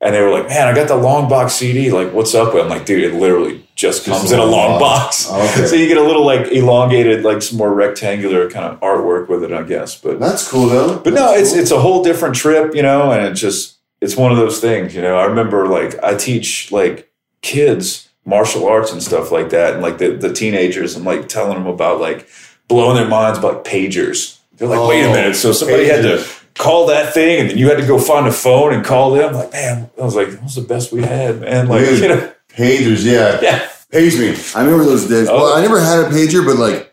and 0.00 0.12
they 0.12 0.20
were 0.22 0.32
like, 0.32 0.48
"Man, 0.48 0.66
I 0.66 0.74
got 0.74 0.88
the 0.88 0.96
long 0.96 1.28
box 1.28 1.52
CD. 1.52 1.92
Like, 1.92 2.12
what's 2.12 2.34
up 2.34 2.52
with?" 2.52 2.64
I'm 2.64 2.68
like, 2.70 2.84
"Dude, 2.84 3.04
it 3.04 3.14
literally 3.14 3.64
just, 3.78 4.04
Just 4.04 4.18
comes 4.20 4.32
a 4.32 4.34
in 4.34 4.40
a 4.40 4.44
long 4.44 4.78
box. 4.80 5.26
box, 5.26 5.28
oh, 5.30 5.52
Okay. 5.60 5.66
so 5.68 5.76
you 5.76 5.86
get 5.86 5.96
a 5.98 6.02
little 6.02 6.24
like 6.26 6.50
elongated, 6.52 7.22
like 7.24 7.40
some 7.42 7.56
more 7.58 7.72
rectangular 7.72 8.50
kind 8.50 8.66
of 8.66 8.80
artwork 8.80 9.28
with 9.28 9.44
it, 9.44 9.52
I 9.52 9.62
guess." 9.62 9.94
But 9.94 10.18
That's 10.18 10.46
cool 10.50 10.66
though. 10.68 10.98
but 10.98 11.12
no, 11.14 11.32
it's 11.32 11.52
it's 11.54 11.70
a 11.70 11.78
whole 11.80 12.02
different 12.02 12.34
trip, 12.34 12.74
you 12.74 12.82
know, 12.82 13.12
and 13.12 13.24
it 13.26 13.34
just 13.34 13.76
it's 14.00 14.16
one 14.16 14.32
of 14.32 14.38
those 14.38 14.60
things, 14.60 14.94
you 14.94 15.00
know. 15.02 15.16
I 15.16 15.24
remember 15.26 15.68
like 15.68 15.94
I 16.02 16.14
teach 16.16 16.70
like 16.72 17.08
kids 17.40 18.08
martial 18.26 18.66
arts 18.66 18.92
and 18.92 19.02
stuff 19.02 19.30
like 19.30 19.50
that, 19.50 19.74
and 19.74 19.82
like 19.82 19.98
the 19.98 20.08
the 20.10 20.32
teenagers, 20.32 20.96
I'm 20.96 21.04
like 21.04 21.28
telling 21.28 21.54
them 21.54 21.66
about 21.66 22.00
like 22.00 22.28
blowing 22.66 22.96
their 22.96 23.08
minds 23.08 23.38
about 23.38 23.64
pagers. 23.64 24.38
They're 24.56 24.68
like, 24.68 24.88
wait 24.88 25.04
a 25.04 25.08
Oh, 25.08 25.12
minute, 25.12 25.36
so 25.36 25.52
somebody 25.52 25.84
had 25.86 26.02
to 26.02 26.26
call 26.54 26.86
that 26.88 27.14
thing, 27.14 27.40
and 27.40 27.50
then 27.50 27.58
you 27.58 27.68
had 27.68 27.78
to 27.78 27.86
go 27.86 27.96
find 27.98 28.26
a 28.26 28.32
phone 28.32 28.74
and 28.74 28.84
call 28.84 29.12
them. 29.12 29.32
Like, 29.34 29.52
man, 29.52 29.88
I 29.96 30.02
was 30.04 30.16
like, 30.16 30.30
that 30.30 30.42
was 30.42 30.56
the 30.56 30.62
best 30.62 30.90
we 30.90 31.02
had, 31.02 31.40
man. 31.40 31.68
Like, 31.68 31.84
Dude. 31.84 32.00
you 32.02 32.08
know, 32.08 32.32
pagers. 32.58 33.04
Yeah. 33.04 33.38
yeah, 33.42 33.68
Page 33.90 34.18
me. 34.18 34.36
I 34.54 34.62
remember 34.64 34.84
those 34.84 35.08
days. 35.08 35.28
Oh. 35.28 35.36
Well, 35.36 35.54
I 35.54 35.62
never 35.62 35.80
had 35.80 36.00
a 36.00 36.08
pager, 36.08 36.44
but 36.44 36.56
like, 36.58 36.92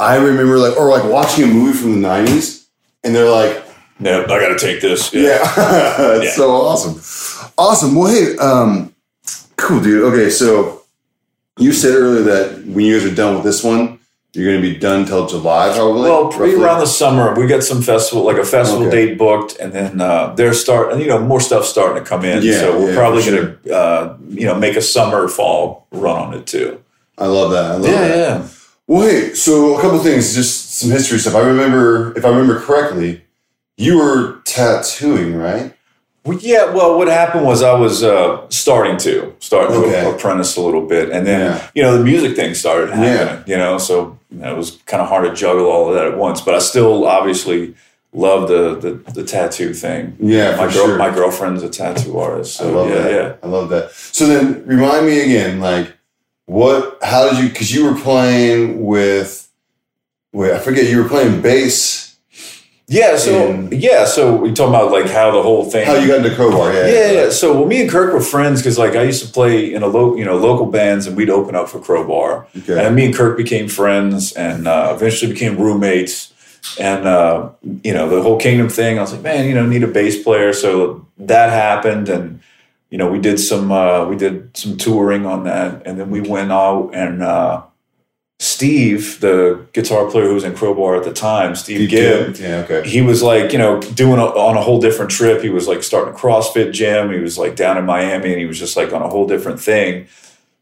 I 0.00 0.16
remember 0.16 0.58
like, 0.58 0.76
or 0.76 0.90
like 0.90 1.04
watching 1.04 1.44
a 1.44 1.46
movie 1.46 1.76
from 1.78 2.00
the 2.02 2.08
'90s, 2.08 2.66
and 3.04 3.14
they're 3.14 3.30
like, 3.30 3.64
no, 3.98 4.22
I 4.24 4.26
got 4.26 4.48
to 4.48 4.58
take 4.58 4.80
this. 4.80 5.12
Yeah, 5.14 5.38
it's 5.42 6.24
Yeah. 6.24 6.30
so 6.32 6.50
awesome. 6.50 7.50
Awesome. 7.56 7.94
Well, 7.94 8.12
hey, 8.12 8.36
um, 8.36 8.94
cool, 9.56 9.80
dude. 9.80 10.04
Okay, 10.12 10.30
so 10.30 10.82
you 11.58 11.72
said 11.72 11.94
earlier 11.94 12.22
that 12.22 12.64
when 12.66 12.84
you 12.84 12.98
guys 13.00 13.10
are 13.10 13.14
done 13.14 13.34
with 13.34 13.44
this 13.44 13.64
one, 13.64 13.97
you're 14.34 14.52
going 14.52 14.62
to 14.62 14.68
be 14.74 14.78
done 14.78 15.04
till 15.06 15.26
July, 15.26 15.72
probably. 15.74 16.02
Well, 16.02 16.24
roughly? 16.24 16.54
around 16.54 16.80
the 16.80 16.86
summer, 16.86 17.34
we 17.38 17.46
got 17.46 17.62
some 17.62 17.80
festival, 17.82 18.24
like 18.24 18.36
a 18.36 18.44
festival 18.44 18.86
Okay. 18.86 19.06
date 19.06 19.18
booked, 19.18 19.56
and 19.58 19.72
then 19.72 20.00
uh, 20.00 20.34
they're 20.34 20.52
starting. 20.54 21.00
You 21.00 21.06
know, 21.08 21.18
more 21.18 21.40
stuff 21.40 21.64
starting 21.64 22.02
to 22.02 22.08
come 22.08 22.24
in. 22.24 22.42
Yeah, 22.42 22.60
so 22.60 22.78
we're 22.78 22.90
yeah, 22.90 22.96
probably 22.98 23.24
going 23.24 23.58
to, 23.64 23.74
uh, 23.74 24.16
you 24.28 24.46
know, 24.46 24.54
make 24.54 24.76
a 24.76 24.82
summer 24.82 25.28
fall 25.28 25.86
run 25.92 26.16
on 26.16 26.34
it 26.34 26.46
too. 26.46 26.82
I 27.16 27.26
love 27.26 27.50
that. 27.52 27.64
I 27.64 27.74
love 27.76 27.90
Yeah, 27.90 28.08
that. 28.08 28.16
yeah. 28.40 28.48
Well, 28.86 29.08
hey, 29.08 29.34
so 29.34 29.76
a 29.76 29.80
couple 29.82 29.98
things, 29.98 30.34
just 30.34 30.74
some 30.78 30.90
history 30.90 31.18
stuff. 31.18 31.34
I 31.34 31.40
remember, 31.40 32.16
if 32.16 32.24
I 32.24 32.28
remember 32.28 32.60
correctly, 32.60 33.22
you 33.76 33.98
were 33.98 34.40
tattooing, 34.44 35.36
right? 35.36 35.74
Well, 36.24 36.38
yeah. 36.40 36.72
Well, 36.72 36.98
what 36.98 37.08
happened 37.08 37.44
was 37.46 37.62
I 37.62 37.72
was 37.72 38.02
uh, 38.02 38.46
starting 38.50 38.96
to 38.98 39.34
starting 39.40 39.76
Okay. 39.76 40.02
to 40.02 40.10
apprentice 40.14 40.56
a 40.56 40.60
little 40.60 40.86
bit, 40.86 41.10
and 41.10 41.26
then 41.26 41.40
Yeah. 41.40 41.66
you 41.74 41.82
know 41.82 41.96
the 41.96 42.04
music 42.04 42.36
thing 42.36 42.54
started 42.54 42.90
happening. 42.90 43.44
You 43.46 43.56
know, 43.56 43.78
so 43.78 44.17
you 44.30 44.38
know, 44.38 44.52
it 44.52 44.56
was 44.56 44.72
kind 44.86 45.02
of 45.02 45.08
hard 45.08 45.28
to 45.28 45.34
juggle 45.34 45.66
all 45.66 45.88
of 45.88 45.94
that 45.94 46.06
at 46.06 46.18
once. 46.18 46.40
But 46.40 46.54
I 46.54 46.58
still 46.58 47.06
obviously 47.06 47.74
love 48.12 48.48
the 48.48 48.74
the, 48.74 49.12
the 49.12 49.24
tattoo 49.24 49.74
thing. 49.74 50.16
Yeah, 50.20 50.56
my 50.56 50.68
for 50.68 50.74
girl, 50.74 50.86
sure. 50.86 50.98
my 50.98 51.10
girlfriend's 51.10 51.62
a 51.62 51.68
tattoo 51.68 52.18
artist. 52.18 52.60
I 52.60 52.66
love 52.66 52.88
yeah, 52.88 52.94
that. 52.94 53.12
yeah. 53.12 53.36
I 53.42 53.46
love 53.46 53.68
that. 53.70 53.92
So 53.92 54.26
then, 54.26 54.66
remind 54.66 55.06
me 55.06 55.20
again, 55.20 55.60
like, 55.60 55.94
what? 56.46 56.98
How 57.02 57.30
did 57.30 57.42
you? 57.42 57.48
Because 57.48 57.74
you 57.74 57.84
were 57.84 57.98
playing 57.98 58.84
with, 58.84 59.50
wait, 60.32 60.52
I 60.52 60.58
forget. 60.58 60.86
You 60.86 61.02
were 61.02 61.08
playing 61.08 61.40
bass. 61.40 62.07
Yeah, 62.90 63.16
so 63.18 63.48
And- 63.48 63.70
yeah, 63.70 64.06
so 64.06 64.34
we 64.36 64.50
talking 64.52 64.74
about 64.74 64.90
like 64.90 65.10
how 65.10 65.30
the 65.30 65.42
whole 65.42 65.64
thing. 65.70 65.86
How 65.86 65.94
you 65.96 66.08
got 66.08 66.24
into 66.24 66.34
crowbar? 66.34 66.72
Yeah, 66.72 66.86
yeah, 66.86 67.10
yeah. 67.12 67.30
So 67.30 67.52
well, 67.52 67.66
me 67.66 67.82
and 67.82 67.90
Kirk 67.90 68.14
were 68.14 68.20
friends 68.22 68.62
because 68.62 68.78
like 68.78 68.96
I 68.96 69.02
used 69.02 69.24
to 69.26 69.30
play 69.30 69.74
in 69.74 69.82
a 69.82 69.86
local, 69.86 70.18
you 70.18 70.24
know, 70.24 70.36
local 70.38 70.64
bands, 70.66 71.06
and 71.06 71.14
we'd 71.14 71.28
open 71.28 71.54
up 71.54 71.68
for 71.68 71.80
Crowbar. 71.80 72.46
Okay. 72.56 72.82
And 72.82 72.96
me 72.96 73.04
and 73.04 73.14
Kirk 73.14 73.36
became 73.36 73.68
friends, 73.68 74.32
and 74.32 74.66
uh, 74.66 74.90
eventually 74.96 75.30
became 75.30 75.58
roommates. 75.58 76.32
And 76.80 77.06
uh, 77.06 77.50
you 77.84 77.92
know, 77.92 78.08
the 78.08 78.22
whole 78.22 78.38
Kingdom 78.38 78.70
thing. 78.70 78.96
I 78.98 79.02
was 79.02 79.12
like, 79.12 79.22
man, 79.22 79.46
you 79.46 79.54
know, 79.54 79.66
need 79.66 79.84
a 79.84 79.86
bass 79.88 80.22
player. 80.22 80.54
So 80.54 81.06
that 81.18 81.50
happened, 81.50 82.08
and 82.08 82.40
you 82.88 82.96
know, 82.96 83.10
we 83.10 83.18
did 83.18 83.38
some 83.38 83.70
uh, 83.70 84.06
we 84.06 84.16
did 84.16 84.56
some 84.56 84.78
touring 84.78 85.26
on 85.26 85.44
that, 85.44 85.82
and 85.86 86.00
then 86.00 86.08
we 86.10 86.22
went 86.22 86.52
out 86.52 86.90
and. 86.94 87.22
Steve, 88.40 89.18
the 89.20 89.66
guitar 89.72 90.08
player 90.08 90.26
who 90.26 90.34
was 90.34 90.44
in 90.44 90.54
Crowbar 90.54 90.96
at 90.96 91.02
the 91.04 91.12
time, 91.12 91.56
Steve, 91.56 91.90
Gibb, 91.90 92.36
Yeah. 92.36 92.64
Okay. 92.68 92.88
he 92.88 93.00
was 93.02 93.20
like, 93.20 93.52
you 93.52 93.58
know, 93.58 93.80
doing 93.80 94.20
a, 94.20 94.24
on 94.24 94.56
a 94.56 94.60
whole 94.60 94.80
different 94.80 95.10
trip. 95.10 95.42
He 95.42 95.48
was 95.48 95.66
like 95.66 95.82
starting 95.82 96.14
a 96.14 96.16
CrossFit 96.16 96.72
gym. 96.72 97.10
He 97.10 97.18
was 97.18 97.36
like 97.36 97.56
down 97.56 97.76
in 97.76 97.84
Miami 97.84 98.30
and 98.30 98.38
he 98.38 98.46
was 98.46 98.58
just 98.58 98.76
like 98.76 98.92
on 98.92 99.02
a 99.02 99.08
whole 99.08 99.26
different 99.26 99.60
thing. 99.60 100.06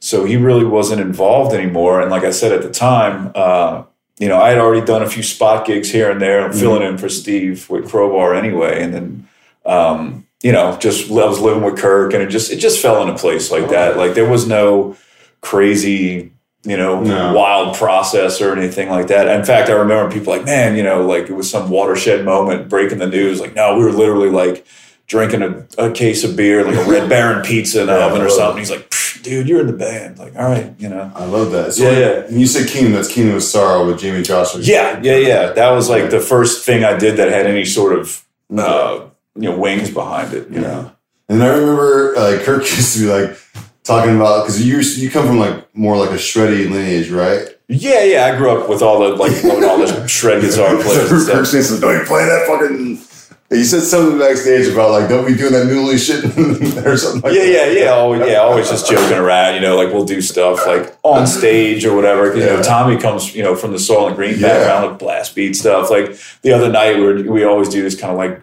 So 0.00 0.24
he 0.24 0.36
really 0.36 0.64
wasn't 0.64 1.02
involved 1.02 1.54
anymore. 1.54 2.00
And 2.00 2.10
like 2.10 2.24
I 2.24 2.30
said 2.30 2.52
at 2.52 2.62
the 2.62 2.70
time, 2.70 3.32
uh, 3.34 3.82
you 4.18 4.28
know, 4.28 4.40
I 4.40 4.50
had 4.50 4.58
already 4.58 4.84
done 4.84 5.02
a 5.02 5.08
few 5.08 5.22
spot 5.22 5.66
gigs 5.66 5.90
here 5.90 6.10
and 6.10 6.20
there. 6.20 6.46
I'm 6.46 6.54
filling 6.54 6.82
in 6.82 6.96
for 6.96 7.10
Steve 7.10 7.68
with 7.68 7.90
Crowbar 7.90 8.34
anyway. 8.34 8.82
And 8.82 8.94
then 8.94 9.28
um, 9.66 10.26
you 10.42 10.52
know, 10.52 10.76
just 10.78 11.10
I 11.10 11.26
was 11.26 11.40
living 11.40 11.62
with 11.62 11.76
Kirk, 11.78 12.14
and 12.14 12.22
it 12.22 12.28
just 12.28 12.52
it 12.52 12.56
just 12.56 12.80
fell 12.80 13.02
into 13.02 13.18
place 13.18 13.50
like 13.50 13.68
that. 13.70 13.96
Like 13.96 14.14
there 14.14 14.28
was 14.28 14.46
no 14.46 14.96
crazy 15.40 16.32
you 16.66 16.76
know, 16.76 17.00
no. 17.00 17.32
wild 17.32 17.76
process 17.76 18.40
or 18.40 18.54
anything 18.56 18.88
like 18.88 19.06
that. 19.06 19.28
In 19.28 19.44
fact, 19.44 19.70
I 19.70 19.74
remember 19.74 20.12
people 20.12 20.32
like, 20.32 20.44
man, 20.44 20.76
you 20.76 20.82
know, 20.82 21.06
like 21.06 21.30
it 21.30 21.32
was 21.32 21.48
some 21.48 21.70
watershed 21.70 22.24
moment 22.24 22.68
breaking 22.68 22.98
the 22.98 23.06
news. 23.06 23.40
Like, 23.40 23.54
no, 23.54 23.78
we 23.78 23.84
were 23.84 23.92
literally 23.92 24.30
like 24.30 24.66
drinking 25.06 25.42
a, 25.42 25.66
a 25.78 25.92
case 25.92 26.24
of 26.24 26.36
beer, 26.36 26.64
like 26.64 26.74
a 26.74 26.90
Red 26.90 27.08
Baron 27.08 27.44
pizza 27.44 27.82
in 27.82 27.86
the 27.86 27.92
yeah, 27.92 28.06
oven 28.06 28.20
or 28.20 28.28
something. 28.28 28.58
He's 28.58 28.70
like, 28.70 28.92
dude, 29.22 29.48
you're 29.48 29.60
in 29.60 29.68
the 29.68 29.72
band. 29.72 30.18
Like, 30.18 30.34
all 30.34 30.42
right, 30.42 30.74
you 30.78 30.88
know. 30.88 31.12
I 31.14 31.24
love 31.24 31.52
that. 31.52 31.74
So 31.74 31.88
yeah, 31.88 31.98
yeah. 31.98 32.28
You 32.30 32.46
said 32.46 32.68
Kingdom, 32.68 32.94
that's 32.94 33.12
Kingdom 33.12 33.36
of 33.36 33.44
Sorrow 33.44 33.86
with 33.86 34.00
Jamey 34.00 34.24
Jasta. 34.24 34.66
Yeah, 34.66 35.00
yeah, 35.02 35.16
yeah. 35.16 35.52
That 35.52 35.70
was 35.70 35.88
like 35.88 36.10
the 36.10 36.20
first 36.20 36.66
thing 36.66 36.84
I 36.84 36.98
did 36.98 37.16
that 37.18 37.30
had 37.30 37.46
any 37.46 37.64
sort 37.64 37.96
of, 37.96 38.24
uh, 38.56 39.06
you 39.36 39.50
know, 39.50 39.56
wings 39.56 39.90
behind 39.90 40.34
it, 40.34 40.50
you 40.50 40.60
yeah. 40.60 40.66
know. 40.66 40.92
And 41.28 41.42
I 41.42 41.48
remember 41.48 42.14
like 42.16 42.40
Kirk 42.40 42.62
used 42.76 42.96
to 42.96 43.00
be 43.00 43.06
like, 43.06 43.38
talking 43.86 44.16
about 44.16 44.42
because 44.42 44.64
you 44.64 44.80
you 44.80 45.10
come 45.10 45.26
from 45.26 45.38
like 45.38 45.74
more 45.74 45.96
like 45.96 46.10
a 46.10 46.14
shreddy 46.14 46.68
lineage, 46.68 47.10
right? 47.10 47.48
Yeah, 47.68 48.02
yeah. 48.02 48.24
I 48.26 48.36
grew 48.36 48.50
up 48.50 48.68
with 48.68 48.82
all 48.82 49.00
the 49.00 49.16
like 49.16 49.32
all 49.44 49.78
the 49.78 50.06
shred 50.06 50.42
guitar 50.42 50.76
players. 50.82 51.28
Kirk 51.28 51.46
says, 51.46 51.80
"Don't 51.80 51.98
you 51.98 52.04
play 52.04 52.24
that 52.24 52.46
fucking." 52.46 53.00
You 53.48 53.62
said 53.62 53.82
something 53.82 54.18
backstage 54.18 54.66
about 54.66 54.90
like, 54.90 55.08
don't 55.08 55.24
be 55.24 55.36
doing 55.36 55.52
that 55.52 55.66
muley 55.66 55.98
shit 55.98 56.24
or 56.84 56.96
something. 56.96 57.22
Like 57.22 57.32
yeah, 57.32 57.44
that. 57.44 57.72
yeah, 57.72 57.84
yeah, 57.84 57.90
always, 57.90 58.28
yeah. 58.28 58.38
Always 58.38 58.68
just 58.68 58.90
joking 58.90 59.16
around. 59.16 59.54
You 59.54 59.60
know, 59.60 59.76
like 59.76 59.92
we'll 59.94 60.04
do 60.04 60.20
stuff 60.20 60.66
like 60.66 60.96
on 61.04 61.28
stage 61.28 61.84
or 61.84 61.94
whatever. 61.94 62.24
Because 62.24 62.44
yeah. 62.44 62.50
you 62.50 62.56
know, 62.56 62.62
Tommy 62.62 62.98
comes, 62.98 63.36
you 63.36 63.44
know, 63.44 63.54
from 63.54 63.70
the 63.70 63.76
Soilent 63.76 64.16
Green 64.16 64.40
background, 64.40 64.84
yeah. 64.84 64.90
like 64.90 64.98
blast 64.98 65.36
beat 65.36 65.54
stuff. 65.54 65.90
Like 65.90 66.18
the 66.42 66.52
other 66.52 66.72
night, 66.72 66.96
we 66.96 67.22
we 67.22 67.44
always 67.44 67.68
do 67.68 67.84
this 67.84 67.98
kind 67.98 68.10
of 68.10 68.18
like 68.18 68.42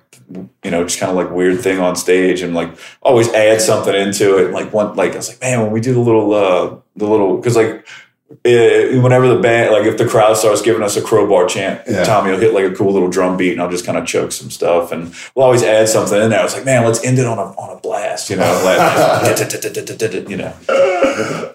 you 0.63 0.71
know, 0.71 0.83
just 0.83 0.99
kind 0.99 1.09
of 1.09 1.15
like 1.15 1.31
weird 1.31 1.61
thing 1.61 1.79
on 1.79 1.95
stage 1.95 2.41
and 2.41 2.53
like 2.53 2.69
always 3.01 3.29
add 3.29 3.61
something 3.61 3.93
into 3.93 4.37
it. 4.37 4.51
Like 4.51 4.73
one, 4.73 4.95
like 4.95 5.13
I 5.13 5.17
was 5.17 5.29
like, 5.29 5.41
man, 5.41 5.61
when 5.61 5.71
we 5.71 5.81
do 5.81 5.93
the 5.93 5.99
little, 5.99 6.33
uh, 6.33 6.75
the 6.95 7.07
little, 7.07 7.41
cause 7.41 7.55
like 7.55 7.85
it, 8.43 9.01
whenever 9.01 9.27
the 9.27 9.39
band, 9.39 9.71
like 9.71 9.85
if 9.85 9.97
the 9.97 10.07
crowd 10.07 10.37
starts 10.37 10.61
giving 10.61 10.83
us 10.83 10.95
a 10.95 11.01
crowbar 11.01 11.47
chant, 11.47 11.81
yeah. 11.87 12.03
Tommy 12.03 12.31
will 12.31 12.39
hit 12.39 12.53
like 12.53 12.65
a 12.65 12.75
cool 12.75 12.91
little 12.91 13.09
drum 13.09 13.37
beat 13.37 13.53
and 13.53 13.61
I'll 13.61 13.69
just 13.69 13.85
kind 13.85 13.97
of 13.97 14.05
choke 14.05 14.31
some 14.31 14.49
stuff 14.49 14.91
and 14.91 15.13
we'll 15.35 15.45
always 15.45 15.63
add 15.63 15.89
something 15.89 16.21
in 16.21 16.29
there. 16.29 16.39
I 16.39 16.43
was 16.43 16.53
like, 16.53 16.65
man, 16.65 16.85
let's 16.85 17.03
end 17.03 17.19
it 17.19 17.25
on 17.25 17.37
a, 17.37 17.41
on 17.41 17.77
a 17.77 17.79
blast, 17.79 18.29
you 18.29 18.35
know, 18.35 18.43
like, 18.63 19.39
you 20.29 20.37
know. 20.37 20.53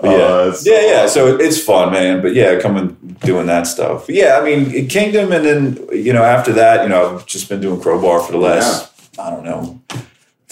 Oh, 0.00 0.54
yeah. 0.64 0.72
yeah, 0.72 0.86
yeah. 0.86 1.06
So 1.06 1.36
it's 1.36 1.62
fun, 1.62 1.92
man. 1.92 2.22
But 2.22 2.34
yeah, 2.34 2.60
coming 2.60 2.96
doing 3.20 3.46
that 3.46 3.66
stuff. 3.66 4.06
But 4.06 4.14
yeah, 4.14 4.38
I 4.40 4.44
mean, 4.44 4.88
Kingdom, 4.88 5.32
and 5.32 5.44
then 5.44 5.88
you 5.92 6.12
know 6.12 6.22
after 6.22 6.52
that, 6.52 6.82
you 6.82 6.88
know, 6.88 7.16
I've 7.16 7.26
just 7.26 7.48
been 7.48 7.60
doing 7.60 7.80
crowbar 7.80 8.20
for 8.20 8.32
the 8.32 8.38
last 8.38 8.92
yeah. 9.16 9.24
I 9.24 9.30
don't 9.30 9.44
know 9.44 9.80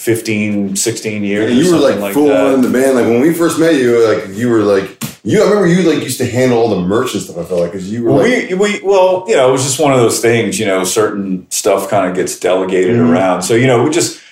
15, 0.06 0.76
16 0.76 1.24
years. 1.24 1.50
And 1.50 1.58
you 1.58 1.72
were 1.72 1.78
like, 1.78 1.98
like 1.98 2.14
full 2.14 2.28
that. 2.28 2.54
in 2.54 2.60
the 2.60 2.68
band. 2.68 2.96
Like 2.96 3.06
when 3.06 3.20
we 3.20 3.32
first 3.32 3.58
met 3.58 3.74
you, 3.74 4.06
like 4.06 4.36
you 4.36 4.48
were 4.48 4.60
like 4.60 4.95
you. 5.26 5.42
I 5.42 5.48
remember 5.48 5.66
you 5.66 5.82
like 5.82 6.02
used 6.02 6.18
to 6.18 6.26
handle 6.26 6.58
all 6.58 6.68
the 6.68 6.80
merch 6.80 7.14
and 7.14 7.22
stuff. 7.22 7.36
I 7.36 7.44
felt 7.44 7.60
like 7.60 7.72
because 7.72 7.90
you 7.90 8.04
were. 8.04 8.12
Well, 8.12 8.22
like, 8.22 8.50
we 8.50 8.54
we 8.54 8.80
well, 8.82 9.24
you 9.26 9.34
know, 9.34 9.48
it 9.48 9.52
was 9.52 9.64
just 9.64 9.80
one 9.80 9.92
of 9.92 9.98
those 9.98 10.20
things. 10.20 10.58
You 10.58 10.66
know, 10.66 10.84
certain 10.84 11.50
stuff 11.50 11.90
kind 11.90 12.08
of 12.08 12.14
gets 12.14 12.38
delegated 12.38 12.96
mm-hmm. 12.96 13.10
around. 13.10 13.42
So 13.42 13.54
you 13.54 13.66
know, 13.66 13.82
we 13.82 13.90
just 13.90 14.22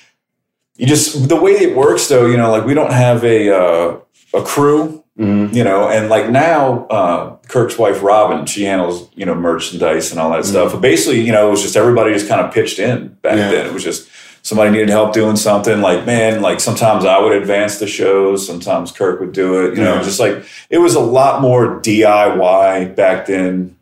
you 0.77 0.87
just 0.87 1.29
the 1.29 1.37
way 1.37 1.53
it 1.53 1.77
works 1.77 2.09
though. 2.09 2.27
You 2.27 2.37
know, 2.37 2.51
like 2.51 2.65
we 2.65 2.75
don't 2.75 2.93
have 2.93 3.25
a 3.25 3.51
uh, 3.51 3.99
a 4.35 4.43
crew. 4.43 5.03
Mm-hmm. 5.19 5.55
You 5.55 5.63
know, 5.63 5.89
and 5.89 6.09
like 6.09 6.29
now, 6.29 6.87
uh, 6.87 7.37
Kirk's 7.47 7.79
wife 7.79 8.03
Robin, 8.03 8.47
she 8.47 8.65
handles 8.65 9.09
you 9.15 9.25
know 9.25 9.35
merchandise 9.35 10.11
and 10.11 10.21
all 10.21 10.31
that 10.31 10.41
mm-hmm. 10.41 10.51
stuff. 10.51 10.73
But 10.73 10.81
basically, 10.81 11.21
you 11.21 11.31
know, 11.31 11.47
it 11.47 11.51
was 11.51 11.63
just 11.63 11.77
everybody 11.77 12.13
just 12.13 12.29
kind 12.29 12.41
of 12.41 12.53
pitched 12.53 12.81
in 12.81 13.09
back 13.23 13.37
yeah. 13.37 13.51
then. 13.51 13.67
It 13.67 13.73
was 13.73 13.85
just 13.85 14.09
somebody 14.45 14.71
needed 14.71 14.91
help 14.91 15.13
doing 15.13 15.35
something 15.35 15.81
like 15.81 16.07
man 16.07 16.41
like 16.43 16.61
sometimes 16.61 17.05
i 17.05 17.19
would 17.19 17.33
advance 17.33 17.79
the 17.79 17.87
shows 17.87 18.47
sometimes 18.47 18.93
kirk 18.93 19.19
would 19.19 19.33
do 19.33 19.67
it 19.67 19.77
you 19.77 19.83
know 19.83 20.01
just 20.03 20.21
like 20.21 20.45
it 20.71 20.79
was 20.79 20.95
a 20.95 21.01
lot 21.01 21.41
more 21.41 21.81
diy 21.81 22.95
back 22.95 23.27
then. 23.27 23.77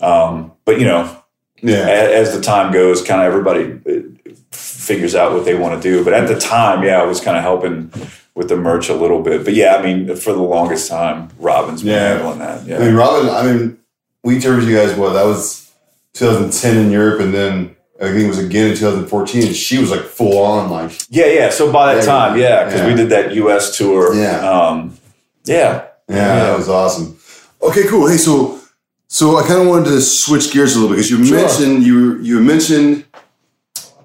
Um, 0.00 0.52
but 0.64 0.78
you 0.80 0.86
know 0.86 1.22
yeah. 1.62 1.88
as, 1.88 2.28
as 2.28 2.36
the 2.36 2.42
time 2.42 2.72
goes 2.72 3.02
kind 3.02 3.20
of 3.20 3.26
everybody 3.26 3.80
uh, 3.86 4.32
figures 4.50 5.14
out 5.14 5.32
what 5.32 5.44
they 5.44 5.54
want 5.54 5.80
to 5.80 5.88
do. 5.88 6.04
But 6.04 6.14
at 6.14 6.28
the 6.28 6.38
time 6.38 6.82
yeah 6.82 7.00
i 7.00 7.04
was 7.04 7.20
kind 7.20 7.36
of 7.36 7.42
helping 7.42 7.92
with 8.34 8.48
the 8.48 8.56
merch 8.56 8.88
a 8.88 8.94
little 8.94 9.22
bit. 9.22 9.44
But 9.44 9.54
yeah 9.54 9.76
i 9.76 9.82
mean 9.82 10.14
for 10.16 10.32
the 10.32 10.42
longest 10.42 10.88
time 10.88 11.30
robin's 11.38 11.82
been 11.82 11.92
yeah. 11.92 12.08
handling 12.08 12.38
that 12.40 12.66
yeah. 12.66 12.76
I 12.76 12.80
mean 12.80 12.94
robin 12.94 13.30
i 13.30 13.42
mean 13.42 13.78
we 14.22 14.40
toured 14.40 14.64
you 14.64 14.76
guys 14.76 14.96
what 14.96 15.12
that 15.12 15.24
was 15.24 15.72
2010 16.14 16.76
in 16.76 16.90
europe 16.90 17.20
and 17.20 17.34
then 17.34 17.73
I 18.00 18.06
think 18.06 18.24
it 18.24 18.28
was 18.28 18.38
again 18.38 18.70
in 18.70 18.76
2014. 18.76 19.52
She 19.52 19.78
was 19.78 19.90
like 19.90 20.02
full 20.02 20.38
on, 20.38 20.70
like 20.70 20.92
yeah, 21.10 21.26
yeah. 21.26 21.50
So 21.50 21.72
by 21.72 21.94
that 21.94 22.04
time, 22.04 22.36
yeah, 22.36 22.64
because 22.64 22.80
yeah. 22.80 22.86
we 22.88 22.94
did 22.94 23.08
that 23.10 23.34
U.S. 23.34 23.76
tour. 23.76 24.14
Yeah, 24.14 24.38
um, 24.40 24.98
yeah, 25.44 25.86
yeah, 26.08 26.16
yeah, 26.16 26.44
that 26.44 26.56
was 26.56 26.68
awesome. 26.68 27.18
Okay, 27.62 27.86
cool. 27.86 28.08
Hey, 28.08 28.16
so 28.16 28.60
so 29.06 29.36
I 29.36 29.46
kind 29.46 29.60
of 29.60 29.68
wanted 29.68 29.86
to 29.90 30.00
switch 30.00 30.52
gears 30.52 30.74
a 30.74 30.80
little 30.80 30.94
bit 30.94 30.96
because 30.96 31.10
you 31.10 31.24
sure. 31.24 31.36
mentioned 31.36 31.84
you 31.84 32.18
you 32.18 32.40
mentioned 32.40 33.04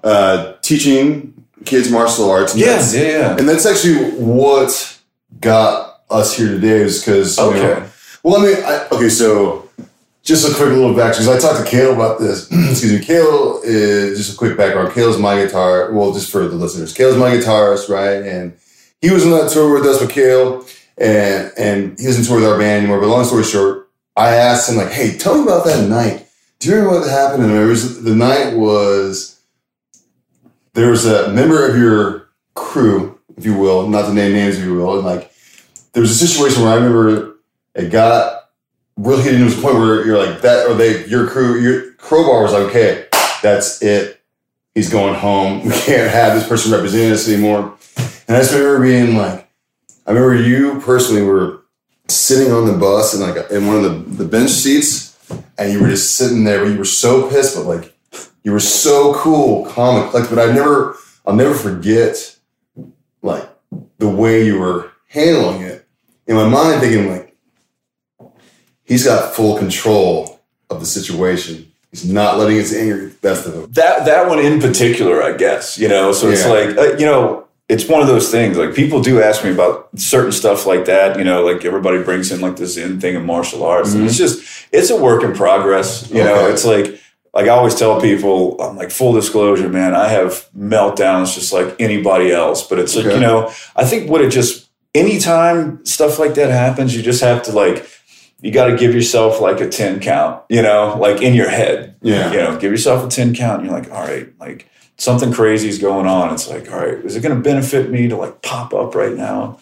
uh, 0.04 0.54
teaching 0.62 1.44
kids 1.64 1.90
martial 1.90 2.30
arts. 2.30 2.56
Yeah, 2.56 2.80
yeah, 2.92 3.02
yeah. 3.02 3.36
And 3.36 3.48
that's 3.48 3.66
actually 3.66 4.12
what 4.12 5.00
got 5.40 6.02
us 6.08 6.36
here 6.36 6.48
today, 6.48 6.80
is 6.82 7.04
because 7.04 7.38
okay. 7.38 7.58
Know, 7.60 7.90
well, 8.22 8.40
I 8.40 8.44
mean, 8.44 8.64
I, 8.64 8.86
okay, 8.92 9.08
so 9.08 9.68
just 10.22 10.48
a 10.48 10.54
quick 10.54 10.68
little 10.68 10.94
back 10.94 11.12
because 11.12 11.28
I 11.28 11.38
talked 11.38 11.64
to 11.64 11.70
Kale 11.70 11.94
about 11.94 12.20
this. 12.20 12.50
Excuse 12.70 12.92
me. 12.92 13.04
Kale 13.04 13.60
is 13.64 14.18
just 14.18 14.34
a 14.34 14.36
quick 14.36 14.56
background. 14.56 14.92
Kale's 14.92 15.18
my 15.18 15.36
guitar. 15.36 15.92
Well, 15.92 16.12
just 16.12 16.30
for 16.30 16.46
the 16.46 16.56
listeners, 16.56 16.92
Kale's 16.92 17.16
my 17.16 17.30
guitarist, 17.30 17.88
right? 17.88 18.22
And 18.22 18.56
he 19.00 19.10
was 19.10 19.24
on 19.24 19.30
that 19.32 19.50
tour 19.50 19.72
with 19.72 19.86
us 19.86 20.00
with 20.00 20.10
Kale, 20.10 20.64
and 20.98 21.52
and 21.56 21.98
he 21.98 22.06
doesn't 22.06 22.24
tour 22.24 22.36
with 22.36 22.48
our 22.48 22.58
band 22.58 22.84
anymore. 22.84 23.00
But 23.00 23.08
long 23.08 23.24
story 23.24 23.44
short, 23.44 23.88
I 24.16 24.36
asked 24.36 24.70
him 24.70 24.76
like, 24.76 24.90
"Hey, 24.90 25.16
tell 25.16 25.36
me 25.36 25.42
about 25.42 25.64
that 25.64 25.88
night. 25.88 26.26
Do 26.58 26.68
you 26.68 26.76
remember 26.76 27.00
what 27.00 27.10
happened?" 27.10 27.44
And 27.44 27.52
it 27.52 27.66
was 27.66 28.02
the 28.02 28.14
night 28.14 28.56
was 28.56 29.40
there 30.74 30.90
was 30.90 31.06
a 31.06 31.32
member 31.32 31.66
of 31.66 31.76
your 31.76 32.28
crew, 32.54 33.18
if 33.36 33.44
you 33.44 33.56
will, 33.56 33.88
not 33.88 34.06
to 34.06 34.14
name 34.14 34.32
names, 34.32 34.58
if 34.58 34.64
you 34.64 34.74
will, 34.74 34.96
and 34.96 35.06
like 35.06 35.32
there 35.92 36.02
was 36.02 36.10
a 36.10 36.26
situation 36.26 36.62
where 36.62 36.72
I 36.72 36.76
remember 36.76 37.36
it 37.74 37.90
got 37.90 38.39
really 38.96 39.22
getting 39.22 39.46
to 39.46 39.54
the 39.54 39.62
point 39.62 39.76
where 39.76 40.04
you're 40.04 40.18
like 40.18 40.42
that, 40.42 40.66
or 40.66 40.74
they, 40.74 41.06
your 41.06 41.26
crew, 41.28 41.60
your 41.60 41.92
crowbar 41.94 42.42
was 42.42 42.52
like, 42.52 42.64
okay, 42.64 43.06
that's 43.42 43.82
it. 43.82 44.20
He's 44.74 44.90
going 44.90 45.14
home. 45.14 45.64
We 45.64 45.72
can't 45.72 46.10
have 46.10 46.34
this 46.34 46.48
person 46.48 46.72
representing 46.72 47.12
us 47.12 47.28
anymore. 47.28 47.76
And 48.28 48.36
I 48.36 48.40
just 48.40 48.52
remember 48.52 48.82
being 48.82 49.16
like, 49.16 49.48
I 50.06 50.12
remember 50.12 50.42
you 50.42 50.80
personally 50.80 51.22
were 51.22 51.62
sitting 52.08 52.52
on 52.52 52.66
the 52.66 52.72
bus 52.72 53.14
and 53.14 53.22
like 53.22 53.50
in 53.50 53.66
one 53.66 53.76
of 53.76 53.82
the, 53.82 54.24
the 54.24 54.28
bench 54.28 54.50
seats, 54.50 55.16
and 55.58 55.72
you 55.72 55.80
were 55.80 55.88
just 55.88 56.16
sitting 56.16 56.44
there, 56.44 56.64
but 56.64 56.72
you 56.72 56.78
were 56.78 56.84
so 56.84 57.28
pissed, 57.30 57.56
but 57.56 57.64
like 57.64 57.94
you 58.42 58.52
were 58.52 58.60
so 58.60 59.14
cool, 59.14 59.66
calm, 59.66 60.00
and 60.02 60.10
collected. 60.10 60.34
But 60.34 60.48
I 60.48 60.52
never, 60.52 60.96
I'll 61.26 61.34
never 61.34 61.54
forget 61.54 62.36
like 63.22 63.48
the 63.98 64.08
way 64.08 64.44
you 64.44 64.58
were 64.58 64.90
handling 65.08 65.62
it. 65.62 65.86
In 66.26 66.36
my 66.36 66.48
mind, 66.48 66.80
thinking 66.80 67.10
like, 67.10 67.29
he's 68.90 69.04
got 69.04 69.32
full 69.34 69.56
control 69.56 70.40
of 70.68 70.80
the 70.80 70.86
situation. 70.86 71.72
He's 71.90 72.04
not 72.04 72.38
letting 72.38 72.56
his 72.56 72.74
anger 72.74 72.98
get 73.06 73.22
the 73.22 73.28
best 73.28 73.46
of 73.46 73.54
him. 73.54 73.72
That 73.72 74.04
that 74.04 74.28
one 74.28 74.38
in 74.38 74.60
particular, 74.60 75.22
I 75.22 75.36
guess. 75.36 75.78
You 75.78 75.88
know, 75.88 76.12
so 76.12 76.28
it's 76.28 76.44
yeah. 76.44 76.52
like 76.52 76.76
uh, 76.76 76.96
you 76.98 77.06
know, 77.06 77.46
it's 77.68 77.88
one 77.88 78.00
of 78.02 78.08
those 78.08 78.30
things. 78.30 78.58
Like 78.58 78.74
people 78.74 79.00
do 79.00 79.22
ask 79.22 79.44
me 79.44 79.50
about 79.50 79.88
certain 79.98 80.32
stuff 80.32 80.66
like 80.66 80.84
that. 80.84 81.18
You 81.18 81.24
know, 81.24 81.44
like 81.44 81.64
everybody 81.64 82.02
brings 82.02 82.30
in 82.30 82.40
like 82.40 82.56
the 82.56 82.66
Zen 82.66 83.00
thing 83.00 83.16
of 83.16 83.24
martial 83.24 83.64
arts, 83.64 83.90
mm-hmm. 83.90 84.00
and 84.00 84.08
it's 84.08 84.18
just 84.18 84.68
it's 84.72 84.90
a 84.90 85.00
work 85.00 85.22
in 85.24 85.32
progress. 85.32 86.10
You 86.10 86.20
okay. 86.20 86.28
know, 86.28 86.48
it's 86.48 86.64
like 86.64 87.00
like 87.32 87.46
I 87.46 87.50
always 87.50 87.74
tell 87.74 88.00
people, 88.00 88.60
I'm 88.60 88.76
like 88.76 88.90
full 88.90 89.12
disclosure, 89.12 89.68
man. 89.68 89.94
I 89.94 90.08
have 90.08 90.46
meltdowns 90.56 91.34
just 91.34 91.52
like 91.52 91.74
anybody 91.80 92.30
else, 92.30 92.66
but 92.66 92.78
it's 92.78 92.94
like 92.94 93.06
you 93.06 93.20
know, 93.20 93.52
I 93.74 93.84
think 93.84 94.10
what 94.10 94.20
it 94.20 94.30
just 94.30 94.68
anytime 94.94 95.84
stuff 95.84 96.20
like 96.20 96.34
that 96.34 96.50
happens, 96.50 96.94
you 96.94 97.02
just 97.02 97.22
have 97.22 97.42
to 97.44 97.52
like 97.52 97.88
you 98.42 98.50
got 98.52 98.66
to 98.66 98.76
give 98.76 98.94
yourself 98.94 99.40
like 99.40 99.60
a 99.60 99.68
10 99.68 100.00
count, 100.00 100.42
you 100.48 100.62
know, 100.62 100.96
like 100.98 101.22
in 101.22 101.34
your 101.34 101.48
head. 101.48 101.96
Yeah. 102.02 102.32
You 102.32 102.38
know, 102.38 102.58
give 102.58 102.72
yourself 102.72 103.04
a 103.04 103.08
10 103.08 103.34
count. 103.34 103.60
And 103.60 103.70
you're 103.70 103.78
like, 103.78 103.90
all 103.90 104.00
right, 104.00 104.32
like 104.40 104.68
something 104.96 105.32
crazy 105.32 105.68
is 105.68 105.78
going 105.78 106.06
on. 106.06 106.32
It's 106.32 106.48
like, 106.48 106.70
all 106.70 106.78
right, 106.78 106.94
is 107.04 107.16
it 107.16 107.22
going 107.22 107.34
to 107.34 107.42
benefit 107.42 107.90
me 107.90 108.08
to 108.08 108.16
like 108.16 108.42
pop 108.42 108.72
up 108.72 108.94
right 108.94 109.14
now 109.14 109.60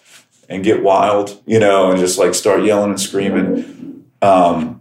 and 0.48 0.64
get 0.64 0.82
wild, 0.82 1.40
you 1.46 1.58
know, 1.58 1.90
and 1.90 1.98
just 1.98 2.18
like 2.18 2.34
start 2.34 2.64
yelling 2.64 2.90
and 2.90 3.00
screaming? 3.00 4.04
Um, 4.22 4.77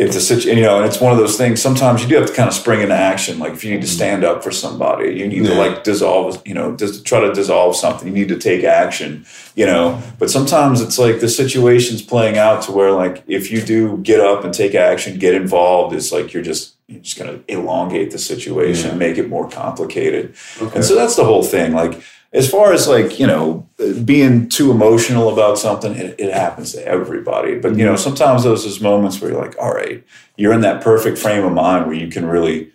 it's 0.00 0.16
a 0.16 0.20
situation, 0.20 0.56
you 0.56 0.64
know, 0.64 0.78
and 0.78 0.86
it's 0.86 0.98
one 0.98 1.12
of 1.12 1.18
those 1.18 1.36
things. 1.36 1.60
Sometimes 1.60 2.02
you 2.02 2.08
do 2.08 2.14
have 2.16 2.26
to 2.26 2.32
kind 2.32 2.48
of 2.48 2.54
spring 2.54 2.80
into 2.80 2.94
action. 2.94 3.38
Like 3.38 3.52
if 3.52 3.62
you 3.62 3.70
need 3.70 3.82
to 3.82 3.86
mm-hmm. 3.86 3.96
stand 3.96 4.24
up 4.24 4.42
for 4.42 4.50
somebody, 4.50 5.14
you 5.14 5.28
need 5.28 5.44
yeah. 5.44 5.50
to 5.50 5.54
like 5.56 5.84
dissolve, 5.84 6.40
you 6.46 6.54
know, 6.54 6.74
just 6.74 7.04
try 7.04 7.20
to 7.20 7.30
dissolve 7.34 7.76
something. 7.76 8.08
You 8.08 8.14
need 8.14 8.28
to 8.28 8.38
take 8.38 8.64
action, 8.64 9.26
you 9.54 9.66
know. 9.66 10.02
But 10.18 10.30
sometimes 10.30 10.80
it's 10.80 10.98
like 10.98 11.20
the 11.20 11.28
situation's 11.28 12.00
playing 12.00 12.38
out 12.38 12.62
to 12.62 12.72
where 12.72 12.92
like 12.92 13.22
if 13.26 13.50
you 13.50 13.60
do 13.60 13.98
get 13.98 14.20
up 14.20 14.42
and 14.42 14.54
take 14.54 14.74
action, 14.74 15.18
get 15.18 15.34
involved, 15.34 15.94
it's 15.94 16.12
like 16.12 16.32
you're 16.32 16.42
just 16.42 16.76
you're 16.88 17.02
just 17.02 17.18
going 17.18 17.38
to 17.38 17.52
elongate 17.52 18.10
the 18.10 18.18
situation, 18.18 18.92
Yeah. 18.92 18.96
make 18.96 19.18
it 19.18 19.28
more 19.28 19.48
complicated. 19.48 20.34
Okay. 20.60 20.76
And 20.76 20.84
so 20.84 20.94
that's 20.94 21.14
the 21.14 21.24
whole 21.24 21.44
thing. 21.44 21.72
Like, 21.72 22.02
as 22.32 22.48
far 22.48 22.72
as 22.72 22.86
like, 22.86 23.18
you 23.18 23.26
know, 23.26 23.68
being 24.04 24.48
too 24.48 24.70
emotional 24.70 25.32
about 25.32 25.58
something, 25.58 25.94
it, 25.94 26.14
it 26.18 26.32
happens 26.32 26.72
to 26.72 26.86
everybody. 26.86 27.58
But, 27.58 27.76
you 27.76 27.84
know, 27.84 27.94
mm-hmm. 27.94 28.02
sometimes 28.02 28.44
those 28.44 28.64
those 28.64 28.80
moments 28.80 29.20
where 29.20 29.32
you're 29.32 29.40
like, 29.40 29.56
all 29.58 29.72
right, 29.72 30.04
you're 30.36 30.52
in 30.52 30.60
that 30.60 30.82
perfect 30.82 31.18
frame 31.18 31.44
of 31.44 31.52
mind 31.52 31.86
where 31.86 31.96
you 31.96 32.08
can 32.08 32.26
really 32.26 32.70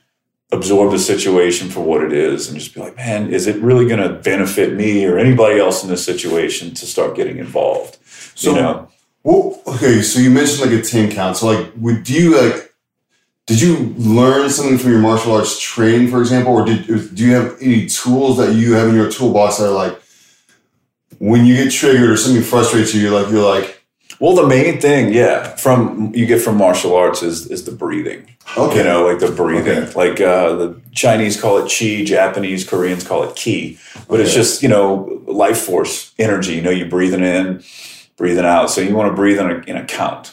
absorb 0.52 0.92
the 0.92 1.00
situation 1.00 1.70
for 1.70 1.82
what 1.82 2.04
it 2.04 2.14
is 2.14 2.50
and 2.50 2.60
just 2.60 2.74
be 2.74 2.82
like, 2.82 2.96
man, 2.96 3.34
is 3.34 3.48
it 3.48 3.62
really 3.62 3.88
going 3.88 4.00
to 4.00 4.14
benefit 4.22 4.74
me 4.74 5.06
or 5.06 5.18
anybody 5.18 5.60
else 5.60 5.84
in 5.84 5.90
this 5.90 6.06
situation 6.06 6.74
to 6.76 6.86
start 6.86 7.16
getting 7.16 7.38
involved? 7.38 7.98
So- 8.36 8.52
you 8.52 8.58
know, 8.58 8.88
Well, 9.24 9.62
okay, 9.66 10.02
so 10.02 10.20
you 10.20 10.30
mentioned 10.30 10.70
like 10.70 10.80
a 10.80 10.84
10 10.84 11.12
count. 11.12 11.38
So 11.38 11.48
like 11.48 11.72
would 11.78 12.04
do 12.04 12.14
you 12.14 12.40
like 12.40 12.65
did 13.48 13.62
you 13.62 13.94
learn 13.98 14.50
something 14.50 14.78
from 14.78 14.92
your 14.92 15.02
martial 15.02 15.34
arts 15.34 15.60
training, 15.60 16.10
for 16.10 16.20
example, 16.20 16.54
or 16.54 16.66
did 16.66 16.88
do 16.88 17.26
you 17.26 17.34
have 17.34 17.58
any 17.62 17.86
tools 17.86 18.38
that 18.38 18.54
you 18.54 18.74
have 18.74 18.90
in 18.90 18.96
your 18.96 19.12
toolbox 19.12 19.58
that 19.58 19.70
are 19.70 19.72
like 19.72 20.02
when 21.20 21.46
you 21.46 21.56
get 21.56 21.72
triggered 21.72 22.10
or 22.10 22.18
something 22.18 22.44
frustrates 22.44 22.94
you, 22.94 23.02
you're 23.02 23.22
like 23.22 23.32
you're 23.32 23.48
like 23.48 23.76
well, 24.20 24.34
the 24.36 24.48
main 24.48 24.80
thing, 24.80 25.14
yeah, 25.14 25.56
from 25.56 26.14
you 26.16 26.26
get 26.26 26.42
from 26.42 26.58
martial 26.58 26.96
arts 26.96 27.22
is 27.22 27.52
is 27.52 27.66
the 27.66 27.72
breathing. 27.72 28.36
okay, 28.58 28.78
You 28.78 28.84
know, 28.84 29.06
like 29.06 29.20
the 29.20 29.32
breathing. 29.32 29.84
Okay. 29.84 29.94
Like 29.94 30.22
uh, 30.22 30.56
the 30.56 30.82
Chinese 30.94 31.40
call 31.40 31.58
it 31.58 31.70
chi, 31.70 32.06
Japanese, 32.06 32.68
Koreans 32.68 33.06
call 33.06 33.24
it 33.24 33.36
ki. 33.36 33.78
But 34.08 34.22
it's 34.22 34.34
just, 34.34 34.64
you 34.64 34.70
know, 34.70 35.22
life 35.28 35.60
force, 35.60 36.14
energy. 36.18 36.54
You 36.54 36.62
know, 36.62 36.70
you're 36.70 36.88
breathing 36.88 37.24
in, 37.24 37.64
breathing 38.16 38.46
out. 38.46 38.70
So 38.70 38.82
you 38.82 38.96
want 38.96 39.12
to 39.12 39.16
breathe 39.16 39.40
in 39.40 39.52
a, 39.52 39.56
in 39.66 39.76
a 39.76 39.86
count. 39.86 40.28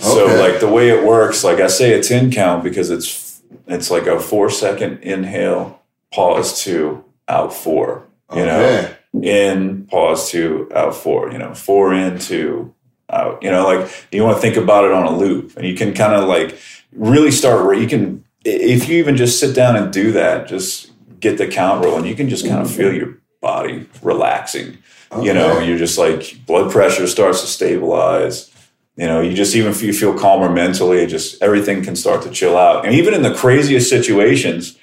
So 0.00 0.26
Okay. 0.26 0.40
like 0.40 0.60
the 0.60 0.68
way 0.68 0.90
it 0.90 1.04
works, 1.04 1.44
like 1.44 1.60
I 1.60 1.66
say 1.66 1.92
a 1.98 2.02
10 2.02 2.30
count 2.30 2.62
because 2.64 2.90
it's 2.90 3.42
it's 3.66 3.90
like 3.90 4.06
a 4.06 4.18
four 4.18 4.50
second 4.50 5.00
inhale, 5.02 5.82
pause 6.12 6.62
two, 6.62 7.04
out 7.28 7.52
four. 7.52 8.04
You 8.34 8.44
know, 8.44 8.90
in, 9.22 9.86
pause 9.86 10.30
two, 10.30 10.70
out 10.74 10.94
four, 10.94 11.32
you 11.32 11.38
know, 11.38 11.54
four 11.54 11.94
in, 11.94 12.18
two, 12.18 12.74
out. 13.10 13.42
You 13.42 13.50
know, 13.50 13.66
like 13.66 13.90
you 14.12 14.22
want 14.22 14.36
to 14.36 14.40
think 14.40 14.56
about 14.56 14.84
it 14.84 14.92
on 14.92 15.06
a 15.06 15.16
loop 15.16 15.56
and 15.56 15.66
you 15.66 15.74
can 15.74 15.94
kind 15.94 16.12
of 16.14 16.28
like 16.28 16.58
really 16.92 17.30
start, 17.30 17.64
where 17.64 17.74
you 17.74 17.88
can, 17.88 18.24
if 18.44 18.88
you 18.88 18.98
even 18.98 19.16
just 19.16 19.40
sit 19.40 19.54
down 19.54 19.76
and 19.76 19.92
do 19.92 20.12
that, 20.12 20.46
just 20.46 20.92
get 21.20 21.38
the 21.38 21.46
count 21.46 21.84
rolling, 21.84 22.04
you 22.04 22.14
can 22.14 22.28
just 22.28 22.46
kind 22.46 22.60
of 22.60 22.66
mm-hmm. 22.68 22.76
feel 22.76 22.92
your 22.92 23.16
body 23.40 23.88
relaxing. 24.02 24.78
You 25.22 25.32
know, 25.32 25.58
you're 25.58 25.78
just 25.78 25.96
like 25.96 26.36
blood 26.46 26.70
pressure 26.70 27.06
starts 27.06 27.40
to 27.40 27.46
stabilize. 27.46 28.50
You 28.98 29.06
know, 29.06 29.20
you 29.20 29.32
just 29.32 29.54
even 29.54 29.70
if 29.70 29.80
you 29.80 29.92
feel 29.92 30.18
calmer 30.18 30.50
mentally. 30.50 31.06
Just 31.06 31.40
everything 31.40 31.84
can 31.84 31.94
start 31.94 32.22
to 32.22 32.30
chill 32.30 32.56
out. 32.56 32.84
And 32.84 32.94
even 32.96 33.14
in 33.14 33.22
the 33.22 33.32
craziest 33.32 33.88
situations, 33.88 34.76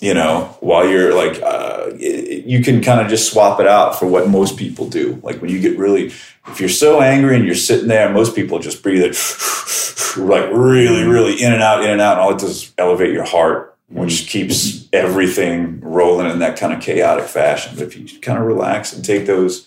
you 0.00 0.12
know, 0.12 0.54
while 0.60 0.86
you're 0.86 1.14
like, 1.14 1.40
uh, 1.42 1.90
you 1.98 2.62
can 2.62 2.82
kind 2.82 3.00
of 3.00 3.08
just 3.08 3.32
swap 3.32 3.58
it 3.58 3.66
out 3.66 3.98
for 3.98 4.06
what 4.06 4.28
most 4.28 4.58
people 4.58 4.86
do. 4.86 5.18
Like 5.22 5.40
when 5.40 5.50
you 5.50 5.60
get 5.60 5.78
really, 5.78 6.12
if 6.46 6.60
you're 6.60 6.68
so 6.68 7.00
angry 7.00 7.36
and 7.36 7.46
you're 7.46 7.54
sitting 7.54 7.88
there, 7.88 8.12
most 8.12 8.36
people 8.36 8.58
just 8.58 8.82
breathe 8.82 9.02
it 9.02 9.16
like 10.18 10.52
really, 10.52 11.04
really 11.04 11.42
in 11.42 11.50
and 11.50 11.62
out, 11.62 11.82
in 11.82 11.88
and 11.88 12.02
out. 12.02 12.18
And 12.18 12.20
all 12.20 12.34
it 12.34 12.38
does 12.38 12.64
is 12.64 12.74
elevate 12.76 13.14
your 13.14 13.24
heart, 13.24 13.74
which 13.88 14.28
keeps 14.28 14.86
everything 14.92 15.80
rolling 15.80 16.30
in 16.30 16.40
that 16.40 16.58
kind 16.58 16.74
of 16.74 16.82
chaotic 16.82 17.24
fashion. 17.24 17.76
But 17.76 17.84
if 17.84 17.96
you 17.96 18.20
kind 18.20 18.38
of 18.38 18.44
relax 18.44 18.92
and 18.92 19.02
take 19.02 19.24
those, 19.24 19.66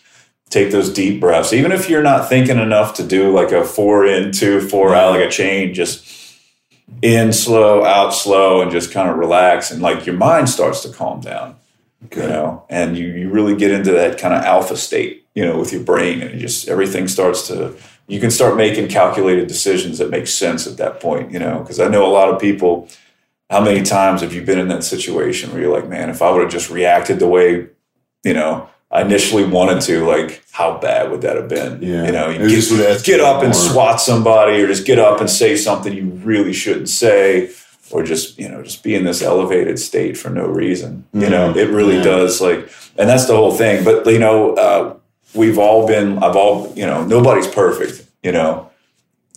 take 0.52 0.70
those 0.70 0.92
deep 0.92 1.20
breaths, 1.22 1.54
even 1.54 1.72
if 1.72 1.90
you're 1.90 2.04
not 2.04 2.28
thinking 2.28 2.60
enough 2.60 2.94
to 2.96 3.04
do 3.04 3.32
like 3.32 3.52
a 3.52 3.64
four 3.64 4.06
in, 4.06 4.32
two, 4.32 4.60
four 4.60 4.94
out, 4.94 5.12
like 5.12 5.28
a 5.28 5.32
chain, 5.32 5.74
just 5.74 6.06
in 7.02 7.32
slow, 7.32 7.86
out 7.86 8.14
slow, 8.14 8.62
and 8.62 8.70
just 8.70 8.92
kind 8.92 9.10
of 9.10 9.16
relax. 9.16 9.72
And 9.72 9.82
like 9.82 10.06
your 10.06 10.16
mind 10.16 10.50
starts 10.50 10.82
to 10.84 10.90
calm 10.90 11.22
down, 11.22 11.56
you 12.14 12.24
know, 12.24 12.66
and 12.70 12.98
you, 12.98 13.08
you 13.08 13.30
really 13.30 13.56
get 13.56 13.72
into 13.72 13.92
that 13.94 14.20
kind 14.20 14.34
of 14.34 14.44
alpha 14.44 14.76
state, 14.76 15.26
you 15.34 15.46
know, 15.46 15.58
with 15.58 15.72
your 15.72 15.84
brain. 15.84 16.22
And 16.22 16.34
you 16.34 16.40
just 16.40 16.68
everything 16.68 17.08
starts 17.08 17.48
to, 17.48 17.78
you 18.08 18.20
can 18.20 18.30
start 18.30 18.58
making 18.58 18.90
calculated 18.90 19.48
decisions 19.48 20.00
that 20.00 20.10
make 20.10 20.28
sense 20.28 20.68
at 20.68 20.76
that 20.78 21.00
point, 21.00 21.32
you 21.32 21.40
know, 21.40 21.60
because 21.60 21.80
I 21.80 21.88
know 21.88 22.06
a 22.06 22.12
lot 22.12 22.30
of 22.30 22.40
people. 22.40 22.90
How 23.50 23.62
many 23.62 23.84
times 23.84 24.22
have 24.22 24.34
you 24.34 24.42
been 24.44 24.60
in 24.60 24.70
that 24.70 24.84
situation 24.84 25.52
where 25.52 25.62
you're 25.62 25.74
like, 25.74 25.90
man, 25.90 26.10
if 26.10 26.22
I 26.22 26.32
would 26.32 26.42
have 26.42 26.52
just 26.52 26.70
reacted 26.70 27.20
the 27.20 27.28
way, 27.28 27.68
you 28.24 28.34
know, 28.34 28.70
I 28.92 29.02
initially 29.02 29.46
wanted 29.46 29.82
to, 29.84 30.06
like, 30.06 30.44
how 30.52 30.78
bad 30.78 31.10
would 31.12 31.22
that 31.22 31.38
have 31.38 31.48
been? 31.48 31.82
Yeah. 31.82 32.06
You 32.06 32.12
know, 32.12 32.30
you 32.30 32.50
get, 32.50 33.04
get 33.06 33.20
up 33.22 33.42
and 33.42 33.56
swat 33.56 34.02
somebody 34.02 34.62
or 34.62 34.68
just 34.68 34.86
get 34.86 35.00
up 35.00 35.22
and 35.22 35.30
say 35.30 35.56
something 35.56 35.94
you 35.94 36.08
really 36.26 36.52
shouldn't 36.52 36.90
say 36.90 37.52
or 37.92 38.04
just, 38.04 38.38
you 38.38 38.50
know, 38.50 38.62
just 38.64 38.84
be 38.84 38.94
in 38.96 39.04
this 39.06 39.22
elevated 39.22 39.80
state 39.80 40.18
for 40.18 40.30
no 40.30 40.46
reason. 40.46 41.06
You 41.14 41.30
know, 41.30 41.54
Mhm. 41.54 41.58
it 41.58 41.70
really 41.70 41.98
Yeah. 41.98 42.04
does 42.04 42.42
like, 42.42 42.68
and 42.98 43.10
that's 43.10 43.26
the 43.26 43.36
whole 43.36 43.52
thing. 43.52 43.84
But, 43.86 44.06
you 44.08 44.20
know, 44.20 44.56
uh, 44.56 44.94
we've 45.34 45.58
all 45.58 45.88
been, 45.88 46.18
I've 46.22 46.36
all, 46.36 46.72
you 46.76 46.86
know, 46.86 47.04
nobody's 47.06 47.48
perfect, 47.48 48.04
you 48.24 48.32
know, 48.34 48.70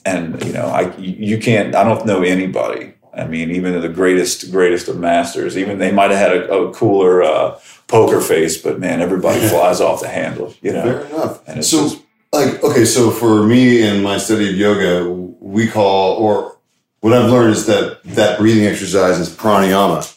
and, 0.04 0.42
you 0.44 0.52
know, 0.52 0.66
I, 0.66 0.92
you 0.98 1.38
can't, 1.38 1.74
I 1.76 1.84
don't 1.84 2.04
know 2.06 2.22
anybody. 2.22 2.92
I 3.16 3.24
mean, 3.26 3.52
even 3.52 3.80
the 3.80 3.88
greatest, 3.88 4.50
greatest 4.50 4.88
of 4.88 4.98
masters, 4.98 5.56
even 5.56 5.78
they 5.78 5.92
might 5.92 6.10
have 6.10 6.18
had 6.18 6.32
a, 6.36 6.52
a 6.52 6.72
cooler 6.74 7.22
uh, 7.22 7.54
poker 7.88 8.20
face, 8.20 8.56
but 8.56 8.78
man, 8.80 9.00
everybody 9.00 9.46
flies 9.48 9.80
off 9.80 10.00
the 10.00 10.08
handle, 10.08 10.54
you 10.62 10.72
know. 10.72 10.82
Fair 10.82 11.00
enough. 11.06 11.48
And 11.48 11.58
it's 11.58 11.70
so, 11.70 11.82
just- 11.88 12.02
like, 12.32 12.62
okay, 12.64 12.84
so 12.84 13.10
for 13.10 13.44
me 13.44 13.82
and 13.86 14.02
my 14.02 14.18
study 14.18 14.50
of 14.50 14.56
yoga, 14.56 15.08
we 15.08 15.68
call, 15.68 16.16
or 16.16 16.56
what 17.00 17.12
I've 17.12 17.30
learned 17.30 17.52
is 17.52 17.66
that 17.66 18.00
that 18.04 18.38
breathing 18.38 18.66
exercise 18.66 19.20
is 19.20 19.28
pranayama. 19.28 20.10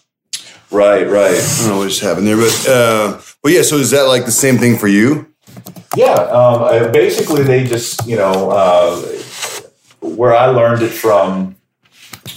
Right, 0.72 1.08
right. 1.08 1.32
I 1.32 1.58
don't 1.60 1.68
know 1.70 1.78
what 1.78 1.90
just 1.90 2.02
happened 2.02 2.28
there, 2.28 2.36
but 2.38 2.68
uh, 2.68 3.22
but 3.42 3.52
yeah. 3.52 3.62
So 3.62 3.76
is 3.78 3.92
that 3.92 4.04
like 4.04 4.26
the 4.26 4.32
same 4.32 4.58
thing 4.58 4.78
for 4.78 4.88
you? 4.88 5.28
Yeah, 5.96 6.14
um, 6.14 6.92
basically 6.92 7.44
they 7.44 7.64
just, 7.66 8.06
you 8.08 8.18
know, 8.18 8.52
uh, 8.52 8.98
where 10.02 10.36
I 10.36 10.48
learned 10.48 10.84
it 10.84 10.90
from, 10.90 11.56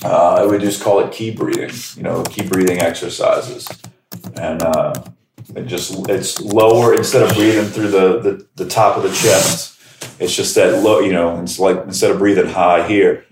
uh, 0.04 0.34
I 0.34 0.46
would 0.46 0.60
just 0.60 0.82
call 0.82 1.00
it 1.00 1.12
ki 1.12 1.32
breathing, 1.32 1.72
you 1.96 2.02
know, 2.02 2.22
ki 2.22 2.46
breathing 2.46 2.78
exercises. 2.80 3.68
And 4.40 4.62
uh, 4.62 4.94
it 5.56 5.66
just, 5.66 6.08
it's 6.08 6.40
lower, 6.40 6.94
instead 6.94 7.22
of 7.22 7.34
breathing 7.36 7.66
through 7.66 7.88
the, 7.88 8.20
the, 8.20 8.46
the 8.56 8.66
top 8.66 8.96
of 8.96 9.02
the 9.02 9.10
chest, 9.10 9.80
it's 10.18 10.34
just 10.34 10.54
that 10.54 10.82
low, 10.82 11.00
you 11.00 11.12
know, 11.12 11.40
it's 11.42 11.58
like 11.58 11.76
instead 11.84 12.10
of 12.10 12.18
breathing 12.18 12.46
high 12.46 12.86
here, 12.86 13.24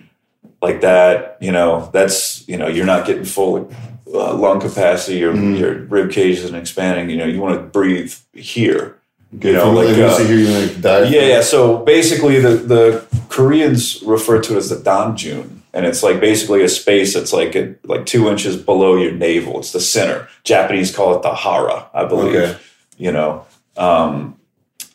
like 0.61 0.81
that, 0.81 1.39
you 1.41 1.53
know, 1.53 1.91
that's, 1.93 2.47
you 2.49 2.57
know, 2.57 2.67
you're 2.67 2.87
not 2.87 3.07
getting 3.07 3.25
full 3.25 3.73
uh, 4.13 4.35
lung 4.35 4.61
capacity, 4.61 5.19
your, 5.19 5.35
your 5.37 5.85
rib 5.85 6.11
cage 6.11 6.39
isn't 6.39 6.55
expanding, 6.55 7.11
you 7.11 7.17
know, 7.17 7.27
you 7.27 7.41
want 7.41 7.55
to 7.55 7.63
breathe 7.63 8.15
here. 8.33 8.99
You 9.31 9.53
know, 9.53 9.67
From, 9.67 9.75
like, 9.75 9.89
uh, 9.89 10.19
here, 10.25 10.71
like 10.71 10.83
yeah, 11.13 11.21
yeah. 11.21 11.43
So 11.43 11.85
basically, 11.85 12.41
the, 12.41 12.49
the 12.49 13.07
Koreans 13.29 14.03
refer 14.03 14.41
to 14.41 14.55
it 14.55 14.57
as 14.57 14.71
the 14.71 14.77
danjun, 14.77 15.59
and 15.79 15.87
it's 15.87 16.03
like 16.03 16.19
basically 16.19 16.65
a 16.65 16.69
space 16.69 17.15
that's 17.15 17.33
like 17.33 17.55
a, 17.55 17.77
like 17.85 18.05
two 18.05 18.29
inches 18.29 18.57
below 18.57 18.97
your 18.97 19.13
navel. 19.13 19.61
It's 19.61 19.71
the 19.71 19.79
center. 19.81 20.27
Japanese 20.43 20.95
call 20.95 21.15
it 21.15 21.23
the 21.23 21.33
hara, 21.33 21.89
I 21.95 22.05
believe. 22.05 22.35
Okay. 22.35 22.59
You 22.97 23.13
know, 23.13 23.47
um, 23.77 24.37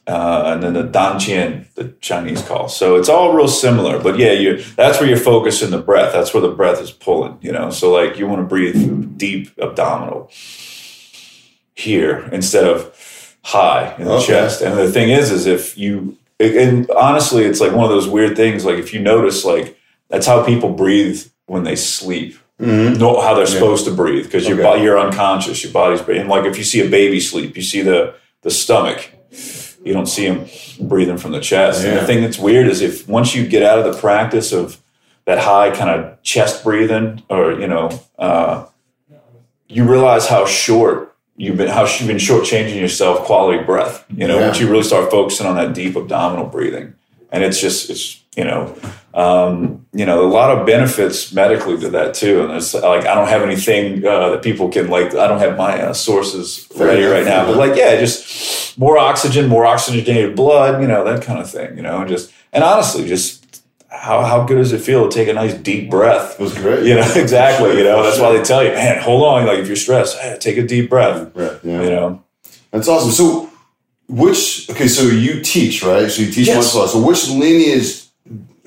uh, 0.08 0.44
and 0.48 0.62
then 0.62 0.74
the 0.74 0.84
dantian, 0.84 1.74
the 1.76 1.94
Chinese 2.02 2.42
call. 2.42 2.68
So 2.68 2.98
it's 2.98 3.08
all 3.08 3.34
real 3.34 3.48
similar, 3.48 3.98
but 3.98 4.20
yeah, 4.20 4.34
you 4.34 4.62
that's 4.76 5.00
where 5.00 5.08
you're 5.08 5.18
focusing 5.18 5.72
the 5.72 5.78
breath. 5.78 6.12
That's 6.12 6.34
where 6.34 6.42
the 6.42 6.52
breath 6.52 6.82
is 6.82 6.92
pulling. 6.92 7.38
You 7.40 7.54
know, 7.54 7.70
so 7.70 7.90
like 7.94 8.20
you 8.20 8.28
want 8.28 8.42
to 8.42 8.46
breathe 8.46 9.18
deep 9.18 9.58
abdominal 9.58 10.30
here 11.76 12.28
instead 12.34 12.66
of 12.66 13.38
high 13.46 13.96
in 13.98 14.04
the 14.04 14.16
Okay. 14.16 14.26
chest. 14.28 14.62
And 14.62 14.78
the 14.78 14.92
thing 14.92 15.12
is, 15.12 15.32
is 15.32 15.46
if 15.46 15.78
you, 15.78 16.18
and 16.42 16.90
honestly, 16.92 17.46
it's 17.46 17.62
like 17.62 17.72
one 17.72 17.86
of 17.86 17.90
those 17.90 18.10
weird 18.10 18.36
things. 18.36 18.66
Like 18.66 18.80
if 18.80 18.94
you 18.94 19.00
notice, 19.00 19.46
like 19.46 19.78
that's 20.14 20.28
how 20.28 20.44
people 20.44 20.70
breathe 20.70 21.26
when 21.48 21.64
they 21.64 21.76
sleep. 21.76 22.38
Mhm. 22.62 23.00
Know 23.00 23.20
how 23.20 23.34
they're 23.34 23.48
supposed 23.48 23.84
to 23.86 23.92
breathe 23.92 24.26
because 24.26 24.48
Okay. 24.48 24.82
you're 24.84 25.00
unconscious. 25.00 25.64
Your 25.64 25.74
body's 25.74 26.02
breathing. 26.02 26.28
Like 26.28 26.46
if 26.46 26.58
you 26.58 26.64
see 26.64 26.82
a 26.82 26.88
baby 26.88 27.20
sleep, 27.20 27.58
you 27.58 27.64
see 27.64 27.82
the 27.82 28.14
the 28.44 28.52
stomach. 28.52 29.10
You 29.84 29.94
don't 29.94 30.06
see 30.06 30.26
him 30.26 30.46
breathing 30.80 31.18
from 31.18 31.32
the 31.32 31.40
chest. 31.40 31.84
And 31.84 31.98
the 31.98 32.06
thing 32.06 32.22
that's 32.22 32.38
weird 32.38 32.68
is 32.68 32.82
if 32.82 33.08
once 33.10 33.34
you 33.36 33.46
get 33.48 33.64
out 33.64 33.80
of 33.80 33.86
the 33.92 34.00
practice 34.00 34.52
of 34.54 34.78
that 35.26 35.40
high 35.40 35.72
kind 35.72 35.90
of 35.90 36.22
chest 36.22 36.64
breathing, 36.64 37.24
or 37.30 37.54
you 37.54 37.68
know, 37.68 37.90
uh, 38.20 38.66
you 39.68 39.84
realize 39.86 40.28
how 40.28 40.46
short 40.46 41.16
you've 41.38 41.58
been, 41.58 41.70
how 41.70 41.86
you've 41.86 42.08
been 42.08 42.18
shortchanging 42.18 42.80
yourself 42.80 43.24
quality 43.26 43.64
breath. 43.64 44.06
You 44.16 44.28
know, 44.28 44.38
Yeah. 44.38 44.46
once 44.48 44.60
you 44.60 44.68
really 44.70 44.84
start 44.84 45.10
focusing 45.10 45.48
on 45.48 45.56
that 45.56 45.74
deep 45.74 45.96
abdominal 45.96 46.46
breathing, 46.46 46.94
and 47.32 47.44
it's 47.44 47.60
just 47.60 47.90
it's 47.90 48.20
you 48.36 48.44
know, 48.44 48.76
um, 49.14 49.86
you 49.94 50.06
know, 50.06 50.26
a 50.26 50.30
lot 50.32 50.58
of 50.58 50.66
benefits 50.66 51.32
medically 51.34 51.78
to 51.80 51.90
that 51.90 52.14
too. 52.16 52.44
And 52.44 52.52
it's 52.54 52.74
like 52.74 53.06
I 53.06 53.14
don't 53.14 53.28
have 53.28 53.44
anything 53.44 54.06
uh, 54.06 54.30
that 54.32 54.42
people 54.42 54.70
can 54.70 54.90
like. 54.90 55.14
I 55.16 55.28
don't 55.28 55.40
have 55.40 55.56
my 55.58 55.82
uh, 55.82 55.94
sources 55.94 56.68
ready 56.76 57.04
right 57.04 57.26
now, 57.26 57.46
but 57.46 57.56
like 57.58 57.76
yeah, 57.78 58.00
just 58.00 58.78
more 58.78 58.98
oxygen, 58.98 59.48
more 59.48 59.66
oxygenated 59.66 60.36
blood, 60.36 60.82
you 60.82 60.88
know, 60.88 61.04
that 61.04 61.24
kind 61.24 61.40
of 61.40 61.50
thing. 61.50 61.76
You 61.78 61.84
know, 61.84 62.00
and 62.00 62.10
just 62.10 62.32
and 62.52 62.64
honestly, 62.64 63.08
just 63.08 63.64
how, 63.90 64.24
how 64.24 64.44
good 64.44 64.56
does 64.56 64.74
it 64.74 64.82
feel 64.82 65.08
to 65.08 65.14
take 65.16 65.28
a 65.28 65.34
nice 65.34 65.54
deep 65.54 65.90
breath? 65.92 66.40
It 66.40 66.44
was 66.44 66.56
great. 66.56 66.84
You 66.86 66.96
know, 66.96 67.12
exactly. 67.16 67.78
You 67.78 67.84
know, 67.84 68.02
that's 68.02 68.20
why 68.20 68.36
they 68.36 68.44
tell 68.44 68.64
you, 68.64 68.72
man, 68.72 69.00
hold 69.02 69.24
on. 69.24 69.46
Like 69.46 69.60
if 69.60 69.68
you're 69.68 69.76
stressed, 69.76 70.18
hey, 70.18 70.36
take 70.40 70.58
a 70.58 70.64
deep 70.66 70.90
breath. 70.90 71.32
Right. 71.36 71.60
Yeah. 71.64 71.82
You 71.84 71.90
know, 71.92 72.24
That's 72.72 72.88
awesome. 72.88 73.12
So, 73.12 73.52
which 74.08 74.70
okay? 74.72 74.88
So 74.88 75.04
you 75.04 75.42
teach, 75.42 75.84
right? 75.84 76.10
So 76.10 76.24
you 76.24 76.32
teach 76.32 76.48
Yes. 76.48 76.56
martial 76.56 76.82
arts. 76.82 76.94
So 76.94 77.02
which 77.06 77.30
lineage, 77.30 78.03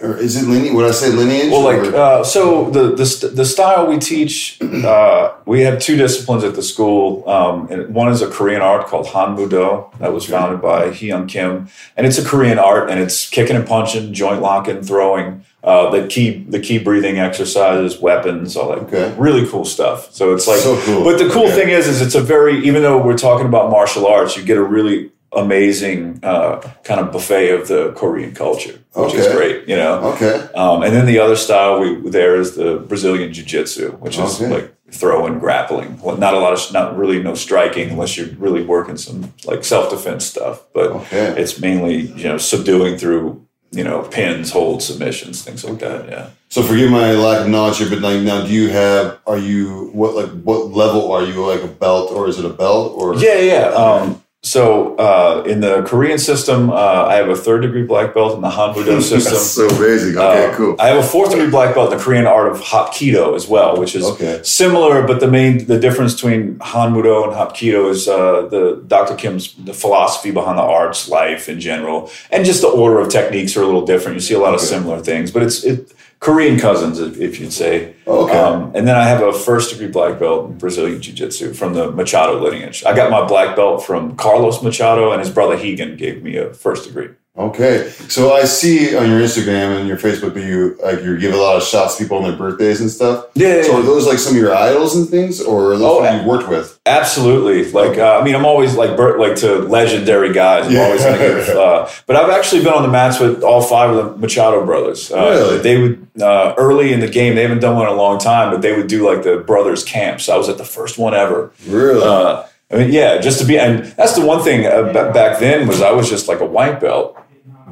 or 0.02 0.16
is 0.18 0.36
it 0.40 0.46
lineage? 0.46 0.74
Would 0.74 0.86
I 0.86 0.90
say 0.90 1.08
lineage? 1.10 1.50
well, 1.50 1.62
like 1.62 1.92
uh, 1.94 2.22
so 2.22 2.68
the 2.70 2.94
the 2.94 3.06
st- 3.06 3.34
the 3.34 3.44
style 3.46 3.86
we 3.86 3.98
teach, 3.98 4.58
uh, 4.62 5.32
we 5.46 5.62
have 5.62 5.78
two 5.80 5.96
disciplines 5.96 6.44
at 6.44 6.54
the 6.54 6.62
school. 6.62 7.26
Um, 7.28 7.68
and 7.70 7.94
one 7.94 8.10
is 8.10 8.20
a 8.20 8.28
Korean 8.28 8.60
art 8.60 8.86
called 8.86 9.06
Han 9.08 9.36
Mudo 9.36 9.96
that 9.98 10.12
was 10.12 10.26
founded 10.26 10.60
by 10.60 10.88
Hyun 10.90 11.26
Kim, 11.28 11.68
and 11.96 12.06
it's 12.06 12.18
a 12.18 12.24
Korean 12.24 12.58
art, 12.58 12.90
and 12.90 13.00
it's 13.00 13.28
kicking 13.30 13.56
and 13.56 13.66
punching, 13.66 14.12
joint 14.12 14.42
locking, 14.42 14.82
throwing. 14.82 15.44
Uh, 15.64 15.90
the 15.90 16.06
ki, 16.06 16.44
the 16.48 16.60
ki 16.60 16.78
breathing 16.78 17.18
exercises, 17.18 17.98
weapons, 18.00 18.56
all 18.56 18.68
that 18.68 18.78
Okay. 18.78 19.12
really 19.18 19.44
cool 19.48 19.64
stuff. 19.64 20.12
So 20.14 20.32
it's 20.32 20.46
like, 20.46 20.60
So 20.60 20.80
cool. 20.82 21.02
but 21.02 21.18
the 21.18 21.28
cool 21.28 21.46
Okay. 21.46 21.54
thing 21.56 21.68
is, 21.70 21.88
is 21.88 22.00
it's 22.00 22.14
a 22.14 22.20
very 22.20 22.64
even 22.64 22.82
though 22.82 23.02
we're 23.02 23.18
talking 23.18 23.46
about 23.48 23.68
martial 23.70 24.06
arts, 24.06 24.36
you 24.36 24.44
get 24.44 24.58
a 24.58 24.62
really 24.62 25.10
amazing 25.32 26.20
uh, 26.22 26.60
kind 26.84 27.00
of 27.00 27.12
buffet 27.12 27.50
of 27.50 27.68
the 27.68 27.92
Korean 27.92 28.34
culture, 28.34 28.78
which 28.94 29.14
is 29.14 29.26
great. 29.34 29.68
You 29.68 29.76
know, 29.76 30.12
okay. 30.14 30.48
um, 30.54 30.82
and 30.82 30.94
then 30.94 31.06
the 31.06 31.18
other 31.18 31.36
style 31.36 31.80
we 31.80 32.10
there 32.10 32.36
is 32.36 32.56
the 32.56 32.76
Brazilian 32.88 33.32
Jiu 33.32 33.44
Jitsu, 33.44 33.92
which 33.92 34.18
is 34.18 34.40
Okay. 34.40 34.52
like 34.52 34.72
throwing, 34.90 35.38
grappling. 35.38 36.00
Well, 36.00 36.16
not 36.16 36.34
a 36.34 36.38
lot 36.38 36.52
of, 36.52 36.72
not 36.72 36.96
really 36.96 37.22
no 37.22 37.34
striking 37.34 37.90
unless 37.90 38.16
you're 38.16 38.28
really 38.38 38.62
working 38.62 38.96
some 38.96 39.32
like 39.44 39.64
self 39.64 39.90
defense 39.90 40.24
stuff. 40.24 40.62
But 40.72 40.90
Okay. 40.92 41.34
it's 41.40 41.60
mainly 41.60 41.96
you 41.96 42.24
know 42.28 42.38
subduing 42.38 42.96
through 42.96 43.42
you 43.72 43.84
know 43.84 44.02
pins, 44.02 44.52
holds, 44.52 44.84
submissions, 44.86 45.42
things 45.42 45.64
like 45.64 45.80
that. 45.80 46.08
Yeah. 46.08 46.30
So 46.48 46.62
forgive 46.62 46.90
my 46.90 47.10
lack 47.12 47.40
of 47.42 47.48
knowledge 47.48 47.78
here, 47.78 47.90
but 47.90 47.98
like 48.00 48.20
now, 48.22 48.46
do 48.46 48.52
you 48.52 48.68
have? 48.70 49.18
Are 49.26 49.36
you 49.38 49.90
what 49.92 50.14
like 50.14 50.30
what 50.42 50.70
level 50.70 51.10
are 51.12 51.24
you? 51.24 51.34
Like 51.44 51.62
a 51.64 51.68
belt, 51.68 52.12
or 52.12 52.28
is 52.28 52.38
it 52.38 52.44
a 52.44 52.50
belt? 52.50 52.92
Or 52.96 53.16
Yeah, 53.16 53.38
yeah. 53.40 53.66
Um, 53.74 54.22
so 54.46 54.94
uh, 54.96 55.42
in 55.44 55.58
the 55.60 55.82
Korean 55.82 56.18
system, 56.18 56.70
uh, 56.70 56.74
I 57.12 57.14
have 57.16 57.28
a 57.28 57.34
third 57.34 57.62
degree 57.62 57.82
black 57.82 58.14
belt 58.14 58.36
in 58.36 58.42
the 58.42 58.48
Hanmudo 58.48 59.02
system. 59.12 59.32
That's 59.34 59.50
so 59.50 59.66
amazing. 59.68 60.16
Okay, 60.16 60.46
Uh, 60.46 60.54
cool. 60.54 60.76
I 60.78 60.86
have 60.86 60.98
a 60.98 61.02
fourth 61.02 61.30
degree 61.32 61.50
black 61.50 61.74
belt 61.74 61.90
in 61.92 61.98
the 61.98 62.04
Korean 62.04 62.26
art 62.26 62.52
of 62.52 62.60
Hapkido 62.60 63.34
as 63.34 63.48
well, 63.48 63.76
which 63.76 63.96
is 63.96 64.04
Okay. 64.04 64.38
similar, 64.44 65.04
but 65.04 65.18
the 65.18 65.26
main 65.26 65.66
the 65.66 65.80
difference 65.80 66.14
between 66.14 66.42
Hanmudo 66.60 67.24
and 67.24 67.32
Hapkido 67.40 67.90
is 67.90 68.06
uh, 68.06 68.46
the 68.48 68.62
Dr. 68.86 69.16
Kim's 69.16 69.52
the 69.64 69.74
philosophy 69.74 70.30
behind 70.30 70.58
the 70.58 70.62
arts, 70.80 71.08
life 71.08 71.48
in 71.48 71.58
general, 71.58 72.08
and 72.30 72.44
just 72.44 72.60
the 72.60 72.68
order 72.68 73.00
of 73.00 73.08
techniques 73.08 73.56
are 73.56 73.62
a 73.62 73.66
little 73.66 73.84
different. 73.92 74.14
You 74.14 74.20
see 74.20 74.34
a 74.34 74.38
lot 74.46 74.54
of 74.54 74.60
similar 74.60 75.00
things, 75.00 75.32
but 75.32 75.42
it's 75.42 75.64
it, 75.64 75.92
Korean 76.26 76.58
cousins, 76.58 76.98
if, 76.98 77.20
if 77.20 77.38
you'd 77.38 77.52
say. 77.52 77.94
Okay. 78.04 78.36
Um, 78.36 78.72
and 78.74 78.88
then 78.88 78.96
I 78.96 79.04
have 79.04 79.22
a 79.22 79.32
first 79.32 79.70
degree 79.70 79.86
black 79.86 80.18
belt 80.18 80.50
in 80.50 80.58
Brazilian 80.58 81.00
Jiu 81.00 81.14
Jitsu 81.14 81.54
from 81.54 81.74
the 81.74 81.92
Machado 81.92 82.42
lineage. 82.42 82.82
I 82.84 82.96
got 82.96 83.12
my 83.12 83.24
black 83.24 83.54
belt 83.54 83.86
from 83.86 84.16
Carlos 84.16 84.60
Machado, 84.60 85.12
and 85.12 85.20
his 85.20 85.30
brother 85.30 85.56
Rigan 85.56 85.96
gave 85.96 86.24
me 86.24 86.36
a 86.36 86.52
first 86.52 86.84
degree. 86.84 87.10
Okay, 87.38 87.90
so 88.08 88.32
I 88.32 88.44
see 88.44 88.96
on 88.96 89.10
your 89.10 89.20
Instagram 89.20 89.78
and 89.78 89.86
your 89.86 89.98
Facebook 89.98 90.32
that 90.32 90.44
you 90.46 90.78
like 90.82 91.02
you 91.02 91.18
give 91.18 91.34
a 91.34 91.36
lot 91.36 91.56
of 91.58 91.62
shots 91.62 91.96
to 91.96 92.02
people 92.04 92.16
on 92.16 92.22
their 92.22 92.32
birthdays 92.36 92.80
and 92.80 92.90
stuff. 92.90 93.26
Yeah, 93.34 93.62
So 93.62 93.76
are 93.78 93.82
those 93.82 94.06
like 94.06 94.18
some 94.18 94.32
of 94.34 94.40
your 94.40 94.54
idols 94.54 94.96
and 94.96 95.06
things, 95.06 95.42
or 95.42 95.72
are 95.72 95.76
those 95.76 95.82
Oh, 95.82 96.00
people 96.02 96.22
you 96.22 96.26
worked 96.26 96.48
with? 96.48 96.80
Absolutely. 96.86 97.70
Like, 97.72 97.98
uh, 97.98 98.18
I 98.18 98.24
mean, 98.24 98.34
I'm 98.34 98.46
always 98.46 98.74
like, 98.74 98.98
like 98.98 99.36
to 99.36 99.58
legendary 99.58 100.32
guys. 100.32 100.66
I'm 100.66 100.72
Yeah. 100.72 100.84
always 100.84 101.02
going 101.04 101.18
to 101.18 101.24
give, 101.44 101.48
uh, 101.56 101.86
but 102.06 102.16
I've 102.16 102.30
actually 102.30 102.64
been 102.64 102.72
on 102.72 102.82
the 102.82 102.88
mats 102.88 103.20
with 103.20 103.42
all 103.42 103.60
five 103.60 103.90
of 103.90 103.96
the 103.96 104.16
Machado 104.18 104.64
brothers. 104.64 105.12
Uh, 105.12 105.16
Really? 105.16 105.58
They 105.58 105.76
would, 105.82 106.06
uh, 106.22 106.54
early 106.56 106.94
in 106.94 107.00
the 107.00 107.08
game, 107.08 107.34
they 107.34 107.42
haven't 107.42 107.60
done 107.60 107.76
one 107.76 107.86
in 107.86 107.92
a 107.92 107.96
long 107.96 108.18
time, 108.18 108.50
but 108.50 108.62
they 108.62 108.74
would 108.74 108.86
do 108.86 109.06
like 109.06 109.24
the 109.24 109.36
brothers 109.36 109.84
camps. 109.84 110.30
I 110.30 110.38
was 110.38 110.48
at 110.48 110.56
the 110.56 110.64
first 110.64 110.96
one 110.96 111.12
ever. 111.12 111.50
Really? 111.68 112.02
Uh, 112.02 112.44
I 112.72 112.76
mean, 112.78 112.90
yeah, 112.92 113.18
just 113.18 113.38
to 113.40 113.44
be, 113.46 113.58
and 113.58 113.84
that's 113.98 114.14
the 114.14 114.24
one 114.26 114.42
thing 114.42 114.66
uh, 114.66 114.90
ba- 114.92 115.12
back 115.12 115.38
then 115.38 115.68
was 115.68 115.82
I 115.82 115.92
was 115.92 116.08
just 116.08 116.28
like 116.28 116.40
a 116.40 116.46
white 116.46 116.80
belt. 116.80 117.16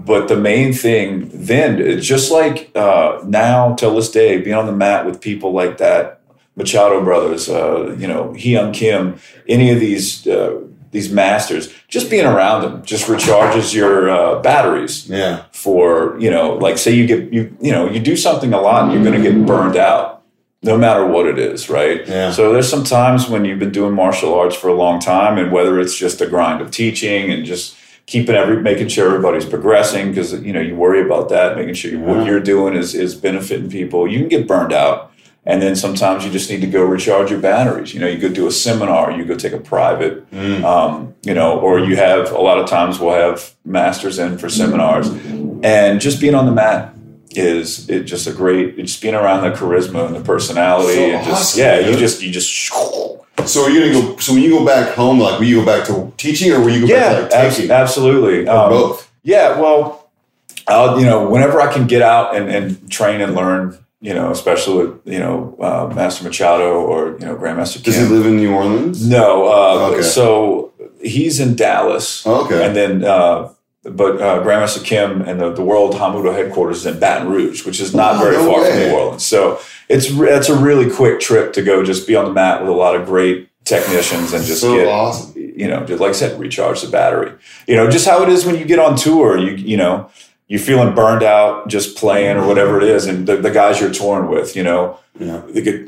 But 0.05 0.29
the 0.29 0.37
main 0.37 0.73
thing 0.73 1.31
then, 1.33 2.01
just 2.01 2.31
like 2.31 2.71
uh, 2.75 3.21
now 3.25 3.75
till 3.75 3.95
this 3.95 4.11
day, 4.11 4.41
being 4.41 4.57
on 4.57 4.67
the 4.67 4.73
mat 4.73 5.07
with 5.07 5.21
people 5.21 5.53
like 5.53 5.79
that, 5.79 6.21
Machado 6.57 7.03
brothers, 7.03 7.49
uh, 7.49 7.97
you 7.99 8.07
know, 8.07 8.29
Hyun 8.37 8.73
Kim, 8.73 9.19
any 9.49 9.71
of 9.71 9.81
these 9.81 10.27
uh, 10.27 10.61
these 10.93 11.11
masters, 11.11 11.75
just 11.89 12.09
being 12.09 12.25
around 12.25 12.63
them 12.63 12.85
just 12.85 13.09
recharges 13.09 13.75
your 13.75 14.09
uh, 14.09 14.41
batteries 14.41 15.09
yeah. 15.09 15.45
for 15.51 16.17
you 16.21 16.31
know, 16.31 16.55
like 16.55 16.79
say 16.79 16.93
you 16.93 17.07
get 17.07 17.33
you 17.33 17.57
you 17.61 17.73
know 17.73 17.91
you 17.91 17.99
do 17.99 18.17
something 18.17 18.53
a 18.53 18.61
lot, 18.61 18.85
and 18.85 18.93
you're 18.93 19.03
going 19.03 19.21
to 19.21 19.31
get 19.31 19.45
burned 19.45 19.77
out, 19.77 20.23
no 20.63 20.79
matter 20.79 21.05
what 21.05 21.27
it 21.27 21.39
is, 21.39 21.69
right? 21.69 22.07
Yeah. 22.07 22.31
So 22.31 22.53
there's 22.53 22.69
some 22.69 22.85
times 22.85 23.29
when 23.29 23.45
you've 23.45 23.59
been 23.59 23.73
doing 23.73 23.93
martial 23.93 24.35
arts 24.35 24.55
for 24.55 24.69
a 24.69 24.75
long 24.75 25.01
time, 25.01 25.37
and 25.39 25.51
whether 25.51 25.81
it's 25.81 25.97
just 25.97 26.21
a 26.21 26.27
grind 26.27 26.61
of 26.61 26.71
teaching 26.71 27.33
and 27.33 27.45
just 27.45 27.77
keeping 28.07 28.35
every 28.35 28.61
making 28.61 28.89
sure 28.89 29.07
everybody's 29.07 29.45
progressing 29.47 30.11
because 30.11 30.33
you 30.43 30.53
know 30.53 30.61
you 30.61 30.75
worry 30.77 31.01
about 31.01 31.29
that, 31.31 31.57
making 31.57 31.75
sure 31.75 31.91
you, 31.91 31.99
Yeah. 32.01 32.05
what 32.13 32.27
you're 32.27 32.41
doing 32.41 32.75
is 32.75 32.95
is 32.95 33.15
benefiting 33.15 33.71
people. 33.71 34.07
You 34.09 34.19
can 34.21 34.29
get 34.29 34.47
burned 34.49 34.73
out. 34.73 35.11
And 35.47 35.61
then 35.61 35.77
sometimes 35.77 36.25
you 36.25 36.31
just 36.31 36.49
need 36.49 36.63
to 36.63 36.67
go 36.67 36.83
recharge 36.83 37.31
your 37.31 37.39
batteries. 37.39 37.93
You 37.93 38.01
know, 38.01 38.07
you 38.07 38.17
go 38.17 38.31
do 38.31 38.47
a 38.47 38.51
seminar, 38.51 39.13
you 39.13 39.27
go 39.27 39.35
take 39.35 39.53
a 39.53 39.59
private, 39.59 40.25
Mm. 40.33 40.65
um, 40.65 41.15
you 41.23 41.35
know, 41.35 41.61
or 41.61 41.79
you 41.79 41.97
have 41.97 42.33
a 42.33 42.41
lot 42.41 42.57
of 42.59 42.67
times 42.67 42.99
we'll 42.99 43.13
have 43.13 43.51
masters 43.63 44.19
in 44.19 44.39
for 44.39 44.49
seminars, 44.49 45.07
and 45.63 46.01
just 46.01 46.19
being 46.19 46.35
on 46.35 46.47
the 46.47 46.53
mat 46.53 46.95
is 47.33 47.87
it 47.91 48.05
just 48.05 48.27
a 48.27 48.33
great. 48.33 48.79
It's 48.79 48.93
just 48.93 49.03
being 49.03 49.15
around 49.15 49.43
the 49.43 49.51
charisma 49.55 50.07
and 50.07 50.17
the 50.17 50.21
personality, 50.23 50.95
So 50.95 51.01
and 51.11 51.27
just 51.27 51.41
awesome, 51.59 51.61
yeah, 51.61 51.79
you 51.91 51.97
just 51.99 52.23
you 52.23 52.31
just 52.31 52.49
So 53.47 53.65
are 53.65 53.71
you 53.71 53.81
gonna 53.93 53.93
go? 53.93 54.17
So 54.19 54.33
when 54.33 54.43
you 54.43 54.51
go 54.51 54.65
back 54.65 54.95
home, 54.95 55.19
like 55.21 55.39
will 55.39 55.47
you 55.47 55.61
go 55.61 55.67
back 55.67 55.87
to 55.89 56.13
teaching, 56.17 56.53
or 56.53 56.61
will 56.61 56.71
you 56.71 56.87
go 56.87 56.95
yeah, 56.95 57.21
back 57.21 57.31
to 57.31 57.37
like 57.37 57.45
abs- 57.47 57.57
taking? 57.57 57.71
absolutely, 57.71 58.49
Um, 58.49 58.71
both. 58.71 59.11
Yeah, 59.23 59.59
well, 59.61 60.09
I'll, 60.67 60.99
you 60.99 61.05
know, 61.07 61.29
whenever 61.29 61.61
I 61.61 61.73
can 61.73 61.87
get 61.87 62.01
out 62.03 62.35
and, 62.37 62.49
and 62.49 62.91
train 62.91 63.21
and 63.21 63.35
learn, 63.35 63.77
you 64.01 64.15
know, 64.15 64.31
especially 64.31 64.87
with 64.87 65.01
you 65.07 65.19
know 65.19 65.57
uh, 65.61 65.93
Master 65.95 66.25
Machado 66.25 66.75
or 66.81 67.13
you 67.19 67.27
know 67.27 67.37
Grandmaster 67.37 67.83
Does 67.83 67.97
Kim. 67.97 68.07
he 68.09 68.15
live 68.15 68.27
in 68.27 68.37
New 68.37 68.55
Orleans? 68.55 69.07
No, 69.07 69.47
uh, 69.47 69.91
Okay. 69.93 70.03
so 70.03 70.73
he's 71.03 71.39
in 71.41 71.55
Dallas, 71.57 72.27
Okay. 72.27 72.65
and 72.67 72.75
then 72.77 73.05
uh, 73.05 73.51
but 73.91 74.21
uh, 74.21 74.43
Grandmaster 74.43 74.83
Kim 74.85 75.23
and 75.23 75.41
the, 75.41 75.53
the 75.53 75.63
World 75.63 75.95
Hanmudo 75.95 76.33
headquarters 76.35 76.79
is 76.79 76.87
in 76.87 76.99
Baton 76.99 77.29
Rouge, 77.31 77.65
which 77.67 77.81
is 77.81 77.95
not 77.95 78.17
Oh, 78.17 78.19
very 78.25 78.37
no 78.37 78.51
far 78.53 78.65
from. 78.65 78.79
New 78.79 78.93
Orleans. 78.93 79.25
So 79.25 79.61
it's 79.89 80.07
it's 80.11 80.49
a 80.49 80.57
really 80.57 80.91
quick 80.91 81.21
trip 81.21 81.53
to 81.55 81.63
go 81.63 81.85
just 81.85 82.07
be 82.07 82.17
on 82.17 82.25
the 82.25 82.33
mat 82.33 82.61
with 82.61 82.71
a 82.71 82.73
lot 82.75 82.97
of 82.97 83.07
great 83.07 83.49
technicians 83.65 84.33
and 84.33 84.45
just 84.45 84.61
so 84.61 84.75
get 84.77 84.89
awesome. 84.89 85.33
you 85.37 85.67
know, 85.69 85.85
just 85.87 86.01
like 86.01 86.11
I 86.11 86.13
said, 86.13 86.39
recharge 86.39 86.83
the 86.83 86.89
battery. 86.89 87.33
You 87.67 87.77
know, 87.77 87.91
just 87.91 88.07
how 88.07 88.23
it 88.23 88.29
is 88.29 88.45
when 88.45 88.57
you 88.57 88.65
get 88.65 88.79
on 88.79 88.97
tour. 88.97 89.39
You 89.39 89.53
you 89.53 89.77
know, 89.77 90.11
you're 90.55 90.63
feeling 90.63 90.95
burned 90.95 91.25
out 91.25 91.67
just 91.69 91.97
playing 91.97 92.37
or 92.37 92.47
whatever 92.47 92.79
it 92.81 92.85
is, 92.85 93.07
and 93.07 93.27
the, 93.27 93.37
the 93.37 93.51
guys 93.51 93.81
you're 93.81 93.91
touring 93.93 94.31
with, 94.31 94.55
you 94.55 94.63
know, 94.63 94.99
Yeah. 95.19 95.43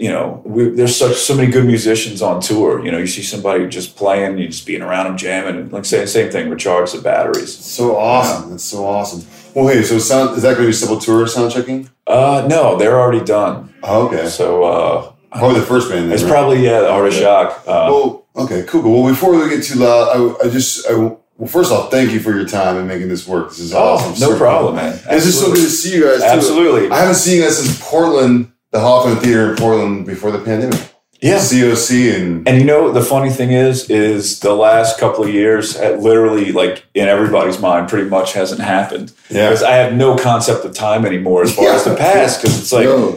you 0.06 0.10
know, 0.14 0.42
we, 0.44 0.70
there's 0.70 0.96
such 0.96 1.14
so 1.28 1.34
many 1.36 1.50
good 1.52 1.66
musicians 1.66 2.20
on 2.20 2.40
tour. 2.40 2.84
You 2.84 2.90
know, 2.90 2.98
you 2.98 3.06
see 3.06 3.22
somebody 3.22 3.68
just 3.68 3.96
playing, 3.96 4.38
you 4.38 4.48
just 4.48 4.66
being 4.66 4.82
around 4.82 5.04
them 5.06 5.16
jamming, 5.16 5.56
and 5.60 5.72
like 5.72 5.84
say 5.84 6.04
same 6.06 6.30
thing, 6.32 6.50
recharge 6.50 6.90
the 6.92 7.00
batteries. 7.00 7.52
So 7.76 7.96
awesome. 7.96 8.50
That's 8.50 8.64
so 8.64 8.84
awesome. 8.84 9.22
Well, 9.54 9.68
hey, 9.68 9.82
so 9.84 9.98
sound 10.00 10.36
is 10.36 10.42
that 10.42 10.54
going 10.56 10.66
to 10.66 10.66
be 10.66 10.72
simple 10.72 10.96
Sepultura 10.98 11.28
sound 11.28 11.52
checking? 11.52 11.88
Uh, 12.06 12.46
no, 12.50 12.76
they're 12.76 12.98
already 13.00 13.24
done. 13.24 13.72
Oh, 13.84 14.08
okay. 14.08 14.26
So 14.28 14.64
uh, 14.64 15.12
Probably 15.38 15.60
the 15.60 15.66
first 15.66 15.90
band. 15.90 16.06
then, 16.06 16.12
it's 16.12 16.22
right? 16.24 16.32
probably 16.32 16.58
yeah, 16.64 16.80
the 16.80 16.90
Art 16.90 17.06
of 17.06 17.14
Shock. 17.14 17.48
Uh, 17.68 17.86
Well, 17.92 18.26
okay, 18.36 18.64
cool. 18.66 18.82
cool. 18.82 19.02
Well, 19.02 19.12
before 19.12 19.30
we 19.36 19.48
get 19.48 19.62
too 19.62 19.78
loud, 19.78 20.04
I, 20.42 20.46
I 20.46 20.50
just, 20.50 20.86
I, 20.90 20.92
well, 21.38 21.48
first 21.48 21.70
off, 21.72 21.90
thank 21.90 22.12
you 22.12 22.20
for 22.20 22.34
your 22.34 22.46
time 22.46 22.76
and 22.76 22.88
making 22.88 23.08
this 23.08 23.26
work. 23.28 23.48
This 23.50 23.60
is 23.60 23.74
oh, 23.74 23.78
awesome. 23.78 24.10
no 24.12 24.26
Super 24.28 24.38
problem, 24.38 24.74
cool. 24.76 24.82
man. 24.84 24.92
And 25.06 25.16
It's 25.16 25.26
just 25.26 25.40
so 25.40 25.46
good 25.52 25.56
to 25.62 25.70
see 25.70 25.94
you 25.96 26.04
guys. 26.04 26.18
Too. 26.20 26.24
Absolutely. 26.24 26.90
I 26.90 26.98
haven't 27.00 27.16
seen 27.16 27.36
you 27.38 27.42
guys 27.44 27.58
since 27.62 27.80
Portland, 27.82 28.52
the 28.70 28.80
Hawthorne 28.80 29.16
Theater 29.18 29.50
in 29.50 29.56
Portland 29.56 30.06
before 30.06 30.30
the 30.30 30.38
pandemic. 30.38 30.80
Yeah. 31.20 31.36
COC 31.38 32.14
and 32.14 32.46
And 32.46 32.58
you 32.58 32.64
know 32.64 32.92
the 32.92 33.00
funny 33.02 33.30
thing 33.30 33.50
is, 33.50 33.88
is 33.88 34.40
the 34.40 34.52
last 34.54 35.00
couple 35.00 35.24
of 35.24 35.30
years, 35.32 35.74
uh, 35.76 35.92
literally, 35.98 36.52
like 36.52 36.84
in 36.94 37.08
everybody's 37.08 37.58
mind, 37.58 37.88
pretty 37.88 38.08
much 38.08 38.34
hasn't 38.34 38.60
happened. 38.60 39.12
Yeah. 39.30 39.48
Because 39.48 39.62
I 39.62 39.72
have 39.76 39.94
no 39.94 40.16
concept 40.18 40.64
of 40.66 40.74
time 40.74 41.06
anymore 41.06 41.42
as 41.42 41.54
far 41.56 41.68
as 41.68 41.84
the 41.84 41.96
past. 41.96 42.42
Because 42.42 42.58
it's 42.60 42.70
like 42.72 42.84
No. 42.84 43.12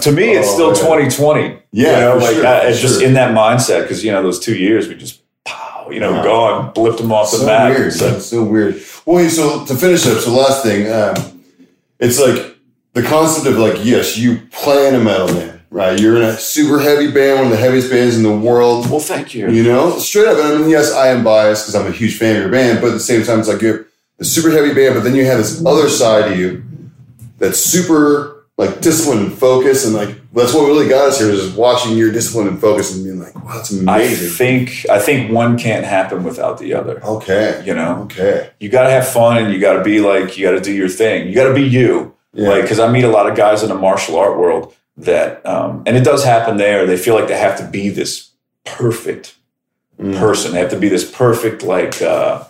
to 0.00 0.12
me, 0.12 0.30
it's 0.32 0.48
Oh, 0.52 0.72
still 0.72 0.90
man. 0.92 1.10
2020. 1.10 1.58
Yeah, 1.72 1.92
you 1.92 1.92
know, 2.00 2.16
like 2.24 2.36
sure, 2.36 2.46
I, 2.46 2.58
it's 2.68 2.80
just 2.80 3.02
in 3.02 3.12
that 3.14 3.34
mindset. 3.34 3.82
Because 3.82 4.02
you 4.02 4.10
know 4.10 4.22
those 4.22 4.40
two 4.40 4.56
years, 4.56 4.88
we 4.88 4.94
just 4.94 5.20
you 5.90 6.00
know, 6.00 6.12
Yeah. 6.14 6.22
gone, 6.24 6.72
blipped 6.74 6.98
them 6.98 7.12
off 7.12 7.30
the 7.30 7.38
so 7.38 7.46
map. 7.46 7.76
weird. 7.76 7.92
So- 7.92 8.18
so 8.18 8.42
weird. 8.42 8.80
Well, 9.06 9.28
so 9.28 9.64
to 9.64 9.74
finish 9.74 10.06
up, 10.06 10.18
so 10.18 10.30
last 10.32 10.62
thing, 10.62 10.90
um, 10.92 11.14
it's 12.00 12.18
like 12.20 12.56
the 12.94 13.02
concept 13.02 13.46
of 13.46 13.58
like, 13.58 13.84
yes, 13.84 14.16
you 14.16 14.40
play 14.50 14.88
in 14.88 14.94
a 14.94 15.00
metal 15.00 15.26
band, 15.28 15.60
right? 15.70 15.98
You're 15.98 16.16
in 16.16 16.22
a 16.22 16.36
super 16.36 16.78
heavy 16.80 17.10
band, 17.10 17.36
one 17.36 17.44
of 17.46 17.50
the 17.50 17.56
heaviest 17.58 17.90
bands 17.90 18.16
in 18.16 18.22
the 18.22 18.32
world. 18.34 18.88
well, 18.90 19.00
thank 19.00 19.34
you. 19.34 19.50
You 19.50 19.62
know, 19.64 19.98
straight 19.98 20.26
up. 20.26 20.38
And 20.38 20.46
I 20.54 20.58
mean, 20.58 20.70
yes, 20.70 20.92
I 20.92 21.08
am 21.08 21.22
biased 21.24 21.64
because 21.66 21.74
I'm 21.74 21.86
a 21.86 21.94
huge 21.94 22.16
fan 22.16 22.36
of 22.36 22.42
your 22.42 22.50
band, 22.50 22.80
but 22.80 22.88
at 22.88 22.94
the 22.94 23.00
same 23.00 23.22
time, 23.24 23.40
it's 23.40 23.48
like 23.48 23.60
you're 23.62 23.86
a 24.20 24.24
super 24.24 24.50
heavy 24.50 24.72
band, 24.72 24.94
but 24.94 25.04
then 25.04 25.14
you 25.14 25.24
have 25.26 25.38
this 25.38 25.60
other 25.66 25.88
side 25.88 26.32
of 26.32 26.38
you 26.38 26.62
that's 27.38 27.58
super 27.58 28.33
like 28.56 28.80
discipline 28.80 29.18
and 29.18 29.32
focus 29.32 29.84
and 29.84 29.94
like 29.94 30.16
that's 30.32 30.54
what 30.54 30.66
really 30.66 30.88
got 30.88 31.08
us 31.08 31.18
here 31.18 31.28
is 31.30 31.40
just 31.44 31.56
watching 31.56 31.96
your 31.96 32.12
discipline 32.12 32.46
and 32.48 32.60
focus 32.60 32.94
and 32.94 33.04
being 33.04 33.18
like, 33.20 33.34
wow, 33.36 33.54
that's 33.56 33.70
amazing 33.72 34.28
I 34.28 34.30
think 34.30 34.86
I 34.90 34.98
think 35.00 35.32
one 35.32 35.58
can't 35.58 35.84
happen 35.84 36.22
without 36.24 36.58
the 36.58 36.74
other. 36.74 37.02
okay, 37.04 37.62
You 37.66 37.74
know, 37.74 38.02
okay, 38.04 38.50
you 38.60 38.68
got 38.68 38.84
to 38.84 38.90
have 38.90 39.06
fun 39.08 39.38
and 39.38 39.52
you 39.52 39.58
got 39.60 39.74
to 39.74 39.82
be 39.84 40.00
like 40.00 40.36
you 40.38 40.46
got 40.46 40.52
to 40.52 40.60
do 40.60 40.72
your 40.72 40.88
thing. 40.88 41.28
You 41.28 41.34
got 41.34 41.48
to 41.48 41.54
be 41.54 41.62
you. 41.62 42.14
yeah, 42.32 42.48
Like, 42.50 42.62
because 42.62 42.78
I 42.80 42.90
meet 42.90 43.04
a 43.04 43.08
lot 43.10 43.28
of 43.28 43.36
guys 43.36 43.62
in 43.62 43.68
the 43.68 43.74
martial 43.76 44.16
art 44.18 44.38
world 44.38 44.74
that, 44.96 45.44
um, 45.46 45.82
and 45.86 45.96
it 45.96 46.04
does 46.04 46.24
happen 46.24 46.56
there. 46.56 46.86
They 46.86 46.96
feel 46.96 47.14
like 47.16 47.26
they 47.28 47.36
have 47.38 47.58
to 47.58 47.66
be 47.66 47.88
this 47.88 48.30
perfect 48.64 49.34
Mm. 50.00 50.18
person. 50.18 50.52
They 50.52 50.58
have 50.58 50.70
to 50.70 50.78
be 50.78 50.88
this 50.88 51.08
perfect, 51.08 51.62
like, 51.62 52.02
uh, 52.02 52.42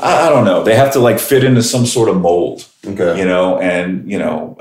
I, 0.00 0.28
don't 0.28 0.44
know. 0.44 0.62
They 0.62 0.76
have 0.76 0.92
to 0.92 1.00
like 1.00 1.18
fit 1.18 1.44
into 1.44 1.62
some 1.62 1.86
sort 1.86 2.08
of 2.08 2.16
mold, 2.20 2.66
okay, 2.86 3.18
you 3.18 3.24
know. 3.24 3.58
And 3.58 4.10
you 4.10 4.18
know, 4.18 4.56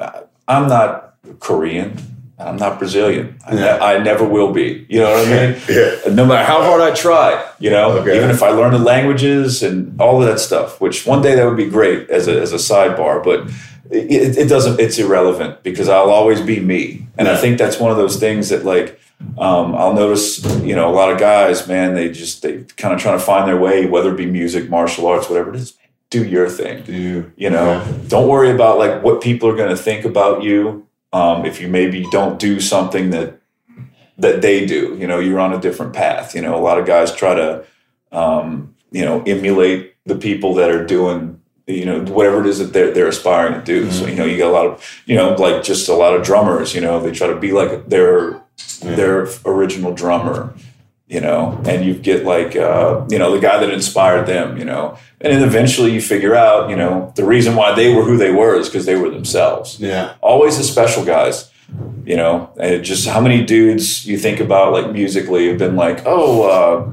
I'm 0.48 0.68
not 0.68 1.16
Korean. 1.40 1.98
I'm 2.40 2.58
not 2.58 2.78
Brazilian. 2.78 3.40
I, 3.48 3.56
ne- 3.56 3.80
I 3.80 3.98
never 3.98 4.24
will 4.24 4.54
be. 4.54 4.86
You 4.90 5.00
know 5.00 5.12
what 5.12 5.28
I 5.28 5.32
mean? 5.54 5.62
yeah, 5.68 6.14
no 6.14 6.24
matter 6.26 6.46
how 6.46 6.62
hard 6.62 6.82
I 6.82 6.94
try, 6.94 7.44
you 7.60 7.72
know, 7.72 7.94
Okay. 7.98 8.16
even 8.16 8.30
if 8.30 8.44
I 8.44 8.50
learn 8.50 8.74
the 8.74 8.78
languages 8.80 9.64
and 9.64 10.00
all 10.00 10.22
of 10.22 10.28
that 10.28 10.40
stuff, 10.40 10.80
which 10.80 11.08
one 11.08 11.24
day 11.24 11.34
that 11.34 11.46
would 11.46 11.58
be 11.58 11.68
great 11.68 12.12
as 12.12 12.28
a, 12.28 12.40
as 12.40 12.54
a 12.54 12.58
sidebar, 12.58 13.24
but 13.24 13.50
it, 13.90 14.38
it 14.38 14.48
doesn't, 14.48 14.80
it's 14.80 15.00
irrelevant 15.00 15.64
because 15.64 15.90
I'll 15.90 16.12
always 16.12 16.40
be 16.40 16.60
me. 16.60 17.08
And 17.18 17.28
I 17.28 17.38
think 17.38 17.58
that's 17.58 17.80
one 17.80 17.90
of 17.90 17.98
those 17.98 18.18
things 18.20 18.50
that 18.50 18.64
like, 18.64 19.00
um, 19.38 19.76
I'll 19.76 19.94
notice, 19.94 20.44
you 20.64 20.76
know, 20.76 20.90
a 20.90 20.96
lot 20.96 21.12
of 21.12 21.20
guys, 21.20 21.68
man, 21.68 21.96
they 21.96 22.10
just, 22.12 22.42
they 22.42 22.64
kind 22.78 22.94
of 22.94 23.00
trying 23.00 23.18
to 23.18 23.24
find 23.24 23.48
their 23.48 23.58
way, 23.58 23.86
whether 23.86 24.14
it 24.14 24.18
be 24.18 24.26
music, 24.26 24.70
martial 24.70 25.08
arts, 25.08 25.30
whatever 25.30 25.50
it 25.54 25.56
is, 25.58 25.74
do 26.10 26.24
your 26.24 26.50
thing. 26.50 26.84
do 26.84 26.94
you, 27.36 27.50
know, 27.50 27.66
Yeah. 27.66 27.94
don't 28.08 28.28
worry 28.28 28.52
about 28.52 28.78
like 28.78 29.04
what 29.04 29.22
people 29.22 29.50
are 29.50 29.56
going 29.56 29.70
to 29.70 29.78
think 29.78 30.06
about 30.06 30.44
you. 30.44 30.88
Um, 31.14 31.46
if 31.46 31.60
you 31.62 31.68
maybe 31.68 32.06
don't 32.12 32.38
do 32.40 32.60
something 32.60 33.10
that 33.12 33.40
that 34.20 34.42
they 34.42 34.66
do, 34.66 34.98
you 35.00 35.06
know, 35.06 35.20
you're 35.20 35.40
on 35.40 35.54
a 35.54 35.60
different 35.60 35.94
path. 35.94 36.34
You 36.34 36.42
know, 36.42 36.56
a 36.56 36.62
lot 36.62 36.80
of 36.80 36.86
guys 36.88 37.14
try 37.14 37.36
to, 37.36 37.66
um, 38.12 38.76
you 38.92 39.06
know, 39.06 39.22
emulate 39.24 39.94
the 40.06 40.16
people 40.16 40.56
that 40.56 40.72
are 40.72 40.84
doing, 40.86 41.40
you 41.68 41.86
know, 41.86 42.02
whatever 42.06 42.42
it 42.42 42.48
is 42.48 42.58
that 42.60 42.74
they're 42.74 42.92
they're 42.92 43.08
aspiring 43.08 43.54
to 43.54 43.62
do. 43.64 43.92
So 43.92 44.06
you 44.08 44.16
know, 44.16 44.26
you 44.26 44.38
got 44.38 44.50
a 44.50 44.58
lot 44.58 44.66
of, 44.66 45.02
you 45.06 45.16
know, 45.16 45.34
like 45.36 45.64
just 45.64 45.88
a 45.88 45.94
lot 45.94 46.16
of 46.16 46.24
drummers. 46.26 46.74
You 46.74 46.82
know, 46.82 47.00
they 47.00 47.12
try 47.12 47.28
to 47.28 47.36
be 47.36 47.52
like 47.52 47.90
their 47.90 48.42
their 48.82 49.28
original 49.46 49.94
drummer 49.94 50.54
you 51.08 51.22
know, 51.22 51.60
and 51.66 51.86
you 51.86 51.94
get 51.94 52.26
like, 52.26 52.56
uh, 52.56 53.06
you 53.10 53.18
know, 53.18 53.32
the 53.32 53.40
guy 53.40 53.58
that 53.60 53.70
inspired 53.70 54.28
them, 54.28 54.58
you 54.58 54.66
know, 54.66 54.98
and 55.22 55.34
then 55.34 55.42
eventually 55.42 55.94
you 55.94 56.02
figure 56.02 56.36
out, 56.36 56.70
you 56.70 56.76
know, 56.76 57.14
the 57.16 57.24
reason 57.24 57.56
why 57.56 57.74
they 57.74 57.94
were 57.94 58.04
who 58.04 58.18
they 58.18 58.32
were 58.32 58.56
is 58.56 58.68
because 58.68 58.86
they 58.86 58.98
were 58.98 59.10
themselves. 59.10 59.80
yeah, 59.80 60.16
Always 60.22 60.58
the 60.58 60.64
special 60.66 61.06
guys, 61.06 61.50
you 62.04 62.18
know, 62.18 62.52
and 62.60 62.84
just 62.84 63.08
how 63.08 63.22
many 63.22 63.44
dudes 63.46 64.06
you 64.06 64.18
think 64.18 64.42
about 64.42 64.74
like 64.74 64.92
musically 64.92 65.48
have 65.48 65.58
been 65.58 65.78
like, 65.78 66.04
oh, 66.06 66.44
uh, 66.44 66.92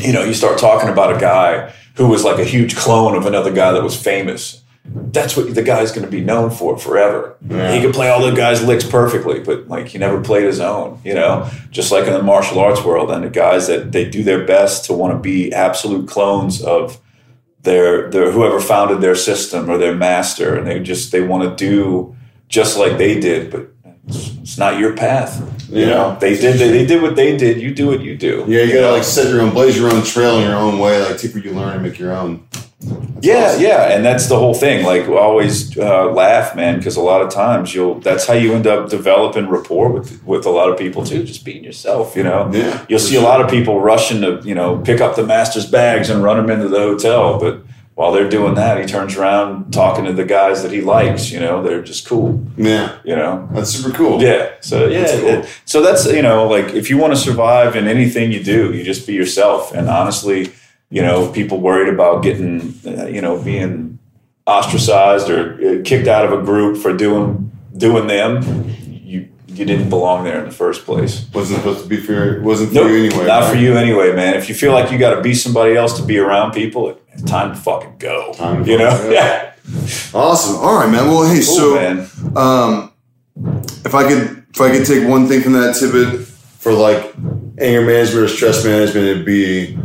you 0.00 0.12
know, 0.12 0.24
you 0.24 0.34
start 0.34 0.58
talking 0.58 0.88
about 0.88 1.16
a 1.16 1.20
guy 1.20 1.72
who 1.94 2.08
was 2.08 2.24
like 2.24 2.40
a 2.40 2.44
huge 2.44 2.74
clone 2.74 3.14
of 3.14 3.26
another 3.26 3.52
guy 3.52 3.70
that 3.70 3.82
was 3.82 4.00
famous. 4.00 4.61
That's 4.84 5.36
what 5.36 5.54
the 5.54 5.62
guy's 5.62 5.92
going 5.92 6.04
to 6.04 6.10
be 6.10 6.20
known 6.20 6.50
for 6.50 6.76
forever. 6.76 7.36
Yeah. 7.48 7.72
He 7.72 7.80
could 7.80 7.94
play 7.94 8.08
all 8.08 8.20
the 8.20 8.34
guys' 8.34 8.64
licks 8.64 8.84
perfectly, 8.84 9.38
but 9.40 9.68
like 9.68 9.88
he 9.88 9.98
never 9.98 10.20
played 10.20 10.44
his 10.44 10.58
own, 10.60 11.00
you 11.04 11.14
know. 11.14 11.48
Just 11.70 11.92
like 11.92 12.06
in 12.06 12.12
the 12.12 12.22
martial 12.22 12.58
arts 12.58 12.82
world, 12.82 13.10
and 13.10 13.22
the 13.24 13.30
guys 13.30 13.68
that 13.68 13.92
they 13.92 14.08
do 14.08 14.24
their 14.24 14.44
best 14.44 14.84
to 14.86 14.92
want 14.92 15.12
to 15.14 15.18
be 15.20 15.52
absolute 15.52 16.08
clones 16.08 16.62
of 16.62 16.98
their 17.62 18.10
their 18.10 18.32
whoever 18.32 18.58
founded 18.58 19.00
their 19.00 19.14
system 19.14 19.70
or 19.70 19.78
their 19.78 19.94
master, 19.94 20.56
and 20.56 20.66
they 20.66 20.80
just 20.80 21.12
they 21.12 21.22
want 21.22 21.48
to 21.48 21.54
do 21.64 22.16
just 22.48 22.76
like 22.76 22.98
they 22.98 23.20
did, 23.20 23.50
but 23.52 23.68
it's, 24.08 24.36
it's 24.38 24.58
not 24.58 24.78
your 24.80 24.96
path. 24.96 25.40
You 25.70 25.82
Yeah. 25.82 25.86
know, 25.86 26.16
they 26.20 26.36
did 26.36 26.58
they, 26.58 26.70
they 26.72 26.86
did 26.86 27.00
what 27.00 27.14
they 27.14 27.36
did. 27.36 27.62
You 27.62 27.72
do 27.72 27.86
what 27.86 28.00
you 28.00 28.16
do. 28.16 28.44
yeah. 28.48 28.62
You 28.62 28.74
gotta 28.74 28.92
like 28.92 29.04
set 29.04 29.28
your 29.32 29.42
own, 29.42 29.50
blaze 29.54 29.76
your 29.78 29.92
own 29.94 30.02
trail 30.02 30.38
in 30.38 30.42
your 30.48 30.56
own 30.56 30.80
way, 30.80 31.00
like 31.02 31.18
take 31.18 31.34
what 31.34 31.44
you 31.44 31.52
learn 31.52 31.74
and 31.74 31.82
make 31.84 31.98
your 32.00 32.12
own. 32.12 32.46
That's 32.82 33.26
Yeah, 33.26 33.44
awesome. 33.46 33.62
yeah, 33.62 33.92
and 33.94 34.04
that's 34.04 34.26
the 34.28 34.38
whole 34.38 34.54
thing. 34.54 34.84
Like, 34.84 35.08
always 35.08 35.76
uh, 35.78 36.06
laugh, 36.10 36.54
man, 36.56 36.78
because 36.78 36.96
a 36.96 37.00
lot 37.00 37.22
of 37.22 37.30
times 37.30 37.74
you'll. 37.74 38.00
That's 38.00 38.26
how 38.26 38.34
you 38.34 38.52
end 38.54 38.66
up 38.66 38.88
developing 38.90 39.48
rapport 39.48 39.90
with 39.90 40.22
with 40.24 40.46
a 40.46 40.50
lot 40.50 40.68
of 40.70 40.78
people 40.78 41.04
too. 41.04 41.24
Just 41.24 41.44
being 41.44 41.64
yourself, 41.64 42.16
you 42.16 42.22
know. 42.24 42.50
Yeah, 42.52 42.84
You'll 42.88 42.98
see 42.98 43.16
a 43.16 43.20
lot 43.22 43.40
of 43.40 43.48
people 43.50 43.80
rushing 43.80 44.20
to, 44.22 44.40
you 44.44 44.54
know, 44.54 44.78
pick 44.78 45.00
up 45.00 45.16
the 45.16 45.24
master's 45.26 45.66
bags 45.66 46.10
and 46.10 46.22
run 46.22 46.36
them 46.36 46.50
into 46.50 46.68
the 46.68 46.78
hotel, 46.78 47.38
but 47.38 47.62
while 47.94 48.10
they're 48.10 48.28
doing 48.30 48.54
that, 48.54 48.80
he 48.80 48.86
turns 48.86 49.16
around 49.18 49.70
talking 49.70 50.06
to 50.06 50.14
the 50.14 50.24
guys 50.24 50.62
that 50.62 50.72
he 50.72 50.80
likes. 50.80 51.30
You 51.30 51.40
know, 51.40 51.62
they're 51.62 51.82
just 51.82 52.08
cool. 52.08 52.42
Yeah, 52.56 52.96
You 53.04 53.14
know. 53.16 53.46
that's 53.52 53.70
super 53.70 53.94
cool. 53.94 54.20
Yeah. 54.22 54.52
So 54.60 54.88
yeah. 54.88 55.00
That's 55.02 55.12
cool. 55.20 55.28
it- 55.28 55.48
so 55.66 55.82
that's 55.82 56.06
you 56.06 56.22
know 56.22 56.48
like 56.48 56.72
if 56.74 56.88
you 56.90 56.96
want 56.96 57.12
to 57.12 57.18
survive 57.18 57.76
in 57.76 57.86
anything 57.86 58.32
you 58.32 58.42
do, 58.42 58.72
you 58.74 58.82
just 58.82 59.06
be 59.06 59.12
yourself. 59.12 59.72
And 59.74 59.88
honestly, 59.90 60.52
you 60.92 61.00
know, 61.00 61.32
people 61.32 61.58
worried 61.58 61.88
about 61.92 62.22
getting 62.22 62.74
uh, 62.86 63.06
you 63.06 63.22
know 63.22 63.42
being 63.42 63.98
ostracized 64.46 65.30
or 65.30 65.40
uh, 65.54 65.82
kicked 65.84 66.06
out 66.06 66.24
of 66.26 66.32
a 66.38 66.42
group 66.44 66.76
for 66.76 66.92
doing 66.96 67.50
doing 67.76 68.06
them. 68.06 68.42
You 69.04 69.28
you 69.48 69.64
didn't 69.64 69.88
belong 69.88 70.24
there 70.24 70.38
in 70.40 70.44
the 70.46 70.54
first 70.64 70.84
place. 70.84 71.26
wasn't 71.34 71.60
supposed 71.60 71.82
to 71.84 71.88
be 71.88 71.96
for 71.96 72.12
your, 72.12 72.42
wasn't 72.42 72.68
for 72.70 72.74
Nope, 72.76 72.90
you 72.90 72.96
anyway. 73.04 73.26
not 73.26 73.42
right? 73.42 73.50
for 73.52 73.56
you 73.58 73.76
anyway, 73.76 74.14
man. 74.14 74.34
If 74.34 74.48
you 74.50 74.54
feel 74.54 74.72
like 74.72 74.90
you 74.92 74.98
got 74.98 75.14
to 75.14 75.20
be 75.22 75.34
somebody 75.34 75.76
else 75.76 75.98
to 75.98 76.04
be 76.04 76.18
around 76.18 76.52
people, 76.52 76.98
it's 77.12 77.22
time 77.22 77.54
to 77.54 77.60
fucking 77.60 77.96
go. 77.98 78.32
Time 78.34 78.64
to 78.64 78.70
you 78.70 78.78
know, 78.78 78.90
go. 78.90 79.10
yeah. 79.10 79.54
Awesome. 80.14 80.56
All 80.56 80.74
right, 80.80 80.90
man. 80.90 81.06
Well, 81.08 81.24
hey, 81.24 81.40
Cool, 81.44 81.56
so 81.56 81.74
man. 81.74 81.98
um, 82.36 82.92
if 83.86 83.94
I 83.94 84.08
could, 84.08 84.44
if 84.54 84.60
I 84.60 84.70
could 84.70 84.84
take 84.86 85.08
one 85.08 85.26
thing 85.28 85.40
from 85.42 85.52
that 85.54 85.76
tidbit 85.78 86.26
for 86.26 86.72
like 86.72 87.14
anger 87.58 87.82
management 87.82 88.24
or 88.24 88.28
stress 88.28 88.64
management, 88.64 89.06
it'd 89.06 89.24
be 89.26 89.78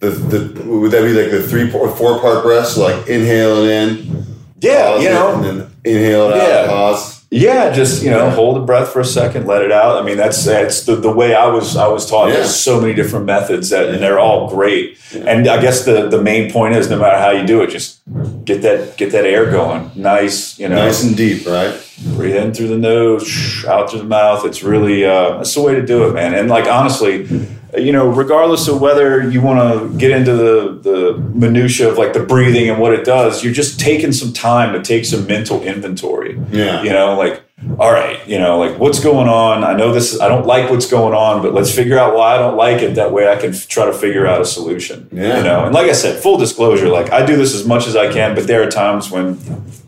the 0.00 0.10
the 0.10 0.62
would 0.64 0.90
that 0.92 1.02
be 1.02 1.12
like 1.12 1.30
the 1.30 1.42
three 1.42 1.70
or 1.72 1.90
four 1.96 2.18
part 2.20 2.42
breath? 2.44 2.68
So 2.68 2.82
like 2.82 3.06
inhale 3.08 3.64
it 3.64 3.70
in, 3.70 4.26
Yeah, 4.60 4.96
you 4.98 5.08
it, 5.08 5.12
know, 5.12 5.34
and 5.34 5.44
then 5.44 5.70
inhale 5.84 6.30
it 6.30 6.36
Yeah. 6.36 6.60
out, 6.64 6.68
pause. 6.68 7.16
Yeah, 7.28 7.70
just 7.72 8.04
you 8.04 8.10
know, 8.10 8.30
hold 8.30 8.54
the 8.56 8.60
breath 8.60 8.90
for 8.92 9.00
a 9.00 9.04
second, 9.04 9.46
let 9.48 9.60
it 9.62 9.72
out. 9.72 10.00
I 10.00 10.06
mean, 10.06 10.16
that's 10.16 10.44
that's 10.44 10.84
the, 10.84 10.94
the 10.94 11.10
way 11.10 11.34
I 11.34 11.46
was 11.48 11.76
I 11.76 11.88
was 11.88 12.08
taught. 12.08 12.28
Yeah. 12.28 12.34
There's 12.36 12.54
so 12.54 12.80
many 12.80 12.94
different 12.94 13.24
methods 13.26 13.70
that, 13.70 13.88
and 13.88 14.00
they're 14.00 14.20
all 14.20 14.48
great. 14.48 14.96
And 15.12 15.48
I 15.48 15.60
guess 15.60 15.84
the 15.84 16.08
the 16.08 16.22
main 16.22 16.52
point 16.52 16.76
is, 16.76 16.88
no 16.88 16.98
matter 16.98 17.18
how 17.18 17.30
you 17.32 17.44
do 17.44 17.62
it, 17.62 17.70
just 17.70 18.00
get 18.44 18.62
that 18.62 18.96
get 18.96 19.10
that 19.10 19.24
air 19.24 19.50
going, 19.50 19.90
nice. 19.96 20.56
You 20.58 20.68
know, 20.68 20.76
Nice 20.76 21.02
and 21.02 21.16
deep, 21.16 21.46
right? 21.46 21.74
breathe 22.14 22.36
in 22.36 22.52
through 22.54 22.68
the 22.68 22.76
nose, 22.78 23.64
out 23.66 23.90
through 23.90 24.00
the 24.00 24.04
mouth. 24.04 24.44
It's 24.44 24.62
really 24.62 25.04
uh, 25.04 25.38
that's 25.38 25.54
the 25.54 25.62
way 25.62 25.74
to 25.74 25.84
do 25.84 26.06
it, 26.08 26.12
man. 26.14 26.32
And 26.32 26.48
like 26.48 26.66
honestly, 26.68 27.26
you 27.76 27.92
know, 27.92 28.08
regardless 28.08 28.68
of 28.68 28.80
whether 28.80 29.28
you 29.28 29.40
want 29.40 29.58
to 29.92 29.98
get 29.98 30.10
into 30.10 30.32
the 30.34 30.78
the 30.82 31.18
minutia 31.34 31.88
of 31.88 31.98
like 31.98 32.12
the 32.12 32.20
breathing 32.20 32.68
and 32.70 32.80
what 32.80 32.92
it 32.92 33.04
does, 33.04 33.42
you're 33.44 33.52
just 33.52 33.80
taking 33.80 34.12
some 34.12 34.32
time 34.32 34.72
to 34.72 34.82
take 34.82 35.04
some 35.04 35.26
mental 35.26 35.62
inventory. 35.62 36.40
Yeah. 36.50 36.82
You 36.82 36.90
know, 36.90 37.16
like 37.16 37.42
all 37.78 37.90
right, 37.90 38.24
you 38.28 38.38
know, 38.38 38.58
like 38.58 38.78
what's 38.78 39.00
going 39.00 39.28
on? 39.28 39.64
I 39.64 39.72
know 39.74 39.90
this. 39.92 40.20
I 40.20 40.28
don't 40.28 40.46
like 40.46 40.70
what's 40.70 40.88
going 40.90 41.14
on, 41.14 41.42
but 41.42 41.54
let's 41.54 41.74
figure 41.74 41.98
out 41.98 42.14
why 42.14 42.34
I 42.34 42.38
don't 42.38 42.56
like 42.56 42.82
it. 42.82 42.94
That 42.96 43.12
way, 43.12 43.28
I 43.32 43.36
can 43.36 43.50
f- 43.54 43.66
try 43.66 43.86
to 43.86 43.92
figure 43.94 44.26
out 44.26 44.40
a 44.42 44.44
solution. 44.44 45.08
Yeah. 45.10 45.38
You 45.38 45.42
know, 45.42 45.64
and 45.64 45.74
like 45.74 45.88
I 45.88 45.92
said, 45.92 46.22
full 46.22 46.36
disclosure, 46.36 46.88
like 46.88 47.10
I 47.12 47.24
do 47.24 47.34
this 47.36 47.54
as 47.54 47.66
much 47.66 47.86
as 47.86 47.96
I 47.96 48.12
can, 48.12 48.34
but 48.34 48.46
there 48.46 48.62
are 48.62 48.70
times 48.70 49.10
when, 49.10 49.38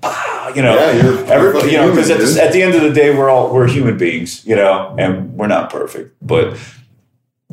ah, 0.03 0.49
you 0.55 0.63
know, 0.63 0.75
Yeah, 0.75 1.25
everybody, 1.31 1.73
you 1.73 1.77
know, 1.77 1.91
because 1.91 2.09
at, 2.11 2.17
human, 2.17 2.27
the- 2.27 2.35
dude. 2.35 2.43
at 2.47 2.53
the 2.55 2.63
end 2.63 2.75
of 2.75 2.83
the 2.83 2.91
day, 2.91 3.15
we're 3.17 3.29
all 3.29 3.53
we're 3.53 3.69
human 3.69 3.99
beings, 3.99 4.45
you 4.47 4.57
know, 4.57 4.95
and 4.99 5.35
we're 5.35 5.47
not 5.47 5.71
perfect. 5.71 6.17
But 6.23 6.57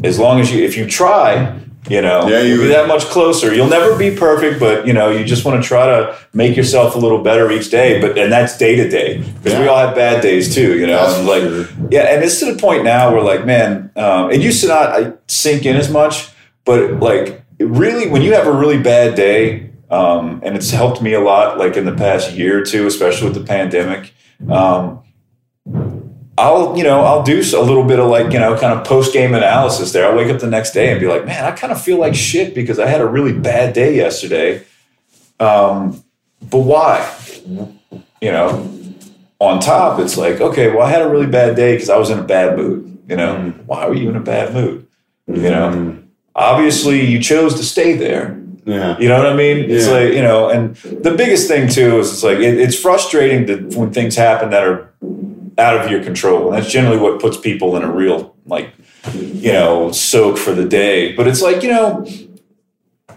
as 0.04 0.20
long 0.20 0.40
as 0.40 0.52
you, 0.54 0.64
if 0.64 0.76
you 0.78 0.86
try, 0.86 1.56
you 1.88 2.02
know, 2.02 2.28
Yeah, 2.28 2.42
you- 2.42 2.56
you'll 2.56 2.64
be 2.64 2.68
that 2.70 2.88
much 2.88 3.06
closer. 3.06 3.54
You'll 3.54 3.68
never 3.68 3.96
be 3.96 4.12
perfect, 4.12 4.60
but 4.60 4.86
you 4.88 4.94
know, 4.94 5.10
you 5.10 5.24
just 5.24 5.46
want 5.46 5.62
to 5.62 5.68
try 5.68 5.86
to 5.86 6.16
make 6.34 6.58
yourself 6.58 6.96
a 6.96 7.00
little 7.00 7.20
better 7.20 7.50
each 7.52 7.70
day. 7.70 8.02
But 8.02 8.18
and 8.18 8.32
that's 8.32 8.58
day 8.58 8.76
to 8.76 8.90
day 8.90 9.24
because 9.44 9.58
we 9.60 9.68
all 9.68 9.78
have 9.78 9.96
bad 9.96 10.22
days 10.22 10.54
too, 10.54 10.78
you 10.78 10.88
know. 10.88 10.98
And 11.16 11.28
like, 11.28 11.68
yeah, 11.92 12.02
and 12.14 12.24
it's 12.24 12.40
to 12.40 12.52
the 12.52 12.60
point 12.60 12.84
now 12.84 13.12
where 13.14 13.22
like, 13.22 13.46
man, 13.46 13.92
um, 13.96 14.32
it 14.32 14.42
used 14.42 14.62
to 14.62 14.68
not 14.68 14.90
I, 14.90 15.14
sink 15.28 15.66
in 15.66 15.76
as 15.76 15.90
much, 15.90 16.28
but 16.66 17.00
like, 17.00 17.44
it 17.60 17.68
really, 17.68 18.10
when 18.10 18.22
you 18.22 18.34
have 18.34 18.48
a 18.48 18.52
really 18.52 18.80
bad 18.80 19.16
day, 19.16 19.70
um, 19.92 20.42
and 20.44 20.56
it's 20.58 20.72
helped 20.72 21.02
me 21.02 21.14
a 21.14 21.22
lot, 21.22 21.58
like 21.60 21.78
in 21.78 21.86
the 21.86 21.94
past 21.94 22.34
year 22.34 22.60
or 22.60 22.66
two, 22.66 22.86
especially 22.88 23.30
with 23.30 23.38
the 23.38 23.44
pandemic. 23.46 24.12
Um, 24.50 25.00
I'll, 26.38 26.78
you 26.78 26.84
know, 26.84 27.02
I'll 27.02 27.24
do 27.24 27.40
a 27.40 27.62
little 27.62 27.84
bit 27.86 28.00
of 28.00 28.10
like, 28.10 28.34
you 28.34 28.40
know, 28.40 28.58
kind 28.58 28.78
of 28.78 28.86
post 28.86 29.14
game 29.14 29.34
analysis 29.34 29.94
there. 29.94 30.06
I'll 30.10 30.18
wake 30.18 30.30
up 30.30 30.40
the 30.42 30.48
next 30.50 30.72
day 30.74 30.92
and 30.92 31.00
be 31.00 31.08
like, 31.08 31.26
man, 31.26 31.46
I 31.46 31.52
kind 31.52 31.72
of 31.72 31.82
feel 31.82 31.98
like 31.98 32.14
shit 32.14 32.54
because 32.54 32.78
I 32.78 32.88
had 32.88 33.00
a 33.00 33.06
really 33.06 33.32
bad 33.32 33.74
day 33.74 33.96
yesterday. 33.96 34.64
Um, 35.40 36.04
but 36.42 36.60
why? 36.60 37.10
You 38.22 38.32
know, 38.32 38.70
on 39.40 39.60
top, 39.62 40.00
it's 40.00 40.18
like, 40.18 40.42
okay, 40.42 40.70
well, 40.72 40.82
I 40.86 40.90
had 40.90 41.02
a 41.02 41.10
really 41.10 41.28
bad 41.28 41.56
day 41.56 41.74
because 41.76 41.90
I 41.90 41.98
was 41.98 42.10
in 42.10 42.20
a 42.20 42.24
bad 42.24 42.58
mood. 42.58 42.98
You 43.08 43.16
know, 43.18 43.36
Mm. 43.36 43.66
why 43.66 43.86
were 43.88 43.94
you 43.96 44.10
in 44.10 44.16
a 44.16 44.20
bad 44.22 44.54
mood? 44.54 44.88
You 45.28 45.50
know, 45.50 45.98
obviously 46.36 47.06
you 47.06 47.20
chose 47.22 47.56
to 47.56 47.64
stay 47.64 47.94
there. 47.96 48.38
Yeah. 48.66 48.98
You 48.98 49.08
know 49.10 49.18
what 49.18 49.28
I 49.28 49.36
mean? 49.36 49.70
It's 49.70 49.88
like, 49.88 50.14
you 50.14 50.22
know, 50.24 50.50
and 50.50 50.76
the 50.76 51.12
biggest 51.12 51.48
thing 51.48 51.70
too 51.70 52.00
is 52.00 52.12
it's 52.12 52.24
like, 52.24 52.40
it, 52.40 52.60
it's 52.60 52.76
frustrating 52.76 53.46
to, 53.48 53.78
when 53.80 53.92
things 53.94 54.16
happen 54.16 54.50
that 54.50 54.64
are 54.64 54.92
out 55.58 55.84
of 55.84 55.92
your 55.92 56.04
control. 56.04 56.48
And 56.52 56.58
that's 56.62 56.72
generally 56.72 56.98
what 56.98 57.20
puts 57.22 57.38
people 57.38 57.76
in 57.78 57.84
a 57.84 57.92
real, 57.92 58.36
like, 58.46 58.74
you 59.14 59.54
know, 59.54 59.92
soak 59.92 60.38
for 60.38 60.54
the 60.54 60.66
day. 60.66 61.14
But 61.16 61.28
it's 61.28 61.42
like, 61.42 61.64
you 61.64 61.70
know, 61.70 62.06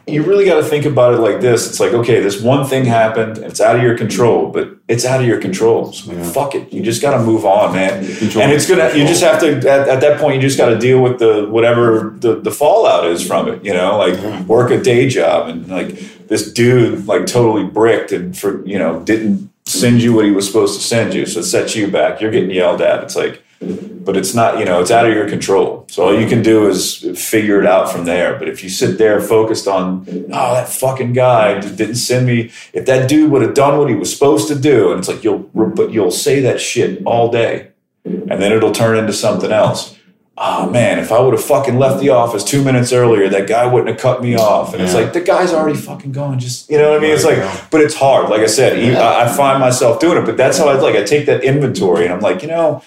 you 0.06 0.22
really 0.22 0.46
got 0.46 0.56
to 0.56 0.62
think 0.62 0.86
about 0.86 1.12
it 1.14 1.18
like 1.18 1.40
this. 1.42 1.68
It's 1.68 1.80
like, 1.80 1.92
okay, 1.92 2.20
this 2.20 2.40
one 2.40 2.66
thing 2.66 2.86
happened. 2.86 3.36
It's 3.38 3.60
out 3.60 3.76
of 3.76 3.82
your 3.82 3.96
control, 3.96 4.50
but 4.50 4.70
it's 4.88 5.04
out 5.04 5.20
of 5.20 5.26
your 5.26 5.38
control. 5.38 5.92
So 5.92 6.12
Yeah. 6.12 6.22
fuck 6.30 6.54
it. 6.54 6.72
You 6.72 6.82
just 6.82 7.02
got 7.02 7.16
to 7.18 7.22
move 7.22 7.44
on, 7.44 7.74
man. 7.74 8.06
Control 8.16 8.42
and 8.42 8.52
it's 8.52 8.66
gonna. 8.66 8.94
You 8.94 9.06
just 9.06 9.22
have 9.22 9.38
to. 9.40 9.58
At, 9.68 9.88
at 9.88 10.00
that 10.00 10.18
point, 10.18 10.36
you 10.36 10.40
just 10.40 10.56
got 10.56 10.70
to 10.70 10.78
deal 10.78 11.02
with 11.02 11.18
the 11.18 11.46
whatever 11.50 12.14
the 12.18 12.36
the 12.36 12.50
fallout 12.50 13.04
is 13.06 13.26
from 13.26 13.48
it. 13.48 13.62
You 13.62 13.74
know, 13.74 13.98
like 13.98 14.46
work 14.46 14.70
a 14.70 14.80
day 14.80 15.08
job 15.10 15.48
and 15.48 15.68
like 15.68 15.98
this 16.28 16.50
dude 16.52 17.06
like 17.06 17.26
totally 17.26 17.64
bricked 17.64 18.10
and 18.12 18.36
for 18.36 18.64
you 18.66 18.78
know 18.78 19.00
didn't 19.00 19.50
send 19.68 20.02
you 20.02 20.14
what 20.14 20.24
he 20.24 20.30
was 20.30 20.46
supposed 20.46 20.78
to 20.80 20.86
send 20.86 21.14
you, 21.14 21.26
so 21.26 21.40
it 21.40 21.44
sets 21.44 21.76
you 21.76 21.90
back. 21.90 22.20
You're 22.20 22.30
getting 22.30 22.50
yelled 22.50 22.80
at. 22.80 23.02
It's 23.04 23.16
like 23.16 23.42
but 23.60 24.16
it's 24.16 24.34
not 24.34 24.58
you 24.58 24.64
know 24.64 24.80
it's 24.80 24.90
out 24.90 25.06
of 25.06 25.12
your 25.12 25.28
control 25.28 25.84
so 25.88 26.04
all 26.04 26.18
you 26.18 26.28
can 26.28 26.42
do 26.42 26.68
is 26.68 26.98
figure 27.16 27.60
it 27.60 27.66
out 27.66 27.90
from 27.90 28.04
there 28.04 28.38
but 28.38 28.48
if 28.48 28.62
you 28.62 28.70
sit 28.70 28.98
there 28.98 29.20
focused 29.20 29.66
on 29.66 30.04
oh 30.08 30.54
that 30.54 30.68
fucking 30.68 31.12
guy 31.12 31.58
didn't 31.60 31.96
send 31.96 32.24
me 32.24 32.50
if 32.72 32.86
that 32.86 33.08
dude 33.08 33.30
would 33.30 33.42
have 33.42 33.54
done 33.54 33.76
what 33.78 33.88
he 33.88 33.96
was 33.96 34.12
supposed 34.12 34.46
to 34.46 34.54
do 34.54 34.90
and 34.90 35.00
it's 35.00 35.08
like 35.08 35.24
you'll 35.24 35.38
but 35.38 35.90
you'll 35.90 36.10
say 36.10 36.40
that 36.40 36.60
shit 36.60 37.02
all 37.04 37.30
day 37.30 37.68
and 38.04 38.40
then 38.40 38.52
it'll 38.52 38.72
turn 38.72 38.96
into 38.96 39.12
something 39.12 39.50
else 39.50 39.97
oh 40.40 40.70
man 40.70 40.98
if 40.98 41.10
i 41.10 41.18
would 41.18 41.34
have 41.34 41.44
fucking 41.44 41.78
left 41.78 42.00
the 42.00 42.08
office 42.08 42.44
two 42.44 42.62
minutes 42.62 42.92
earlier 42.92 43.28
that 43.28 43.48
guy 43.48 43.66
wouldn't 43.66 43.88
have 43.88 43.98
cut 43.98 44.22
me 44.22 44.36
off 44.36 44.72
and 44.72 44.82
it's 44.82 44.94
like 44.94 45.12
the 45.12 45.20
guy's 45.20 45.52
already 45.52 45.78
fucking 45.78 46.12
gone 46.12 46.38
just 46.38 46.70
you 46.70 46.78
know 46.78 46.90
what 46.90 46.98
i 46.98 47.02
mean 47.02 47.10
it's 47.10 47.24
like 47.24 47.38
yeah. 47.38 47.66
but 47.70 47.80
it's 47.80 47.94
hard 47.94 48.28
like 48.28 48.40
i 48.40 48.46
said 48.46 48.78
I 48.96 49.28
find 49.34 49.60
myself 49.60 50.00
doing 50.00 50.18
it 50.22 50.26
but 50.26 50.36
that's 50.36 50.58
how 50.58 50.68
i 50.68 50.74
like 50.74 50.94
i 50.94 51.04
take 51.04 51.26
that 51.26 51.44
inventory 51.44 52.04
and 52.04 52.14
i'm 52.14 52.20
like 52.20 52.42
you 52.42 52.48
know 52.48 52.82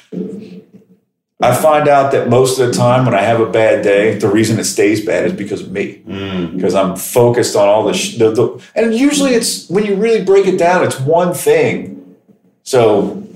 I 1.44 1.56
find 1.56 1.88
out 1.88 2.12
that 2.12 2.30
most 2.30 2.60
of 2.60 2.68
the 2.68 2.74
time 2.74 3.04
when 3.04 3.16
I 3.16 3.22
have 3.22 3.40
a 3.40 3.48
bad 3.48 3.84
day, 3.84 4.16
the 4.16 4.28
reason 4.28 4.60
it 4.60 4.66
stays 4.66 5.04
bad 5.04 5.26
is 5.26 5.34
because 5.34 5.62
of 5.62 5.72
me. 5.72 6.04
Mm. 6.08 6.56
Because 6.56 6.76
I'm 6.76 6.96
focused 6.96 7.56
on 7.56 7.68
all 7.68 7.84
the, 7.84 7.94
sh- 7.94 8.18
the, 8.18 8.32
the 8.32 8.64
and 8.76 8.94
usually 8.94 9.32
it's 9.32 9.68
when 9.68 9.84
you 9.84 9.96
really 9.96 10.24
break 10.24 10.46
it 10.46 10.58
down, 10.58 10.86
it's 10.86 11.00
one 11.00 11.34
thing. 11.34 12.16
So 12.62 13.28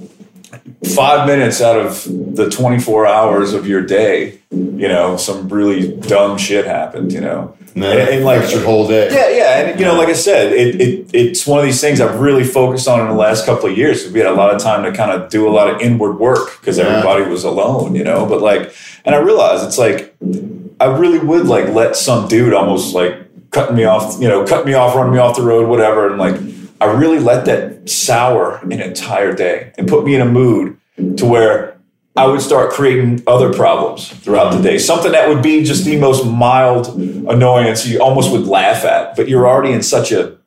five 0.96 1.28
minutes 1.28 1.62
out 1.62 1.78
of 1.80 2.04
the 2.36 2.50
24 2.50 3.06
hours 3.08 3.54
of 3.54 3.68
your 3.68 3.82
day, 3.82 4.40
you 4.52 4.88
know, 4.88 5.18
some 5.18 5.50
really 5.50 5.96
dumb 5.98 6.38
shit 6.38 6.66
happened, 6.66 7.12
you 7.12 7.22
know. 7.22 7.56
Then 7.76 7.98
And- 8.00 8.10
and, 8.10 8.26
like- 8.26 8.50
your 8.52 8.62
whole 8.62 8.88
day. 8.88 9.10
Yeah, 9.12 9.30
yeah, 9.30 9.60
and 9.70 9.80
you 9.80 9.86
know, 9.86 9.96
like 9.96 10.08
I 10.08 10.14
said, 10.14 10.54
it, 10.54 10.80
it 10.80 11.10
it's 11.14 11.46
one 11.46 11.60
of 11.60 11.66
these 11.66 11.82
things 11.82 12.00
I've 12.00 12.20
really 12.22 12.46
focused 12.46 12.88
on 12.88 13.02
in 13.02 13.08
the 13.08 13.14
last 13.14 13.46
couple 13.46 13.70
of 13.70 13.78
years. 13.78 14.10
We 14.12 14.20
had 14.20 14.30
a 14.30 14.34
lot 14.34 14.56
of 14.56 14.62
time 14.62 14.84
to 14.84 14.92
kind 14.94 15.12
of 15.12 15.30
do 15.30 15.46
a 15.48 15.52
lot 15.52 15.70
of 15.70 15.82
inward 15.82 16.14
work 16.18 16.58
because 16.62 16.78
Yeah. 16.78 16.86
everybody 16.86 17.26
was 17.30 17.44
alone, 17.44 17.94
you 17.96 18.04
know. 18.06 18.26
But 18.26 18.42
like, 18.42 18.72
and 19.04 19.14
I 19.14 19.18
realized 19.20 19.66
it's 19.66 19.78
like 19.78 20.16
I 20.80 20.86
really 20.86 21.20
would 21.20 21.48
like 21.48 21.68
let 21.70 21.96
some 21.98 22.28
dude 22.30 22.54
almost 22.54 22.96
like 22.96 23.18
cutting 23.52 23.76
me 23.76 23.84
off, 23.84 24.22
you 24.22 24.28
know, 24.30 24.46
cut 24.46 24.66
me 24.66 24.74
off, 24.74 24.96
run 24.96 25.12
me 25.12 25.18
off 25.20 25.36
the 25.36 25.42
road, 25.42 25.68
whatever, 25.68 26.08
and 26.10 26.18
like 26.18 26.36
I 26.82 26.86
really 26.86 27.20
let 27.20 27.46
that 27.46 27.90
sour 27.90 28.58
an 28.58 28.74
entire 28.74 29.34
day 29.34 29.72
and 29.78 29.88
put 29.88 30.06
me 30.06 30.16
in 30.16 30.22
a 30.22 30.26
mood 30.26 30.78
to 31.18 31.26
where 31.26 31.78
I 32.18 32.28
would 32.28 32.42
start 32.42 32.72
creating 32.72 33.24
other 33.28 33.52
problems 33.52 34.08
throughout 34.08 34.54
the 34.54 34.62
day. 34.62 34.78
Something 34.78 35.12
that 35.12 35.28
would 35.28 35.44
be 35.44 35.64
just 35.64 35.84
the 35.84 35.98
most 35.98 36.26
mild 36.26 36.88
annoyance 36.98 37.86
you 37.86 38.02
almost 38.02 38.32
would 38.32 38.46
laugh 38.48 38.86
at, 38.86 39.16
but 39.18 39.28
you're 39.28 39.48
already 39.48 39.74
in 39.74 39.84
such 39.84 40.12
a 40.12 40.38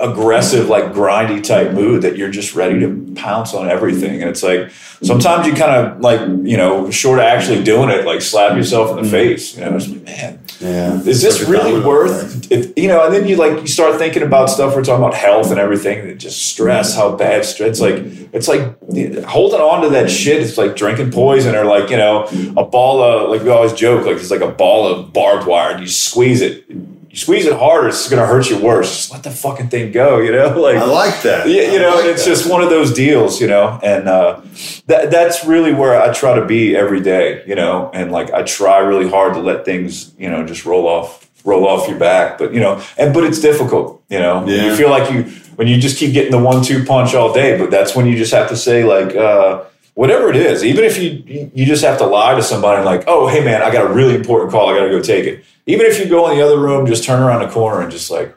aggressive, 0.00 0.68
like 0.68 0.92
grindy 0.92 1.42
type 1.42 1.72
mood 1.72 2.02
that 2.02 2.16
you're 2.16 2.30
just 2.30 2.54
ready 2.54 2.78
to 2.80 3.12
pounce 3.16 3.54
on 3.54 3.68
everything. 3.68 4.20
And 4.20 4.30
it's 4.30 4.42
like 4.42 4.70
sometimes 5.02 5.46
you 5.46 5.54
kind 5.54 5.72
of 5.72 6.00
like, 6.00 6.20
you 6.20 6.56
know, 6.56 6.90
short 6.90 7.18
of 7.18 7.24
actually 7.24 7.64
doing 7.64 7.90
it, 7.90 8.06
like 8.06 8.22
slap 8.22 8.56
yourself 8.56 8.90
in 8.90 8.96
the 8.96 9.02
mm-hmm. 9.02 9.10
face. 9.10 9.56
You 9.56 9.64
know, 9.64 9.76
it's 9.76 9.88
like, 9.88 10.02
man, 10.02 10.40
Yeah. 10.60 11.00
is 11.02 11.22
this 11.22 11.40
Like 11.40 11.48
really 11.48 11.80
worth 11.80 12.50
it, 12.50 12.76
you 12.76 12.88
know 12.88 13.04
and 13.04 13.14
then 13.14 13.28
you 13.28 13.36
like 13.36 13.60
you 13.60 13.68
start 13.68 13.96
thinking 13.96 14.22
about 14.22 14.50
stuff 14.50 14.74
we're 14.74 14.82
talking 14.82 15.04
about 15.04 15.14
health 15.14 15.50
and 15.50 15.60
everything 15.60 16.00
and 16.00 16.18
just 16.18 16.46
stress 16.46 16.96
how 16.96 17.14
bad 17.14 17.44
stress 17.44 17.70
it's 17.70 17.80
like 17.80 17.94
it's 18.32 18.48
like 18.48 18.62
holding 19.24 19.60
on 19.60 19.82
to 19.82 19.88
that 19.90 20.10
shit 20.10 20.42
it's 20.42 20.58
like 20.58 20.74
drinking 20.74 21.12
poison 21.12 21.54
or 21.54 21.64
like 21.64 21.90
you 21.90 21.96
know 21.96 22.24
a 22.56 22.64
ball 22.64 23.00
of 23.02 23.30
like 23.30 23.42
we 23.42 23.50
always 23.50 23.72
joke 23.72 24.04
like 24.04 24.16
it's 24.16 24.30
like 24.32 24.40
a 24.40 24.50
ball 24.50 24.86
of 24.92 25.12
barbed 25.12 25.46
wire 25.46 25.72
and 25.72 25.80
you 25.80 25.86
squeeze 25.88 26.40
it 26.40 26.64
you 27.10 27.16
squeeze 27.16 27.46
it 27.46 27.54
harder 27.54 27.88
it's 27.88 28.08
gonna 28.08 28.26
hurt 28.26 28.48
you 28.50 28.58
worse 28.58 28.96
just 28.96 29.12
let 29.12 29.22
the 29.22 29.30
fucking 29.30 29.68
thing 29.68 29.92
go 29.92 30.18
you 30.18 30.32
know 30.32 30.58
like 30.60 30.76
I 30.76 30.84
like 30.84 31.22
that. 31.22 31.48
yeah, 31.48 31.72
you 31.72 31.78
know, 31.78 31.94
like 31.94 32.04
it's 32.06 32.24
that. 32.24 32.30
just 32.30 32.50
one 32.50 32.62
of 32.62 32.70
those 32.70 32.92
deals, 32.92 33.40
you 33.40 33.46
know, 33.46 33.78
and 33.82 34.08
uh, 34.08 34.40
that 34.86 35.10
that's 35.10 35.44
really 35.44 35.72
where 35.72 36.00
I 36.00 36.12
try 36.12 36.34
to 36.34 36.44
be 36.44 36.76
every 36.76 37.00
day, 37.00 37.42
you 37.46 37.54
know, 37.54 37.90
and 37.92 38.10
like 38.12 38.32
I 38.32 38.42
try 38.42 38.78
really 38.78 39.08
hard 39.08 39.34
to 39.34 39.40
let 39.40 39.64
things, 39.64 40.14
you 40.18 40.28
know, 40.30 40.46
just 40.46 40.64
roll 40.64 40.86
off, 40.86 41.28
roll 41.44 41.66
off 41.66 41.88
your 41.88 41.98
back, 41.98 42.38
but 42.38 42.52
you 42.52 42.60
know, 42.60 42.82
and 42.96 43.12
but 43.14 43.24
it's 43.24 43.40
difficult, 43.40 44.02
you 44.08 44.18
know. 44.18 44.46
Yeah. 44.46 44.66
You 44.66 44.76
feel 44.76 44.90
like 44.90 45.10
you 45.12 45.24
when 45.56 45.68
you 45.68 45.78
just 45.80 45.98
keep 45.98 46.12
getting 46.12 46.30
the 46.30 46.38
one-two 46.38 46.84
punch 46.84 47.14
all 47.14 47.32
day, 47.32 47.58
but 47.58 47.70
that's 47.70 47.94
when 47.96 48.06
you 48.06 48.16
just 48.16 48.32
have 48.32 48.48
to 48.48 48.56
say 48.56 48.84
like. 48.84 49.14
Uh, 49.14 49.64
Whatever 49.94 50.30
it 50.30 50.36
is, 50.36 50.62
even 50.62 50.84
if 50.84 50.96
you 50.96 51.50
you 51.52 51.66
just 51.66 51.82
have 51.82 51.98
to 51.98 52.06
lie 52.06 52.36
to 52.36 52.40
somebody 52.40 52.84
like, 52.84 53.02
oh 53.08 53.26
hey 53.26 53.42
man, 53.42 53.62
I 53.62 53.72
got 53.72 53.90
a 53.90 53.92
really 53.92 54.14
important 54.14 54.52
call, 54.52 54.68
I 54.68 54.78
got 54.78 54.84
to 54.84 54.90
go 54.90 55.02
take 55.02 55.24
it. 55.24 55.44
Even 55.68 55.86
if 55.86 55.98
you 56.00 56.06
go 56.06 56.28
in 56.30 56.36
the 56.38 56.44
other 56.44 56.58
room, 56.58 56.86
just 56.86 57.04
turn 57.04 57.22
around 57.22 57.46
the 57.46 57.52
corner 57.52 57.82
and 57.82 57.92
just 57.92 58.10
like, 58.10 58.34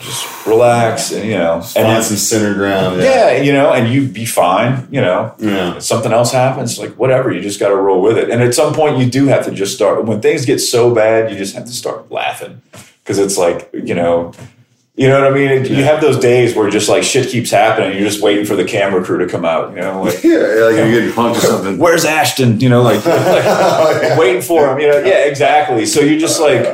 just 0.00 0.46
relax 0.46 1.12
and 1.12 1.24
you 1.28 1.36
know, 1.36 1.54
and 1.54 1.64
Find 1.64 2.02
some 2.04 2.16
center 2.16 2.54
ground. 2.54 3.00
yeah, 3.00 3.36
you 3.42 3.52
know, 3.52 3.72
and 3.72 3.92
you'd 3.92 4.12
be 4.14 4.24
fine, 4.24 4.88
you 4.90 5.00
know. 5.00 5.34
Yeah. 5.38 5.76
If 5.76 5.82
something 5.82 6.12
else 6.12 6.32
happens, 6.32 6.78
like 6.78 6.94
whatever, 6.94 7.30
you 7.30 7.40
just 7.40 7.60
got 7.60 7.68
to 7.68 7.76
roll 7.76 8.00
with 8.00 8.16
it. 8.18 8.30
And 8.30 8.42
at 8.42 8.54
some 8.54 8.72
point, 8.74 8.98
you 8.98 9.06
do 9.10 9.26
have 9.26 9.44
to 9.44 9.50
just 9.50 9.74
start. 9.74 10.04
When 10.04 10.20
things 10.20 10.44
get 10.46 10.60
so 10.60 10.94
bad, 10.94 11.30
you 11.30 11.36
just 11.36 11.54
have 11.54 11.66
to 11.66 11.72
start 11.72 12.10
laughing 12.10 12.62
because 13.02 13.18
it's 13.18 13.36
like 13.38 13.68
you 13.72 13.94
know, 13.94 14.32
you 14.96 15.08
know 15.08 15.20
what 15.20 15.30
I 15.30 15.34
mean. 15.34 15.50
It- 15.50 15.70
You 15.70 15.84
have 15.84 16.00
those 16.00 16.18
days 16.18 16.54
where 16.54 16.68
just 16.70 16.88
like 16.88 17.02
shit 17.02 17.28
keeps 17.28 17.50
happening, 17.50 17.92
you're 17.98 18.08
just 18.08 18.22
waiting 18.22 18.44
for 18.46 18.56
the 18.56 18.64
camera 18.64 19.04
crew 19.04 19.18
to 19.18 19.26
come 19.26 19.44
out. 19.44 19.74
You 19.74 19.80
know, 19.82 20.02
like 20.02 20.14
Yeah, 20.24 20.36
like 20.38 20.76
you're 20.76 20.90
getting 20.90 21.10
punked 21.10 21.36
or 21.36 21.40
something. 21.52 21.78
where's 21.78 22.04
Ashton? 22.04 22.60
You 22.60 22.68
know, 22.70 22.82
like, 22.82 23.04
like, 23.06 24.18
waiting 24.18 24.42
for 24.42 24.72
him. 24.72 24.78
You 24.80 24.88
know, 24.90 24.98
yeah, 24.98 25.24
exactly. 25.24 25.86
So 25.86 26.00
you're 26.00 26.18
just 26.18 26.40
like, 26.40 26.64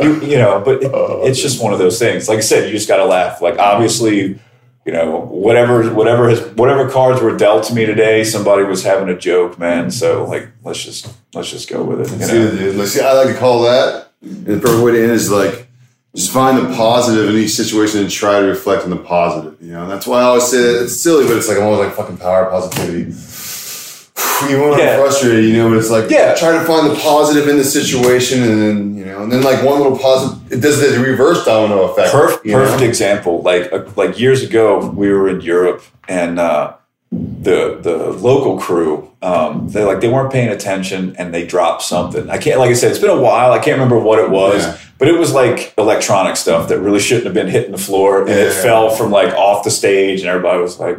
you, 0.00 0.20
you 0.22 0.36
know, 0.38 0.62
but 0.64 0.82
it, 0.82 0.90
oh. 0.92 1.26
it's 1.26 1.40
just 1.40 1.62
one 1.62 1.72
of 1.72 1.78
those 1.78 1.98
things. 1.98 2.28
Like 2.28 2.38
I 2.38 2.42
said, 2.42 2.66
you 2.66 2.72
just 2.72 2.88
got 2.88 2.98
to 2.98 3.04
laugh. 3.06 3.40
Like 3.42 3.58
obviously, 3.58 4.38
you 4.86 4.92
know, 4.92 5.20
whatever, 5.20 5.92
whatever 5.94 6.30
has, 6.30 6.40
whatever 6.54 6.88
cards 6.90 7.20
were 7.20 7.36
dealt 7.36 7.64
to 7.64 7.74
me 7.74 7.84
today, 7.86 8.24
somebody 8.24 8.62
was 8.64 8.82
having 8.82 9.08
a 9.08 9.18
joke, 9.18 9.58
man. 9.58 9.90
So 9.90 10.24
like, 10.24 10.48
let's 10.64 10.82
just 10.84 11.12
let's 11.34 11.50
just 11.50 11.68
go 11.68 11.82
with 11.84 12.00
it. 12.00 12.10
You 12.10 12.16
Let's 12.18 12.32
know? 12.32 12.50
dude. 12.50 12.76
Let's 12.76 12.92
see. 12.92 13.00
I 13.00 13.12
like 13.12 13.28
to 13.34 13.38
call 13.38 13.62
that. 13.62 14.08
And 14.22 14.44
the 14.46 14.58
perfect 14.58 14.82
way 14.84 14.92
to 14.92 15.02
end 15.02 15.12
is 15.12 15.30
like 15.30 15.66
just 16.14 16.32
find 16.32 16.58
the 16.58 16.74
positive 16.74 17.28
in 17.30 17.36
each 17.36 17.52
situation 17.52 18.00
and 18.00 18.10
try 18.10 18.40
to 18.40 18.46
reflect 18.46 18.84
on 18.84 18.90
the 18.90 18.96
positive. 18.96 19.56
You 19.60 19.72
know, 19.72 19.86
that's 19.88 20.06
why 20.06 20.20
I 20.20 20.24
always 20.24 20.46
say 20.48 20.58
that 20.60 20.82
it's 20.84 20.96
silly, 20.96 21.26
but 21.26 21.36
it's 21.36 21.48
like 21.48 21.56
I'm 21.58 21.64
always 21.64 21.86
like 21.86 21.94
fucking 21.96 22.16
power 22.18 22.46
positivity. 22.50 23.12
Even 24.48 24.70
when 24.70 24.78
Yeah. 24.78 24.94
I'm 24.94 25.00
frustrated, 25.00 25.44
you 25.44 25.56
know, 25.58 25.68
but 25.68 25.78
it's 25.78 25.90
like 25.90 26.10
Yeah. 26.10 26.34
try 26.34 26.52
to 26.52 26.64
find 26.64 26.90
the 26.90 26.94
positive 26.96 27.46
in 27.48 27.58
the 27.58 27.64
situation, 27.64 28.42
and 28.42 28.60
then 28.62 28.96
you 28.96 29.04
know, 29.04 29.22
and 29.22 29.30
then 29.30 29.42
like 29.42 29.62
one 29.62 29.78
little 29.80 29.98
positive, 29.98 30.52
it 30.52 30.60
does 30.60 30.80
the 30.80 30.98
reverse 30.98 31.44
domino 31.44 31.82
effect. 31.84 32.10
Perfect, 32.10 32.46
you 32.46 32.52
know? 32.52 32.64
perfect 32.64 32.82
example. 32.82 33.42
Like 33.42 33.72
uh, 33.72 33.84
like 33.96 34.18
years 34.18 34.42
ago, 34.42 34.88
we 34.96 35.10
were 35.12 35.28
in 35.28 35.42
Europe, 35.42 35.82
and 36.08 36.38
uh, 36.38 36.72
the 37.12 37.78
the 37.82 37.96
local 38.12 38.58
crew, 38.58 39.10
um, 39.22 39.68
they 39.68 39.82
like 39.84 40.00
they 40.00 40.08
weren't 40.08 40.32
paying 40.32 40.48
attention, 40.48 41.16
and 41.18 41.34
they 41.34 41.44
dropped 41.46 41.82
something. 41.82 42.30
I 42.30 42.38
can't, 42.38 42.58
like 42.58 42.70
I 42.70 42.74
said, 42.74 42.90
it's 42.90 43.00
been 43.00 43.10
a 43.10 43.20
while. 43.20 43.52
I 43.52 43.58
can't 43.58 43.74
remember 43.78 43.98
what 43.98 44.18
it 44.20 44.30
was, 44.30 44.62
Yeah. 44.64 44.76
but 44.98 45.08
it 45.08 45.18
was 45.18 45.32
like 45.32 45.74
electronic 45.76 46.36
stuff 46.36 46.68
that 46.68 46.78
really 46.78 47.00
shouldn't 47.00 47.24
have 47.26 47.34
been 47.34 47.48
hitting 47.48 47.72
the 47.72 47.78
floor, 47.78 48.20
and 48.22 48.30
it 48.30 48.54
Yeah. 48.54 48.62
fell 48.62 48.90
from 48.90 49.10
like 49.10 49.34
off 49.34 49.64
the 49.64 49.70
stage, 49.70 50.20
and 50.20 50.28
everybody 50.28 50.60
was 50.62 50.78
like. 50.78 50.96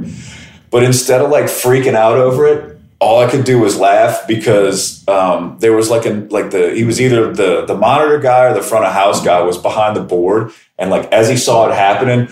But 0.70 0.84
instead 0.84 1.22
of 1.22 1.30
like 1.32 1.46
freaking 1.46 1.96
out 1.96 2.18
over 2.18 2.46
it, 2.48 2.78
all 3.00 3.20
I 3.22 3.30
could 3.30 3.44
do 3.44 3.60
was 3.60 3.78
laugh 3.78 4.26
because 4.26 5.06
um, 5.08 5.58
there 5.60 5.74
was 5.74 5.90
like 5.90 6.06
a 6.06 6.28
like 6.30 6.52
the 6.52 6.72
he 6.76 6.84
was 6.84 7.00
either 7.02 7.34
the 7.34 7.66
the 7.66 7.76
monitor 7.76 8.20
guy 8.20 8.46
or 8.46 8.54
the 8.54 8.62
front 8.62 8.86
of 8.86 8.94
house 8.94 9.24
guy 9.24 9.42
was 9.42 9.58
behind 9.58 9.96
the 9.96 10.02
board, 10.02 10.52
and 10.78 10.90
like 10.90 11.12
as 11.14 11.30
he 11.30 11.38
saw 11.38 11.70
it 11.70 11.74
happening, 11.74 12.28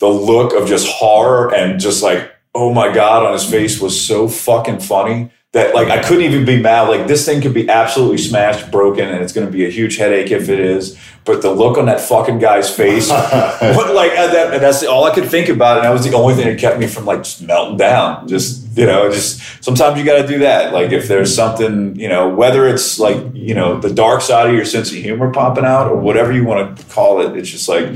the 0.00 0.08
look 0.08 0.52
of 0.54 0.68
just 0.68 0.86
horror 0.88 1.54
and 1.54 1.80
just 1.80 2.02
like 2.02 2.30
oh 2.54 2.72
my 2.72 2.92
god 2.92 3.24
on 3.24 3.32
his 3.32 3.48
face 3.48 3.80
was 3.80 3.98
so 3.98 4.28
fucking 4.28 4.80
funny 4.80 5.30
that 5.52 5.74
like 5.74 5.88
I 5.88 6.02
couldn't 6.02 6.24
even 6.24 6.46
be 6.46 6.60
mad. 6.60 6.88
Like 6.88 7.06
this 7.06 7.26
thing 7.26 7.42
could 7.42 7.52
be 7.52 7.68
absolutely 7.68 8.18
smashed, 8.18 8.70
broken, 8.70 9.08
and 9.08 9.22
it's 9.22 9.34
going 9.34 9.46
to 9.46 9.52
be 9.52 9.66
a 9.66 9.70
huge 9.70 9.96
headache 9.96 10.30
if 10.30 10.48
it 10.48 10.58
is. 10.58 10.98
But 11.24 11.42
the 11.42 11.52
look 11.52 11.76
on 11.76 11.86
that 11.86 12.00
fucking 12.00 12.38
guy's 12.38 12.74
face, 12.74 13.10
what, 13.10 13.94
like 13.94 14.12
that, 14.14 14.60
that's 14.60 14.82
all 14.82 15.04
I 15.04 15.14
could 15.14 15.28
think 15.28 15.50
about, 15.50 15.76
and 15.76 15.84
that 15.84 15.90
was 15.90 16.04
the 16.04 16.14
only 16.14 16.34
thing 16.34 16.46
that 16.46 16.58
kept 16.58 16.80
me 16.80 16.86
from 16.86 17.04
like 17.04 17.18
just 17.18 17.42
melting 17.42 17.76
down. 17.76 18.26
Just 18.28 18.76
you 18.76 18.86
know, 18.86 19.10
just 19.12 19.62
sometimes 19.62 19.98
you 19.98 20.06
got 20.06 20.22
to 20.22 20.26
do 20.26 20.38
that. 20.38 20.72
Like 20.72 20.90
if 20.90 21.06
there's 21.06 21.34
something, 21.34 21.96
you 21.96 22.08
know, 22.08 22.30
whether 22.30 22.66
it's 22.66 22.98
like 22.98 23.18
you 23.34 23.54
know 23.54 23.78
the 23.78 23.92
dark 23.92 24.22
side 24.22 24.48
of 24.48 24.54
your 24.54 24.64
sense 24.64 24.90
of 24.90 24.96
humor 24.96 25.30
popping 25.30 25.66
out 25.66 25.86
or 25.86 25.96
whatever 25.96 26.32
you 26.32 26.44
want 26.44 26.78
to 26.78 26.84
call 26.86 27.20
it, 27.20 27.36
it's 27.36 27.50
just 27.50 27.68
like 27.68 27.90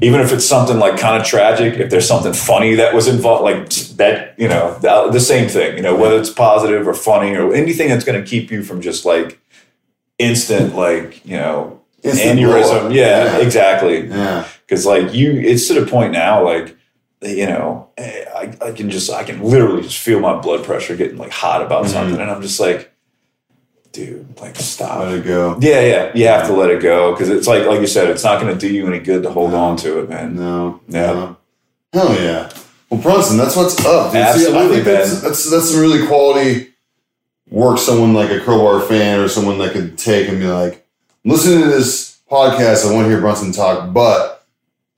even 0.00 0.20
if 0.20 0.32
it's 0.32 0.46
something 0.46 0.78
like 0.78 0.98
kind 0.98 1.20
of 1.20 1.26
tragic, 1.26 1.78
if 1.78 1.90
there's 1.90 2.06
something 2.06 2.32
funny 2.32 2.74
that 2.76 2.94
was 2.94 3.06
involved, 3.06 3.42
like 3.42 3.68
that, 3.96 4.38
you 4.38 4.48
know, 4.48 4.78
the, 4.78 5.10
the 5.10 5.20
same 5.20 5.48
thing, 5.48 5.76
you 5.76 5.82
know, 5.82 5.94
whether 5.94 6.18
it's 6.18 6.30
positive 6.30 6.86
or 6.86 6.94
funny 6.94 7.34
or 7.36 7.52
anything 7.52 7.88
that's 7.88 8.04
going 8.04 8.22
to 8.22 8.28
keep 8.28 8.50
you 8.50 8.62
from 8.62 8.80
just 8.80 9.04
like 9.04 9.40
instant, 10.18 10.74
like, 10.74 11.24
you 11.24 11.36
know, 11.36 11.80
instant 12.02 12.38
aneurysm. 12.38 12.94
Yeah, 12.94 13.24
yeah, 13.24 13.38
exactly. 13.38 14.06
Yeah. 14.06 14.46
Cause 14.68 14.86
like 14.86 15.12
you, 15.12 15.32
it's 15.32 15.68
to 15.68 15.74
the 15.80 15.86
point 15.86 16.12
now, 16.12 16.44
like, 16.44 16.76
you 17.20 17.46
know, 17.46 17.90
I, 17.98 18.56
I 18.62 18.72
can 18.72 18.90
just, 18.90 19.10
I 19.10 19.24
can 19.24 19.42
literally 19.42 19.82
just 19.82 19.98
feel 19.98 20.20
my 20.20 20.40
blood 20.40 20.64
pressure 20.64 20.96
getting 20.96 21.18
like 21.18 21.32
hot 21.32 21.62
about 21.62 21.84
mm-hmm. 21.84 21.92
something. 21.92 22.20
And 22.20 22.30
I'm 22.30 22.42
just 22.42 22.60
like, 22.60 22.92
dude, 23.98 24.40
like 24.40 24.56
stop. 24.56 25.00
Let 25.00 25.18
it 25.18 25.24
go. 25.24 25.58
Yeah, 25.60 25.80
yeah. 25.80 26.12
You 26.14 26.28
have 26.28 26.46
to 26.46 26.52
let 26.52 26.70
it 26.70 26.80
go 26.80 27.12
because 27.12 27.28
it's 27.28 27.46
like, 27.46 27.66
like 27.66 27.80
you 27.80 27.86
said, 27.86 28.08
it's 28.08 28.22
not 28.22 28.40
going 28.40 28.52
to 28.52 28.58
do 28.58 28.72
you 28.72 28.86
any 28.86 29.00
good 29.00 29.24
to 29.24 29.30
hold 29.30 29.54
on 29.54 29.76
to 29.78 30.00
it, 30.00 30.08
man. 30.08 30.36
No. 30.36 30.80
Yeah. 30.88 31.12
No. 31.12 31.36
Hell 31.92 32.14
yeah. 32.14 32.50
Well, 32.90 33.00
Brunson, 33.00 33.36
that's 33.36 33.56
what's 33.56 33.84
up. 33.84 34.12
Dude. 34.12 34.22
Absolutely, 34.22 34.76
See, 34.76 34.82
that's, 34.82 35.20
that's 35.20 35.50
that's 35.50 35.70
some 35.70 35.80
really 35.80 36.06
quality 36.06 36.68
work. 37.50 37.78
Someone 37.78 38.14
like 38.14 38.30
a 38.30 38.40
Crowbar 38.40 38.80
fan 38.82 39.20
or 39.20 39.28
someone 39.28 39.58
that 39.58 39.72
could 39.72 39.98
take 39.98 40.28
and 40.28 40.38
be 40.38 40.46
like, 40.46 40.86
listening 41.24 41.62
to 41.62 41.68
this 41.68 42.20
podcast. 42.30 42.88
I 42.88 42.94
want 42.94 43.06
to 43.06 43.10
hear 43.10 43.20
Brunson 43.20 43.52
talk, 43.52 43.92
but 43.92 44.46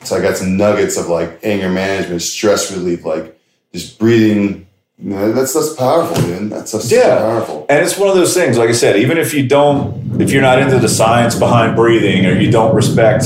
so 0.03 0.16
I 0.16 0.20
got 0.20 0.36
some 0.36 0.57
nuggets 0.57 0.96
of 0.96 1.09
like 1.09 1.40
anger 1.42 1.70
management, 1.70 2.22
stress 2.22 2.70
relief, 2.70 3.05
like 3.05 3.38
just 3.72 3.98
breathing 3.98 4.66
no, 5.03 5.32
that's 5.32 5.55
that's 5.55 5.72
powerful, 5.74 6.20
man. 6.28 6.48
That's, 6.48 6.72
that's 6.72 6.90
yeah. 6.92 7.18
powerful. 7.18 7.66
And 7.68 7.84
it's 7.84 7.96
one 7.98 8.09
of 8.09 8.14
those 8.16 8.34
things, 8.34 8.59
like 8.59 8.68
I 8.68 8.72
said, 8.72 8.96
even 8.96 9.16
if 9.18 9.32
you 9.32 9.46
don't, 9.46 10.20
if 10.20 10.30
you're 10.30 10.42
not 10.42 10.59
into 10.61 10.78
the 10.78 10.88
science 10.88 11.34
behind 11.34 11.74
breathing, 11.76 12.26
or 12.26 12.38
you 12.38 12.51
don't 12.51 12.74
respect 12.74 13.24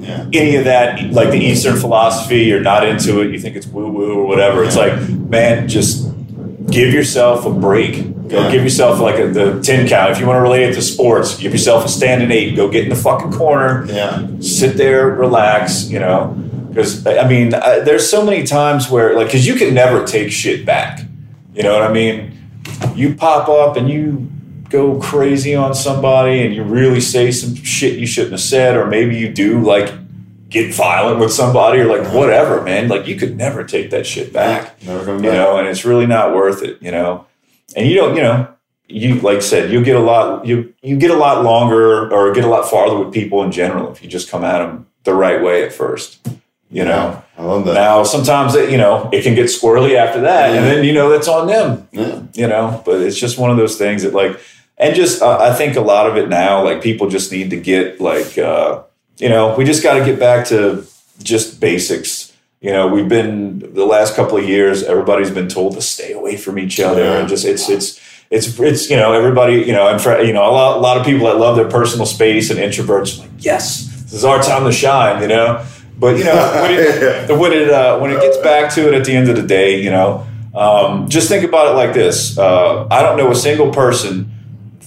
yeah. 0.00 0.28
any 0.32 0.56
of 0.56 0.64
that, 0.64 1.10
like 1.12 1.30
the 1.30 1.38
Eastern 1.38 1.76
philosophy, 1.76 2.44
you're 2.44 2.60
not 2.60 2.86
into 2.86 3.20
it. 3.22 3.30
You 3.30 3.38
think 3.38 3.56
it's 3.56 3.66
woo 3.66 3.88
woo 3.90 4.18
or 4.20 4.26
whatever. 4.26 4.64
It's 4.64 4.76
like, 4.76 5.08
man, 5.08 5.66
just 5.68 6.06
give 6.70 6.92
yourself 6.92 7.46
a 7.46 7.50
break. 7.50 8.28
Go 8.28 8.42
Yeah. 8.42 8.50
give 8.52 8.62
yourself 8.62 9.00
like 9.00 9.18
a, 9.18 9.28
the 9.28 9.62
ten 9.62 9.88
count. 9.88 10.10
If 10.10 10.20
you 10.20 10.26
want 10.26 10.36
to 10.36 10.42
relate 10.42 10.64
it 10.64 10.74
to 10.74 10.82
sports, 10.82 11.38
give 11.38 11.52
yourself 11.52 11.86
a 11.86 11.88
standing 11.88 12.30
eight. 12.30 12.54
Go 12.54 12.68
get 12.68 12.84
in 12.84 12.90
the 12.90 12.96
fucking 12.96 13.32
corner 13.32 13.86
Yeah. 13.88 14.26
sit 14.40 14.76
there, 14.76 15.08
relax, 15.08 15.88
you 15.88 15.98
know. 15.98 16.36
Because 16.78 17.04
I 17.08 17.26
mean, 17.26 17.54
I, 17.54 17.80
there's 17.80 18.08
so 18.08 18.24
many 18.24 18.44
times 18.44 18.88
where, 18.88 19.16
like, 19.16 19.26
because 19.26 19.44
you 19.44 19.56
can 19.56 19.74
never 19.74 20.06
take 20.06 20.30
shit 20.30 20.64
back. 20.64 21.00
You 21.52 21.64
know 21.64 21.72
what 21.72 21.82
I 21.82 21.92
mean? 21.92 22.38
You 22.94 23.16
pop 23.16 23.48
up 23.48 23.76
and 23.76 23.90
you 23.90 24.30
go 24.68 25.00
crazy 25.00 25.56
on 25.56 25.74
somebody, 25.74 26.40
and 26.40 26.54
you 26.54 26.62
really 26.62 27.00
say 27.00 27.32
some 27.32 27.56
shit 27.56 27.98
you 27.98 28.06
shouldn't 28.06 28.30
have 28.30 28.40
said, 28.40 28.76
or 28.76 28.86
maybe 28.86 29.16
you 29.16 29.28
do 29.28 29.60
like 29.60 29.92
get 30.50 30.72
violent 30.72 31.18
with 31.18 31.32
somebody, 31.32 31.80
or 31.80 31.86
like 31.86 32.12
whatever, 32.12 32.62
man. 32.62 32.86
Like 32.86 33.08
you 33.08 33.16
could 33.16 33.36
never 33.36 33.64
take 33.64 33.90
that 33.90 34.06
shit 34.06 34.32
back 34.32 34.80
Never 34.84 35.04
coming 35.04 35.24
you 35.24 35.32
know, 35.32 35.58
and 35.58 35.66
it's 35.66 35.84
really 35.84 36.06
not 36.06 36.32
worth 36.32 36.62
it, 36.62 36.80
you 36.80 36.92
know. 36.92 37.26
And 37.74 37.88
you 37.88 37.96
don't, 37.96 38.14
you 38.14 38.22
know, 38.22 38.54
you 38.86 39.16
like 39.16 39.38
I 39.38 39.40
said, 39.40 39.72
you 39.72 39.82
get 39.82 39.96
a 39.96 40.00
lot, 40.00 40.46
you 40.46 40.72
you 40.82 40.96
get 40.96 41.10
a 41.10 41.16
lot 41.16 41.42
longer 41.42 42.08
or 42.08 42.32
get 42.32 42.44
a 42.44 42.48
lot 42.48 42.70
farther 42.70 42.96
with 42.96 43.12
people 43.12 43.42
in 43.42 43.50
general 43.50 43.90
if 43.90 44.00
you 44.00 44.08
just 44.08 44.30
come 44.30 44.44
at 44.44 44.58
them 44.58 44.86
the 45.02 45.14
right 45.14 45.42
way 45.42 45.64
at 45.64 45.72
first, 45.72 46.24
you 46.70 46.84
know. 46.84 47.22
I 47.36 47.42
love 47.44 47.64
that. 47.66 47.74
Now 47.74 48.02
sometimes 48.02 48.54
it, 48.54 48.70
you 48.70 48.78
know 48.78 49.08
it 49.12 49.22
can 49.22 49.34
get 49.34 49.46
squirrely 49.46 49.94
after 49.94 50.20
that, 50.22 50.50
and 50.54 50.64
then 50.64 50.84
you 50.84 50.92
know 50.92 51.08
that's 51.08 51.28
on 51.28 51.46
them, 51.46 51.88
yeah. 51.92 52.22
you 52.34 52.46
know. 52.46 52.82
But 52.84 53.00
it's 53.00 53.16
just 53.16 53.38
one 53.38 53.50
of 53.50 53.56
those 53.56 53.76
things 53.76 54.02
that 54.02 54.12
like, 54.12 54.38
and 54.76 54.94
just 54.94 55.22
uh, 55.22 55.38
I 55.38 55.54
think 55.54 55.76
a 55.76 55.80
lot 55.80 56.08
of 56.08 56.16
it 56.16 56.28
now, 56.28 56.64
like 56.64 56.82
people 56.82 57.08
just 57.08 57.30
need 57.30 57.50
to 57.50 57.60
get 57.60 58.00
like, 58.00 58.36
uh, 58.38 58.82
you 59.18 59.28
know, 59.28 59.54
we 59.56 59.64
just 59.64 59.82
got 59.82 59.98
to 59.98 60.04
get 60.04 60.18
back 60.18 60.46
to 60.48 60.84
just 61.22 61.60
basics. 61.60 62.32
You 62.60 62.72
know, 62.72 62.88
we've 62.88 63.08
been 63.08 63.72
the 63.74 63.86
last 63.86 64.16
couple 64.16 64.36
of 64.36 64.48
years. 64.48 64.82
Everybody's 64.82 65.30
been 65.30 65.48
told 65.48 65.74
to 65.74 65.80
stay 65.80 66.12
away 66.12 66.36
from 66.36 66.58
each 66.58 66.80
other, 66.80 67.04
Yeah. 67.04 67.20
and 67.20 67.28
just 67.28 67.44
it's 67.44 67.68
it's 67.70 68.00
it's 68.30 68.58
it's 68.58 68.90
you 68.90 68.96
know 68.96 69.12
everybody 69.12 69.54
you 69.54 69.72
know 69.72 69.88
and 69.88 70.00
for, 70.00 70.20
you 70.20 70.32
know 70.32 70.42
a 70.42 70.50
lot, 70.50 70.76
a 70.76 70.80
lot 70.80 70.96
of 70.98 71.06
people 71.06 71.26
that 71.28 71.36
love 71.38 71.56
their 71.56 71.68
personal 71.68 72.04
space 72.04 72.50
and 72.50 72.58
introverts 72.58 73.18
like 73.18 73.30
yes 73.38 73.86
this 74.02 74.12
is 74.12 74.24
our 74.24 74.42
time 74.42 74.64
to 74.64 74.72
shine 74.72 75.22
you 75.22 75.28
know 75.28 75.64
but 75.98 76.16
you 76.16 76.24
know 76.24 76.34
when 76.62 76.70
it, 76.72 77.38
when 77.38 77.52
it 77.52 77.70
uh, 77.70 77.98
when 77.98 78.10
it 78.10 78.20
gets 78.20 78.36
back 78.38 78.72
to 78.74 78.88
it 78.88 78.94
at 78.94 79.04
the 79.04 79.14
end 79.14 79.28
of 79.28 79.36
the 79.36 79.42
day 79.46 79.80
you 79.82 79.90
know 79.90 80.26
um, 80.54 81.08
just 81.08 81.28
think 81.28 81.44
about 81.44 81.68
it 81.68 81.74
like 81.76 81.92
this 81.94 82.38
uh, 82.38 82.86
I 82.90 83.02
don't 83.02 83.16
know 83.18 83.30
a 83.30 83.34
single 83.34 83.70
person 83.72 84.32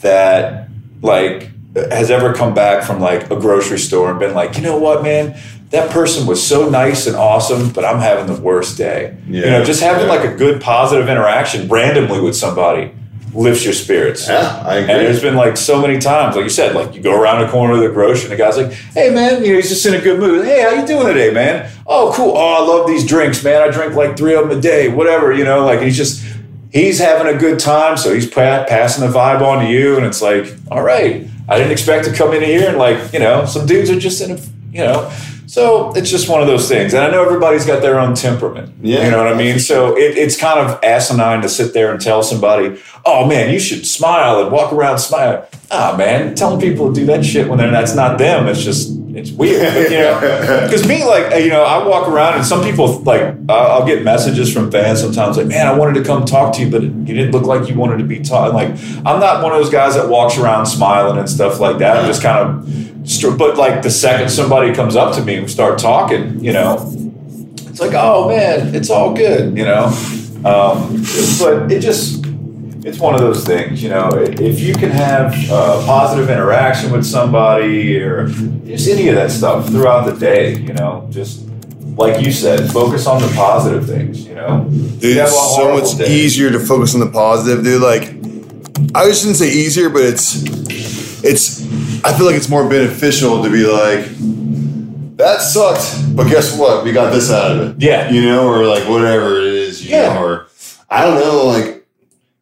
that 0.01 0.69
like 1.01 1.49
has 1.75 2.11
ever 2.11 2.33
come 2.33 2.53
back 2.53 2.83
from 2.83 2.99
like 2.99 3.29
a 3.31 3.35
grocery 3.39 3.79
store 3.79 4.09
and 4.09 4.19
been 4.19 4.33
like 4.33 4.57
you 4.57 4.63
know 4.63 4.77
what 4.77 5.03
man? 5.03 5.37
That 5.69 5.89
person 5.91 6.27
was 6.27 6.45
so 6.45 6.69
nice 6.69 7.07
and 7.07 7.15
awesome 7.15 7.69
but 7.71 7.85
i'm 7.85 7.99
having 7.99 8.33
the 8.33 8.41
worst 8.41 8.77
day. 8.77 9.15
You 9.27 9.41
know 9.41 9.63
just 9.63 9.81
having 9.81 10.07
Yeah. 10.07 10.13
like 10.13 10.25
a 10.25 10.35
good 10.35 10.61
positive 10.61 11.07
interaction 11.07 11.69
randomly 11.69 12.19
with 12.19 12.35
somebody 12.35 12.91
lifts 13.33 13.63
your 13.63 13.73
spirits 13.73 14.27
Yeah, 14.27 14.61
I 14.65 14.75
agree. 14.77 14.93
and 14.93 15.05
there's 15.05 15.21
been 15.21 15.35
like 15.35 15.57
so 15.57 15.81
many 15.81 15.99
times, 15.99 16.35
like 16.35 16.43
you 16.43 16.49
said, 16.49 16.75
like 16.75 16.93
you 16.95 17.01
go 17.01 17.19
around 17.19 17.45
the 17.45 17.51
corner 17.51 17.73
of 17.75 17.79
the 17.79 17.89
grocery 17.89 18.23
and 18.29 18.33
the 18.33 18.37
guy's 18.43 18.57
like, 18.57 18.71
"Hey 18.71 19.09
man, 19.09 19.43
you 19.43 19.49
know 19.51 19.55
he's 19.55 19.69
just 19.69 19.85
in 19.85 19.93
a 19.93 19.99
good 20.01 20.19
mood. 20.19 20.45
Hey, 20.45 20.61
how 20.61 20.71
you 20.71 20.85
doing 20.85 21.07
today, 21.07 21.31
man? 21.31 21.69
Oh, 21.87 22.11
cool. 22.15 22.33
Oh, 22.35 22.53
I 22.55 22.59
love 22.67 22.87
these 22.87 23.05
drinks, 23.05 23.43
man. 23.43 23.61
I 23.61 23.69
drink 23.71 23.95
like 23.95 24.17
three 24.17 24.33
of 24.35 24.47
them 24.49 24.57
a 24.57 24.61
day. 24.61 24.87
Whatever, 24.89 25.31
you 25.33 25.43
know. 25.43 25.65
Like 25.65 25.81
he's 25.81 25.97
just 25.97 26.23
he's 26.71 26.99
having 26.99 27.33
a 27.33 27.37
good 27.37 27.59
time, 27.59 27.97
so 27.97 28.13
he's 28.13 28.27
pa- 28.27 28.65
passing 28.67 29.05
the 29.05 29.11
vibe 29.11 29.41
on 29.41 29.63
to 29.65 29.69
you, 29.71 29.97
and 29.97 30.05
it's 30.05 30.21
like, 30.21 30.53
all 30.69 30.81
right, 30.83 31.27
I 31.49 31.57
didn't 31.57 31.71
expect 31.71 32.05
to 32.05 32.13
come 32.13 32.33
in 32.33 32.41
here 32.43 32.67
and 32.69 32.77
like 32.77 33.13
you 33.13 33.19
know 33.19 33.45
some 33.45 33.65
dudes 33.65 33.89
are 33.89 33.99
just 33.99 34.21
in 34.21 34.31
a 34.31 34.39
you 34.71 34.79
know. 34.85 35.09
So 35.51 35.91
it's 35.97 36.09
just 36.09 36.29
one 36.29 36.39
of 36.39 36.47
those 36.47 36.69
things, 36.69 36.93
and 36.93 37.03
I 37.03 37.11
know 37.11 37.25
everybody's 37.25 37.65
got 37.65 37.81
their 37.81 37.99
own 37.99 38.15
temperament. 38.15 38.73
Yeah, 38.81 39.03
you 39.03 39.11
know 39.11 39.17
what 39.17 39.27
I 39.27 39.35
mean. 39.35 39.59
So 39.59 39.97
it, 39.97 40.17
it's 40.17 40.39
kind 40.39 40.57
of 40.57 40.81
asinine 40.81 41.41
to 41.41 41.49
sit 41.49 41.73
there 41.73 41.91
and 41.91 41.99
tell 41.99 42.23
somebody, 42.23 42.81
"Oh 43.03 43.27
man, 43.27 43.51
you 43.51 43.59
should 43.59 43.85
smile 43.85 44.41
and 44.41 44.49
walk 44.49 44.71
around 44.71 44.99
smiling." 44.99 45.43
Ah 45.69 45.93
man, 45.97 46.35
telling 46.35 46.61
people 46.61 46.87
to 46.87 46.97
do 46.97 47.05
that 47.07 47.25
shit 47.25 47.49
when 47.49 47.57
they're 47.57 47.69
that's 47.69 47.93
not 47.93 48.17
them. 48.17 48.47
It's 48.47 48.63
just 48.63 48.93
it's 49.15 49.31
weird, 49.31 49.91
you 49.91 49.97
know. 49.97 50.61
Because 50.71 50.87
me, 50.87 51.03
like 51.03 51.43
you 51.43 51.49
know, 51.49 51.63
I 51.63 51.85
walk 51.85 52.07
around 52.07 52.35
and 52.35 52.45
some 52.45 52.63
people 52.63 52.99
like 52.99 53.35
I'll 53.49 53.85
get 53.85 54.03
messages 54.03 54.51
from 54.53 54.71
fans 54.71 55.01
sometimes 55.01 55.37
like, 55.37 55.47
"Man, 55.47 55.67
I 55.67 55.73
wanted 55.73 55.95
to 55.95 56.03
come 56.03 56.25
talk 56.25 56.53
to 56.55 56.61
you, 56.61 56.69
but 56.69 56.81
you 56.83 56.89
didn't 56.89 57.31
look 57.31 57.43
like 57.43 57.67
you 57.67 57.75
wanted 57.75 57.97
to 57.97 58.05
be 58.05 58.19
taught." 58.19 58.53
Like 58.53 58.69
I'm 59.05 59.19
not 59.19 59.43
one 59.43 59.51
of 59.51 59.59
those 59.59 59.71
guys 59.71 59.95
that 59.95 60.09
walks 60.09 60.37
around 60.37 60.65
smiling 60.65 61.17
and 61.17 61.29
stuff 61.29 61.59
like 61.59 61.79
that. 61.79 61.97
I'm 61.97 62.05
just 62.05 62.21
kind 62.21 62.49
of. 62.49 63.37
But 63.37 63.57
like 63.57 63.81
the 63.81 63.89
second 63.89 64.29
somebody 64.29 64.73
comes 64.73 64.95
up 64.95 65.15
to 65.15 65.23
me 65.23 65.35
and 65.35 65.49
start 65.49 65.79
talking, 65.79 66.43
you 66.43 66.53
know, 66.53 66.75
it's 67.67 67.79
like, 67.79 67.93
oh 67.95 68.29
man, 68.29 68.75
it's 68.75 68.89
all 68.89 69.13
good, 69.13 69.57
you 69.57 69.63
know. 69.63 69.85
Um, 70.43 71.03
but 71.39 71.71
it 71.71 71.81
just, 71.81 72.20
it's 72.83 72.97
one 72.99 73.13
of 73.13 73.21
those 73.21 73.45
things, 73.45 73.81
you 73.83 73.89
know. 73.89 74.09
If 74.13 74.59
you 74.59 74.73
can 74.73 74.89
have 74.91 75.33
uh, 75.51 75.85
positive 75.85 76.29
interaction 76.29 76.91
with 76.91 77.05
somebody 77.05 77.99
or 78.01 78.27
just 78.65 78.87
any 78.89 79.07
of 79.09 79.15
that 79.15 79.31
stuff 79.31 79.67
throughout 79.69 80.05
the 80.11 80.19
day, 80.19 80.55
you 80.57 80.73
know, 80.73 81.07
just 81.11 81.45
like 81.95 82.25
you 82.25 82.31
said, 82.31 82.71
focus 82.71 83.05
on 83.05 83.21
the 83.21 83.27
positive 83.35 83.85
things, 83.85 84.25
you 84.25 84.33
know. 84.35 84.65
Dude, 84.69 85.03
You 85.15 85.21
it's 85.21 85.55
so 85.55 85.77
much 85.77 85.97
day. 85.97 86.11
easier 86.11 86.49
to 86.51 86.59
focus 86.59 86.93
on 86.95 87.01
the 87.01 87.11
positive, 87.11 87.63
dude. 87.63 87.81
Like, 87.81 88.03
I 88.95 89.11
shouldn't 89.11 89.37
say 89.37 89.49
easier, 89.49 89.89
but 89.89 90.01
it's, 90.03 90.43
it's. 91.23 91.61
I 92.03 92.13
feel 92.17 92.25
like 92.25 92.35
it's 92.35 92.49
more 92.49 92.67
beneficial 92.67 93.43
to 93.43 93.49
be 93.51 93.63
like, 93.65 94.05
that 95.17 95.41
sucked, 95.41 96.15
but 96.15 96.27
guess 96.29 96.57
what? 96.57 96.83
We 96.83 96.91
got 96.93 97.11
this 97.13 97.29
out 97.31 97.51
of 97.51 97.69
it. 97.77 97.83
Yeah. 97.83 98.09
you 98.09 98.21
know, 98.23 98.47
or 98.47 98.65
like 98.65 98.87
whatever 98.89 99.37
it 99.39 99.43
is, 99.53 99.85
you 99.85 99.91
Yeah. 99.91 100.13
know, 100.15 100.23
or 100.23 100.47
I 100.89 101.05
don't 101.05 101.19
know, 101.19 101.45
like 101.45 101.80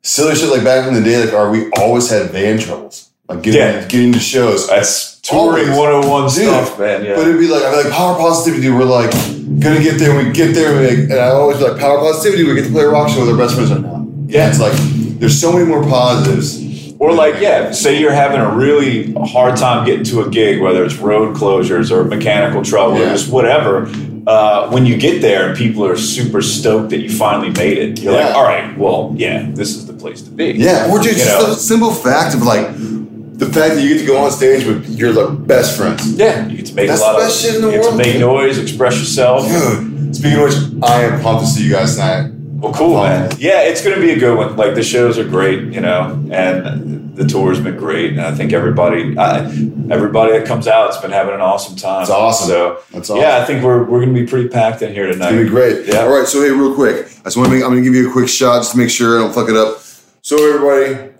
silly 0.10 0.36
shit. 0.36 0.50
Like 0.50 0.64
back 0.64 0.88
in 0.88 0.94
the 0.94 1.02
day, 1.02 1.24
like, 1.24 1.34
are 1.34 1.50
we 1.52 1.70
always 1.72 2.10
had 2.10 2.32
van 2.32 2.58
troubles? 2.60 3.10
Like 3.28 3.44
getting 3.44 3.62
Yeah. 3.62 3.86
getting 3.88 4.14
to 4.14 4.20
shows. 4.20 4.68
That's 4.68 5.20
touring 5.22 5.70
Always. 5.70 6.04
101 6.06 6.24
Dude, 6.24 6.32
stuff, 6.34 6.80
man. 6.80 7.06
Yeah. 7.06 7.16
But 7.16 7.28
it'd 7.28 7.40
be 7.40 7.48
like, 7.48 7.64
I'd 7.64 7.78
be 7.78 7.84
like, 7.84 7.94
power 7.94 8.16
positivity, 8.18 8.70
we're 8.72 8.86
like, 8.86 9.12
gonna 9.60 9.82
get 9.82 10.00
there, 10.00 10.16
we 10.18 10.32
get 10.32 10.56
there, 10.56 10.76
we 10.80 10.88
like, 10.88 10.98
and 11.12 11.14
I 11.14 11.30
always 11.30 11.58
be 11.58 11.66
like, 11.66 11.80
power 11.80 12.00
positivity, 12.00 12.44
we 12.44 12.56
get 12.56 12.66
to 12.66 12.72
play 12.72 12.84
a 12.84 12.90
rock 12.90 13.10
show 13.10 13.20
with 13.22 13.30
our 13.30 13.38
best 13.38 13.54
friends 13.56 13.72
right 13.72 13.82
now. 13.82 14.08
Yeah. 14.28 14.50
It's 14.50 14.60
like, 14.60 14.74
there's 15.20 15.40
so 15.40 15.52
many 15.52 15.66
more 15.66 15.84
positives. 15.84 16.68
Or 16.98 17.14
like, 17.14 17.36
yeah, 17.40 17.72
say 17.72 17.98
you're 18.00 18.12
having 18.12 18.42
a 18.42 18.50
really 18.56 19.14
hard 19.14 19.56
time 19.58 19.86
getting 19.86 20.04
to 20.06 20.22
a 20.22 20.30
gig, 20.30 20.60
whether 20.60 20.84
it's 20.84 20.96
road 20.98 21.36
closures 21.36 21.92
or 21.92 22.04
mechanical 22.04 22.62
trouble 22.64 22.98
or 22.98 23.06
just 23.06 23.32
whatever. 23.32 23.90
Uh, 24.28 24.70
when 24.70 24.86
you 24.86 24.98
get 24.98 25.22
there 25.22 25.48
and 25.48 25.58
people 25.58 25.86
are 25.86 25.96
super 25.96 26.42
stoked 26.42 26.90
that 26.90 27.00
you 27.00 27.10
finally 27.10 27.50
made 27.52 27.78
it, 27.78 28.02
you're 28.02 28.12
like, 28.14 28.36
all 28.36 28.44
right, 28.44 28.78
well, 28.78 29.14
yeah, 29.16 29.46
this 29.52 29.76
is 29.76 29.89
place 30.00 30.22
to 30.24 30.32
be. 30.32 30.52
Yeah, 30.54 30.90
or 30.92 30.98
just, 31.00 31.18
You 31.20 31.24
just 31.26 31.40
know? 31.40 31.46
the 31.48 31.56
simple 31.56 31.94
fact 31.94 32.34
of 32.36 32.44
like 32.44 32.68
the 32.74 33.46
fact 33.46 33.76
that 33.76 33.82
you 33.82 33.94
get 33.94 34.00
to 34.02 34.06
go 34.08 34.18
on 34.18 34.32
stage 34.32 34.66
with 34.66 34.88
your 34.98 35.14
like 35.14 35.48
best 35.48 35.78
friends. 35.78 36.14
Yeah, 36.16 36.46
you 36.48 36.58
get 36.58 36.66
to 36.68 36.76
make 36.76 36.88
That's 36.88 37.02
a 37.02 37.04
lot 37.04 37.14
the 37.14 37.18
of 37.20 37.24
best 37.28 37.42
shit 37.42 37.56
in 37.56 37.62
the 37.62 37.68
you 37.68 37.74
get 37.76 37.82
world, 37.84 38.00
to 38.02 38.06
make 38.06 38.20
noise, 38.20 38.58
express 38.58 38.98
yourself. 38.98 39.48
Dude, 39.48 40.16
speaking 40.16 40.40
of 40.40 40.44
which, 40.46 40.84
I 40.84 41.04
am 41.04 41.22
pumped 41.22 41.44
to 41.46 41.50
see 41.50 41.64
you 41.66 41.72
guys 41.72 41.96
tonight. 41.96 42.32
Well, 42.34 42.74
cool, 42.74 42.98
Oh, 42.98 43.04
man. 43.04 43.30
man. 43.30 43.38
Yeah, 43.40 43.62
it's 43.62 43.82
going 43.82 43.96
to 43.96 44.02
be 44.02 44.12
a 44.12 44.20
good 44.20 44.36
one. 44.38 44.58
Like 44.58 44.76
the 44.76 44.84
shows 44.84 45.18
are 45.18 45.24
great, 45.24 45.72
you 45.74 45.80
know, 45.80 46.22
and 46.30 47.16
the 47.16 47.26
tour's 47.26 47.60
been 47.62 47.78
great, 47.78 48.12
and 48.12 48.20
I 48.22 48.34
think 48.36 48.52
everybody, 48.52 49.18
I, 49.18 49.46
everybody 49.90 50.34
that 50.38 50.46
comes 50.46 50.68
out, 50.68 50.92
has 50.92 51.02
been 51.02 51.12
having 51.12 51.34
an 51.34 51.40
awesome 51.42 51.78
time. 51.78 52.00
That's 52.02 52.10
awesome. 52.12 52.48
So, 52.50 52.82
That's 52.92 53.10
awesome. 53.10 53.22
yeah, 53.22 53.38
I 53.38 53.46
think 53.46 53.64
we're 53.64 53.84
we're 53.86 54.02
going 54.04 54.14
to 54.14 54.20
be 54.22 54.28
pretty 54.28 54.50
packed 54.50 54.82
in 54.82 54.94
here 54.94 55.08
tonight. 55.08 55.28
It's 55.28 55.32
gonna 55.36 55.44
be 55.44 55.50
great. 55.50 55.88
Yeah. 55.88 56.00
All 56.02 56.10
right. 56.10 56.28
So 56.28 56.42
hey, 56.42 56.52
real 56.52 56.76
quick, 56.76 57.06
I 57.22 57.24
just 57.24 57.38
want 57.38 57.48
to 57.50 57.56
make. 57.56 57.64
I'm 57.64 57.70
gonna 57.72 57.82
give 57.82 57.94
you 57.96 58.10
a 58.10 58.12
quick 58.12 58.28
shot 58.28 58.60
just 58.60 58.72
to 58.74 58.78
make 58.78 58.90
sure 58.90 59.18
I 59.18 59.22
don't 59.24 59.34
fuck 59.34 59.48
it 59.50 59.56
up. 59.56 59.78
So 60.22 60.36
everybody, 60.38 61.14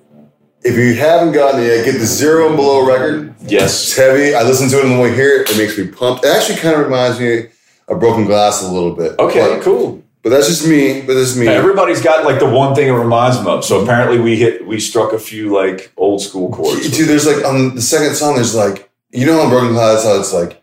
if 0.64 0.76
you 0.78 0.94
haven't 0.96 1.34
gotten 1.34 1.62
it 1.62 1.68
yet, 1.68 1.86
get 1.86 1.94
the 1.94 2.06
Zero 2.06 2.48
and 2.48 2.56
Below 2.56 2.86
record. 2.86 3.34
Yes. 3.42 3.84
It's 3.84 3.96
heavy. 3.96 4.36
I 4.36 4.44
listen 4.44 4.70
to 4.70 4.80
it 4.80 4.86
and 4.86 5.00
when 5.00 5.12
I 5.12 5.16
hear 5.16 5.42
it, 5.42 5.50
it 5.50 5.58
makes 5.58 5.78
me 5.78 5.88
pumped. 5.88 6.26
It 6.26 6.30
actually 6.36 6.58
kind 6.60 6.76
of 6.76 6.84
reminds 6.86 7.20
me 7.20 7.48
of 7.88 8.00
Broken 8.00 8.26
Glass 8.26 8.62
a 8.64 8.72
little 8.72 8.94
bit. 8.96 9.18
Okay. 9.20 9.40
But, 9.40 9.64
Cool. 9.64 10.04
but 10.22 10.30
that's 10.30 10.48
just 10.48 10.68
me. 10.68 11.02
But 11.02 11.14
this 11.16 11.30
is 11.32 11.38
me. 11.40 11.48
Everybody's 11.48 12.02
got 12.02 12.26
like 12.26 12.40
the 12.40 12.50
one 12.50 12.76
thing 12.76 12.88
it 12.90 12.92
reminds 12.92 13.38
them 13.38 13.48
of. 13.48 13.64
So 13.66 13.82
apparently 13.82 14.20
we 14.20 14.36
hit 14.36 14.68
we 14.68 14.80
struck 14.80 15.14
a 15.14 15.20
few 15.20 15.54
like 15.54 15.92
old 15.98 16.22
school 16.22 16.52
chords. 16.52 16.96
Dude, 16.96 17.08
there's 17.08 17.26
like 17.26 17.44
on 17.46 17.76
the 17.76 17.82
second 17.82 18.16
song, 18.16 18.36
there's 18.36 18.54
like 18.56 18.90
you 19.12 19.26
know 19.26 19.40
on 19.42 19.50
Broken 19.50 19.72
Glass 19.74 20.04
how 20.04 20.20
it's 20.20 20.34
like 20.34 20.62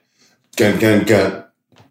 gun 0.56 0.78
gun 0.78 1.04
gun, 1.04 1.44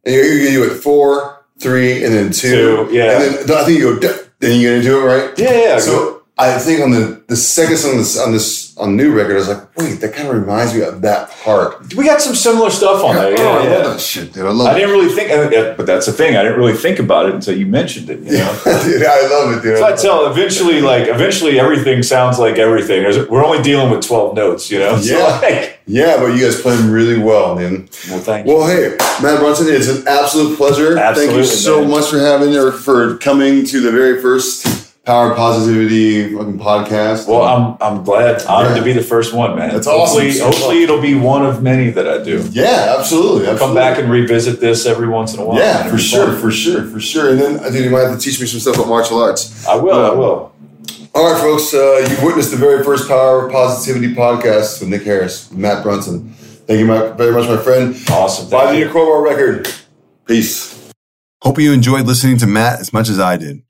and 0.06 0.16
you 0.16 0.22
you 0.22 0.50
do 0.52 0.64
it 0.72 0.78
four, 0.78 1.44
three, 1.60 2.06
and 2.06 2.14
then 2.14 2.32
two, 2.32 2.86
Two, 2.88 2.94
yeah. 2.94 3.20
and 3.20 3.50
then 3.50 3.58
I 3.58 3.66
think 3.66 3.80
you 3.80 4.00
go, 4.00 4.18
then 4.40 4.62
you're 4.62 4.76
gonna 4.76 4.84
do 4.84 5.02
it 5.02 5.06
right. 5.06 5.38
Yeah, 5.40 5.52
yeah. 5.52 5.80
So 5.80 6.15
I 6.38 6.58
think 6.60 6.82
on 6.82 6.92
the 6.92 7.24
the 7.28 7.36
second 7.38 7.78
song 7.78 7.92
on 7.92 7.98
this 7.98 8.20
on 8.20 8.32
this 8.34 8.78
on 8.78 8.98
new 8.98 9.14
record, 9.16 9.36
I 9.36 9.40
was 9.40 9.48
like, 9.48 9.78
wait, 9.78 10.02
that 10.02 10.14
kind 10.14 10.28
of 10.28 10.36
reminds 10.36 10.74
me 10.74 10.82
of 10.82 11.02
that 11.04 11.30
part. 11.32 11.94
we 11.96 12.04
got 12.06 12.20
some 12.20 12.36
similar 12.36 12.70
stuff 12.70 13.02
on 13.06 13.16
there. 13.16 13.28
oh, 13.38 13.42
Yeah, 13.42 13.50
I 13.60 13.64
yeah. 13.64 13.70
love 13.78 13.94
that 13.94 14.02
shit, 14.02 14.34
dude. 14.34 14.46
I 14.46 14.50
love 14.50 14.68
I 14.68 14.72
it. 14.72 14.80
didn't 14.80 14.92
really 14.92 15.14
think, 15.16 15.78
but 15.78 15.86
that's 15.86 16.08
the 16.08 16.12
thing. 16.12 16.36
I 16.36 16.44
didn't 16.44 16.58
really 16.58 16.74
think 16.74 17.00
about 17.00 17.28
it 17.30 17.36
until 17.36 17.58
you 17.58 17.66
mentioned 17.66 18.10
it. 18.10 18.20
You 18.20 18.32
know. 18.40 18.62
dude, 18.84 19.04
I 19.06 19.28
love 19.30 19.58
it, 19.58 19.62
dude. 19.64 19.78
So 19.78 19.86
I 19.86 19.96
tell 19.96 20.30
eventually, 20.30 20.82
like 20.82 21.08
eventually, 21.08 21.58
everything 21.58 22.04
sounds 22.04 22.38
like 22.38 22.58
everything. 22.58 23.04
There's, 23.04 23.30
we're 23.30 23.46
only 23.46 23.64
dealing 23.64 23.90
with 23.90 24.06
twelve 24.06 24.36
notes, 24.36 24.70
you 24.70 24.80
know. 24.80 24.98
So, 24.98 25.18
Yeah. 25.18 25.40
like, 25.42 25.80
yeah, 25.88 26.18
but 26.18 26.34
you 26.36 26.44
guys 26.44 26.60
play 26.62 26.76
them 26.76 26.92
really 26.92 27.18
well, 27.18 27.56
man. 27.56 27.88
well, 28.10 28.20
thank 28.20 28.46
you. 28.46 28.54
Well, 28.56 28.68
hey, 28.68 28.98
Matt 29.24 29.40
Brunson, 29.40 29.68
it's 29.70 29.88
an 29.88 30.06
absolute 30.06 30.58
pleasure. 30.58 30.96
Thank 30.98 31.32
you 31.32 31.46
so 31.46 31.80
man. 31.80 31.92
much 31.92 32.08
for 32.10 32.20
having 32.20 32.54
or 32.58 32.74
for 32.74 33.16
coming 33.20 33.66
to 33.68 33.80
the 33.80 33.92
very 33.92 34.22
first 34.22 34.85
Power 35.06 35.36
Positivity 35.36 36.34
fucking 36.36 36.58
podcast. 36.60 37.28
Well, 37.28 37.44
I'm 37.44 37.78
I'm 37.80 38.04
glad, 38.04 38.44
honored 38.48 38.72
Yeah. 38.72 38.78
to 38.80 38.84
be 38.84 38.94
the 38.94 39.04
first 39.04 39.34
one, 39.36 39.56
man. 39.56 39.70
That's 39.70 39.86
awesome. 39.86 40.00
hopefully, 40.22 40.32
So 40.32 40.46
hopefully 40.46 40.84
it'll 40.84 41.02
be 41.02 41.14
one 41.14 41.46
of 41.46 41.62
many 41.62 41.92
that 41.92 42.08
I 42.08 42.24
do. 42.24 42.44
yeah, 42.52 42.96
absolutely. 42.98 43.48
absolutely. 43.48 43.58
Come 43.60 43.76
back 43.76 44.00
and 44.00 44.10
revisit 44.12 44.60
this 44.60 44.86
every 44.88 45.08
once 45.08 45.34
in 45.36 45.40
a 45.42 45.46
while. 45.46 45.60
yeah, 45.60 45.88
for 45.90 45.98
sure, 46.00 46.28
fun. 46.28 46.42
for 46.42 46.52
sure, 46.52 46.84
for 46.88 47.00
sure. 47.00 47.30
And 47.30 47.40
then, 47.40 47.72
dude, 47.72 47.84
you 47.86 47.90
might 47.92 48.02
have 48.08 48.18
to 48.18 48.20
teach 48.20 48.42
me 48.42 48.48
some 48.48 48.60
stuff 48.60 48.76
about 48.76 48.88
martial 48.88 49.22
arts. 49.22 49.66
I 49.68 49.76
will. 49.76 50.04
I 50.06 50.10
Um, 50.10 50.18
will. 50.18 50.52
All 51.14 51.32
right, 51.32 51.40
folks, 51.40 51.74
uh, 51.74 52.06
you've 52.10 52.24
witnessed 52.24 52.52
the 52.52 52.58
very 52.58 52.84
first 52.84 53.08
Power 53.08 53.50
Positivity 53.50 54.14
podcast 54.16 54.80
with 54.82 54.90
Nick 54.90 55.04
Harris, 55.04 55.50
Matt 55.52 55.82
Brunson. 55.84 56.34
Thank 56.68 56.80
you 56.80 56.86
my, 56.88 57.10
very 57.12 57.32
much, 57.32 57.48
my 57.48 57.58
friend. 57.58 57.96
Awesome. 58.10 58.50
Buy 58.50 58.72
the 58.74 58.80
you. 58.80 59.22
record. 59.24 59.70
Peace. 60.28 60.92
Hope 61.44 61.60
you 61.60 61.72
enjoyed 61.74 62.06
listening 62.08 62.38
to 62.40 62.48
Matt 62.48 62.80
as 62.80 62.92
much 62.92 63.08
as 63.08 63.20
I 63.20 63.38
did. 63.38 63.62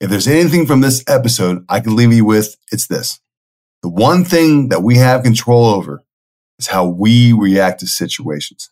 If 0.00 0.08
there's 0.08 0.26
anything 0.26 0.66
from 0.66 0.80
this 0.80 1.04
episode 1.06 1.64
I 1.68 1.80
can 1.80 1.94
leave 1.94 2.12
you 2.12 2.24
with, 2.24 2.56
it's 2.72 2.86
this. 2.86 3.20
The 3.82 3.90
one 3.90 4.24
thing 4.24 4.70
that 4.70 4.82
we 4.82 4.96
have 4.96 5.22
control 5.22 5.66
over 5.66 6.02
is 6.58 6.68
how 6.68 6.86
we 6.86 7.34
react 7.34 7.80
to 7.80 7.86
situations. 7.86 8.70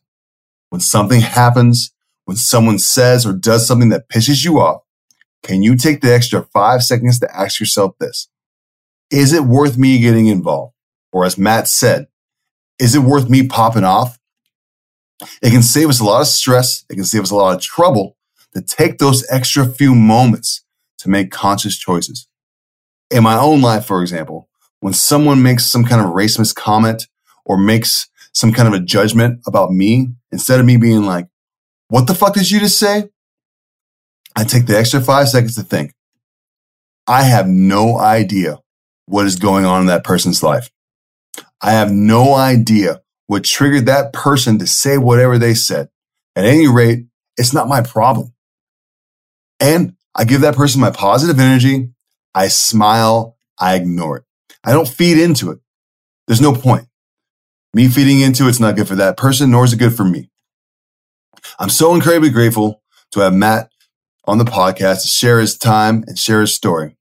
When 0.71 0.81
something 0.81 1.21
happens, 1.21 1.93
when 2.25 2.39
someone 2.39 2.79
says 2.79 3.27
or 3.27 3.35
does 3.35 3.67
something 3.67 3.91
that 3.91 4.09
pisses 4.09 4.43
you 4.43 4.59
off, 4.59 4.83
can 5.43 5.63
you 5.63 5.77
take 5.77 6.01
the 6.01 6.13
extra 6.13 6.45
five 6.53 6.83
seconds 6.83 7.19
to 7.21 7.37
ask 7.37 7.61
yourself 7.61 7.95
this? 7.99 8.29
Is 9.11 9.35
it 9.35 9.45
worth 9.45 9.77
me 9.77 9.99
getting 9.99 10.27
involved? 10.27 10.75
Or 11.13 11.27
as 11.27 11.39
Matt 11.39 11.69
said, 11.69 12.09
is 12.79 12.95
it 12.95 13.01
worth 13.01 13.29
me 13.29 13.47
popping 13.47 13.85
off? 13.85 14.19
It 15.43 15.51
can 15.51 15.63
save 15.63 15.89
us 15.91 16.01
a 16.01 16.05
lot 16.05 16.23
of 16.23 16.27
stress. 16.27 16.85
It 16.89 16.95
can 16.95 17.05
save 17.05 17.23
us 17.23 17.31
a 17.31 17.37
lot 17.37 17.55
of 17.55 17.61
trouble 17.61 18.17
to 18.55 18.63
take 18.63 18.99
those 18.99 19.27
extra 19.31 19.67
few 19.67 19.95
moments 19.95 20.65
to 20.99 21.09
make 21.09 21.31
conscious 21.31 21.77
choices. 21.79 22.29
In 23.11 23.23
my 23.23 23.39
own 23.39 23.63
life, 23.63 23.87
for 23.87 24.03
example, 24.03 24.49
when 24.81 24.93
someone 24.93 25.43
makes 25.43 25.67
some 25.67 25.85
kind 25.85 26.05
of 26.05 26.13
racist 26.13 26.55
comment 26.55 27.07
or 27.45 27.57
makes 27.57 28.09
some 28.33 28.53
kind 28.53 28.69
of 28.69 28.75
a 28.75 28.85
judgment 28.85 29.41
about 29.47 29.73
me, 29.73 30.09
instead 30.31 30.61
of 30.61 30.67
me 30.67 30.77
being 30.77 31.05
like, 31.05 31.29
what 31.89 32.07
the 32.07 32.15
fuck 32.15 32.35
did 32.35 32.51
you 32.51 32.61
just 32.61 32.79
say? 32.79 33.09
I 34.37 34.45
take 34.45 34.67
the 34.67 34.79
extra 34.79 35.01
five 35.01 35.29
seconds 35.29 35.55
to 35.57 35.63
think. 35.63 35.95
I 37.07 37.23
have 37.23 37.49
no 37.49 37.99
idea 37.99 38.59
what 39.07 39.27
is 39.27 39.37
going 39.37 39.65
on 39.65 39.81
in 39.81 39.87
that 39.87 40.05
person's 40.05 40.43
life. 40.43 40.71
I 41.61 41.73
have 41.73 41.91
no 41.91 42.35
idea 42.35 43.01
what 43.27 43.45
triggered 43.45 43.87
that 43.87 44.13
person 44.13 44.59
to 44.59 44.67
say 44.67 44.99
whatever 44.99 45.39
they 45.39 45.55
said. 45.55 45.89
At 46.37 46.45
any 46.45 46.69
rate, 46.69 47.07
it's 47.37 47.53
not 47.53 47.69
my 47.69 47.81
problem. 47.81 48.33
And 49.59 49.97
I 50.19 50.25
give 50.25 50.41
that 50.41 50.57
person 50.57 50.81
my 50.81 50.91
positive 50.91 51.39
energy. 51.39 51.91
I 52.35 52.49
smile. 52.49 53.37
I 53.59 53.77
ignore 53.77 54.19
it. 54.19 54.25
I 54.65 54.73
don't 54.73 54.89
feed 54.89 55.19
into 55.19 55.53
it. 55.53 55.61
There's 56.27 56.41
no 56.41 56.53
point. 56.53 56.89
Me 57.73 57.87
feeding 57.87 58.21
into 58.21 58.49
it's 58.49 58.59
not 58.59 58.75
good 58.75 58.89
for 58.89 58.97
that 58.97 59.17
person, 59.17 59.53
nor 59.53 59.65
is 59.65 59.73
it 59.73 59.79
good 59.79 59.95
for 59.95 60.05
me. 60.05 60.29
I'm 61.61 61.69
so 61.69 61.95
incredibly 61.95 62.31
grateful 62.31 62.83
to 63.13 63.21
have 63.21 63.33
Matt 63.33 63.71
on 64.25 64.39
the 64.39 64.45
podcast 64.45 65.03
to 65.03 65.09
share 65.09 65.39
his 65.39 65.57
time 65.57 66.05
and 66.09 66.19
share 66.19 66.41
his 66.41 66.53
story. 66.53 66.97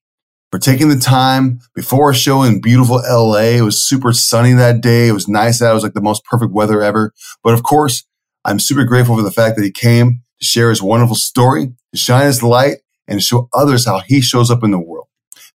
For 0.51 0.59
taking 0.59 0.89
the 0.89 0.99
time 0.99 1.59
before 1.73 2.11
a 2.11 2.15
show 2.15 2.43
in 2.43 2.61
beautiful 2.61 3.01
LA. 3.09 3.57
It 3.57 3.63
was 3.63 3.85
super 3.85 4.13
sunny 4.13 4.53
that 4.53 4.81
day. 4.81 5.07
It 5.07 5.13
was 5.13 5.27
nice 5.27 5.61
out. 5.61 5.71
It 5.71 5.73
was 5.73 5.83
like 5.83 5.93
the 5.93 6.01
most 6.01 6.23
perfect 6.23 6.53
weather 6.53 6.81
ever. 6.81 7.13
But 7.43 7.55
of 7.55 7.63
course, 7.63 8.05
I'm 8.45 8.59
super 8.59 8.85
grateful 8.85 9.17
for 9.17 9.23
the 9.23 9.31
fact 9.31 9.57
that 9.57 9.65
he 9.65 9.71
came 9.71 10.21
to 10.39 10.45
share 10.45 10.69
his 10.69 10.81
wonderful 10.81 11.15
story, 11.15 11.73
to 11.91 11.97
shine 11.97 12.27
his 12.27 12.43
light, 12.43 12.77
and 13.07 13.21
show 13.23 13.49
others 13.53 13.85
how 13.85 13.99
he 13.99 14.21
shows 14.21 14.51
up 14.51 14.63
in 14.63 14.71
the 14.71 14.79
world. 14.79 15.07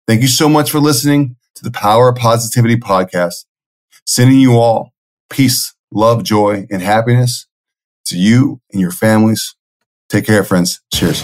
Thank 0.06 0.22
you 0.22 0.28
so 0.28 0.48
much 0.48 0.70
for 0.70 0.80
listening 0.80 1.36
to 1.54 1.62
the 1.62 1.70
Power 1.70 2.08
of 2.08 2.16
Positivity 2.16 2.76
podcast. 2.76 3.44
Sending 4.04 4.38
you 4.38 4.58
all 4.58 4.92
peace, 5.30 5.74
love, 5.90 6.24
joy, 6.24 6.66
and 6.70 6.82
happiness 6.82 7.46
to 8.06 8.18
you 8.18 8.60
and 8.72 8.80
your 8.80 8.90
families. 8.90 9.54
Take 10.08 10.26
care, 10.26 10.44
friends. 10.44 10.80
Cheers. 10.92 11.22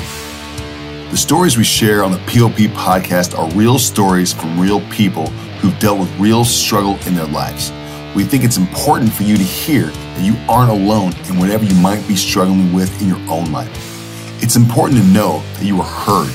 The 1.11 1.17
stories 1.17 1.57
we 1.57 1.65
share 1.65 2.05
on 2.05 2.13
the 2.13 2.19
POP 2.19 2.71
podcast 2.77 3.39
are 3.39 3.51
real 3.53 3.79
stories 3.79 4.33
from 4.33 4.61
real 4.61 4.81
people 4.91 5.29
who've 5.61 5.79
dealt 5.79 5.99
with 5.99 6.19
real 6.19 6.45
struggle 6.45 6.99
in 7.07 7.15
their 7.15 7.27
lives. 7.27 7.73
We 8.15 8.25
think 8.25 8.45
it's 8.45 8.57
important 8.57 9.13
for 9.13 9.23
you 9.23 9.37
to 9.37 9.43
hear 9.43 9.87
that 9.87 10.25
you 10.25 10.37
aren't 10.49 10.71
alone 10.71 11.15
in 11.29 11.39
whatever 11.39 11.65
you 11.65 11.75
might 11.77 12.07
be 12.07 12.17
struggling 12.17 12.73
with 12.73 13.01
in 13.03 13.09
your 13.09 13.21
own 13.31 13.53
life. 13.53 13.88
It's 14.49 14.57
important 14.57 14.99
to 15.03 15.07
know 15.09 15.43
that 15.57 15.67
you 15.67 15.79
are 15.79 15.85
heard, 15.85 16.33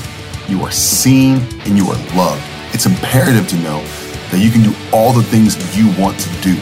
you 0.48 0.62
are 0.62 0.70
seen, 0.70 1.38
and 1.66 1.76
you 1.76 1.84
are 1.88 1.98
loved. 2.14 2.40
It's 2.72 2.86
imperative 2.86 3.48
to 3.48 3.56
know 3.56 3.82
that 4.30 4.38
you 4.38 4.52
can 4.52 4.62
do 4.62 4.72
all 4.92 5.12
the 5.12 5.24
things 5.24 5.56
you 5.76 5.90
want 6.00 6.16
to 6.20 6.28
do. 6.40 6.54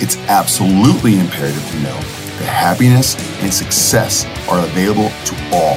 It's 0.00 0.16
absolutely 0.28 1.18
imperative 1.18 1.62
to 1.72 1.76
know 1.80 2.00
that 2.40 2.48
happiness 2.48 3.16
and 3.42 3.52
success 3.52 4.24
are 4.48 4.60
available 4.60 5.10
to 5.26 5.34
all, 5.52 5.76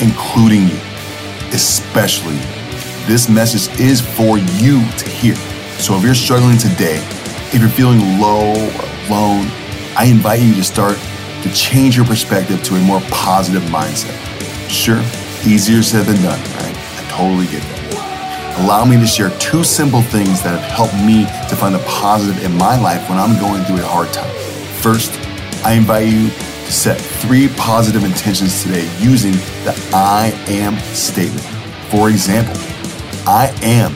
including 0.00 0.62
you, 0.62 0.80
especially 1.52 2.36
you. 2.36 3.06
This 3.06 3.28
message 3.28 3.78
is 3.78 4.00
for 4.00 4.38
you 4.38 4.80
to 4.90 5.06
hear. 5.06 5.34
So 5.84 5.98
if 5.98 6.02
you're 6.02 6.14
struggling 6.14 6.56
today, 6.56 6.96
if 7.52 7.60
you're 7.60 7.68
feeling 7.68 8.00
low 8.18 8.52
or 8.52 8.84
alone, 9.06 9.48
I 9.98 10.06
invite 10.06 10.40
you 10.40 10.54
to 10.54 10.64
start 10.64 10.96
to 11.42 11.52
change 11.52 11.94
your 11.94 12.06
perspective 12.06 12.62
to 12.62 12.76
a 12.76 12.80
more 12.80 13.02
positive 13.10 13.64
mindset. 13.64 14.31
Sure, 14.72 15.02
easier 15.44 15.82
said 15.82 16.06
than 16.06 16.16
done, 16.22 16.40
right? 16.40 16.74
I 16.74 17.06
totally 17.10 17.44
get 17.46 17.60
that. 17.60 18.58
Allow 18.64 18.86
me 18.86 18.96
to 18.96 19.06
share 19.06 19.28
two 19.38 19.64
simple 19.64 20.00
things 20.00 20.42
that 20.42 20.58
have 20.58 20.72
helped 20.72 20.94
me 20.94 21.24
to 21.50 21.54
find 21.54 21.74
the 21.74 21.78
positive 21.80 22.42
in 22.42 22.56
my 22.56 22.80
life 22.80 23.06
when 23.10 23.18
I'm 23.18 23.38
going 23.38 23.62
through 23.64 23.84
a 23.84 23.86
hard 23.86 24.10
time. 24.14 24.32
First, 24.80 25.12
I 25.62 25.74
invite 25.74 26.08
you 26.08 26.30
to 26.30 26.72
set 26.72 26.98
three 26.98 27.48
positive 27.48 28.02
intentions 28.02 28.62
today 28.62 28.88
using 28.98 29.32
the 29.64 29.78
I 29.92 30.32
am 30.48 30.78
statement. 30.94 31.44
For 31.90 32.08
example, 32.08 32.56
I 33.26 33.54
am 33.62 33.92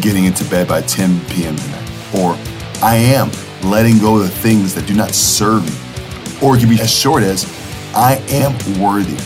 getting 0.00 0.24
into 0.24 0.44
bed 0.46 0.66
by 0.66 0.80
10 0.80 1.20
p.m. 1.26 1.54
tonight, 1.54 2.14
or 2.16 2.34
I 2.82 2.96
am 2.96 3.30
letting 3.62 3.98
go 3.98 4.16
of 4.16 4.22
the 4.22 4.30
things 4.30 4.74
that 4.74 4.86
do 4.86 4.94
not 4.94 5.10
serve 5.10 5.64
me. 5.64 6.46
Or 6.46 6.56
it 6.56 6.60
can 6.60 6.70
be 6.70 6.80
as 6.80 6.90
short 6.90 7.22
as, 7.22 7.44
I 7.94 8.14
am 8.30 8.52
worthy. 8.80 9.18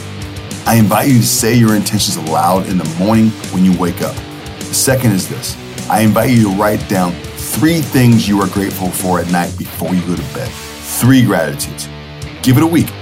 I 0.68 0.74
invite 0.74 1.08
you 1.08 1.14
to 1.14 1.26
say 1.26 1.54
your 1.54 1.74
intentions 1.74 2.16
aloud 2.16 2.68
in 2.68 2.76
the 2.76 2.84
morning 2.98 3.30
when 3.52 3.64
you 3.64 3.74
wake 3.78 4.02
up. 4.02 4.14
The 4.58 4.74
second 4.74 5.12
is 5.12 5.26
this 5.26 5.56
I 5.88 6.02
invite 6.02 6.28
you 6.28 6.42
to 6.42 6.56
write 6.56 6.86
down 6.90 7.12
three 7.12 7.80
things 7.80 8.28
you 8.28 8.38
are 8.42 8.48
grateful 8.48 8.90
for 8.90 9.18
at 9.18 9.32
night 9.32 9.56
before 9.56 9.94
you 9.94 10.02
go 10.02 10.14
to 10.14 10.34
bed. 10.34 10.50
Three 10.52 11.24
gratitudes. 11.24 11.88
Give 12.42 12.58
it 12.58 12.62
a 12.62 12.66
week. 12.66 12.92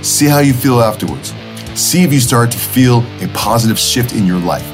See 0.00 0.28
how 0.28 0.38
you 0.38 0.54
feel 0.54 0.80
afterwards. 0.80 1.34
See 1.74 2.04
if 2.04 2.10
you 2.10 2.20
start 2.20 2.50
to 2.52 2.58
feel 2.58 3.04
a 3.22 3.28
positive 3.34 3.78
shift 3.78 4.14
in 4.14 4.26
your 4.26 4.38
life. 4.38 4.66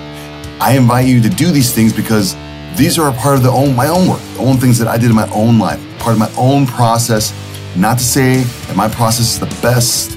I 0.61 0.77
invite 0.77 1.09
you 1.09 1.21
to 1.23 1.29
do 1.29 1.51
these 1.51 1.75
things 1.75 1.93
because 1.93 2.37
these 2.77 2.97
are 2.97 3.09
a 3.09 3.15
part 3.15 3.37
of 3.37 3.43
the 3.43 3.51
own, 3.51 3.75
my 3.75 3.89
own 3.89 4.09
work, 4.09 4.21
the 4.35 4.43
own 4.43 4.59
things 4.59 4.79
that 4.79 4.87
I 4.87 4.99
did 4.99 5.11
in 5.11 5.17
my 5.17 5.29
own 5.33 5.59
life, 5.59 5.81
part 5.99 6.13
of 6.13 6.21
my 6.21 6.33
own 6.39 6.65
process. 6.65 7.35
Not 7.75 7.99
to 7.99 8.05
say 8.05 8.45
that 8.45 8.77
my 8.77 8.89
process 8.89 9.33
is 9.33 9.41
the 9.41 9.53
best 9.61 10.13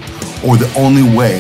or 0.45 0.57
the 0.57 0.71
only 0.77 1.03
way, 1.17 1.39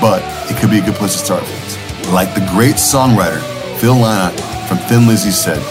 but 0.00 0.22
it 0.50 0.56
could 0.58 0.70
be 0.70 0.78
a 0.78 0.84
good 0.84 0.94
place 0.94 1.12
to 1.12 1.18
start 1.18 1.44
things. 1.44 1.76
Like 2.12 2.34
the 2.34 2.46
great 2.52 2.76
songwriter 2.76 3.40
Phil 3.78 3.94
Lynott 3.94 4.38
from 4.66 4.78
Thin 4.78 5.06
Lizzy 5.06 5.30
said, 5.30 5.62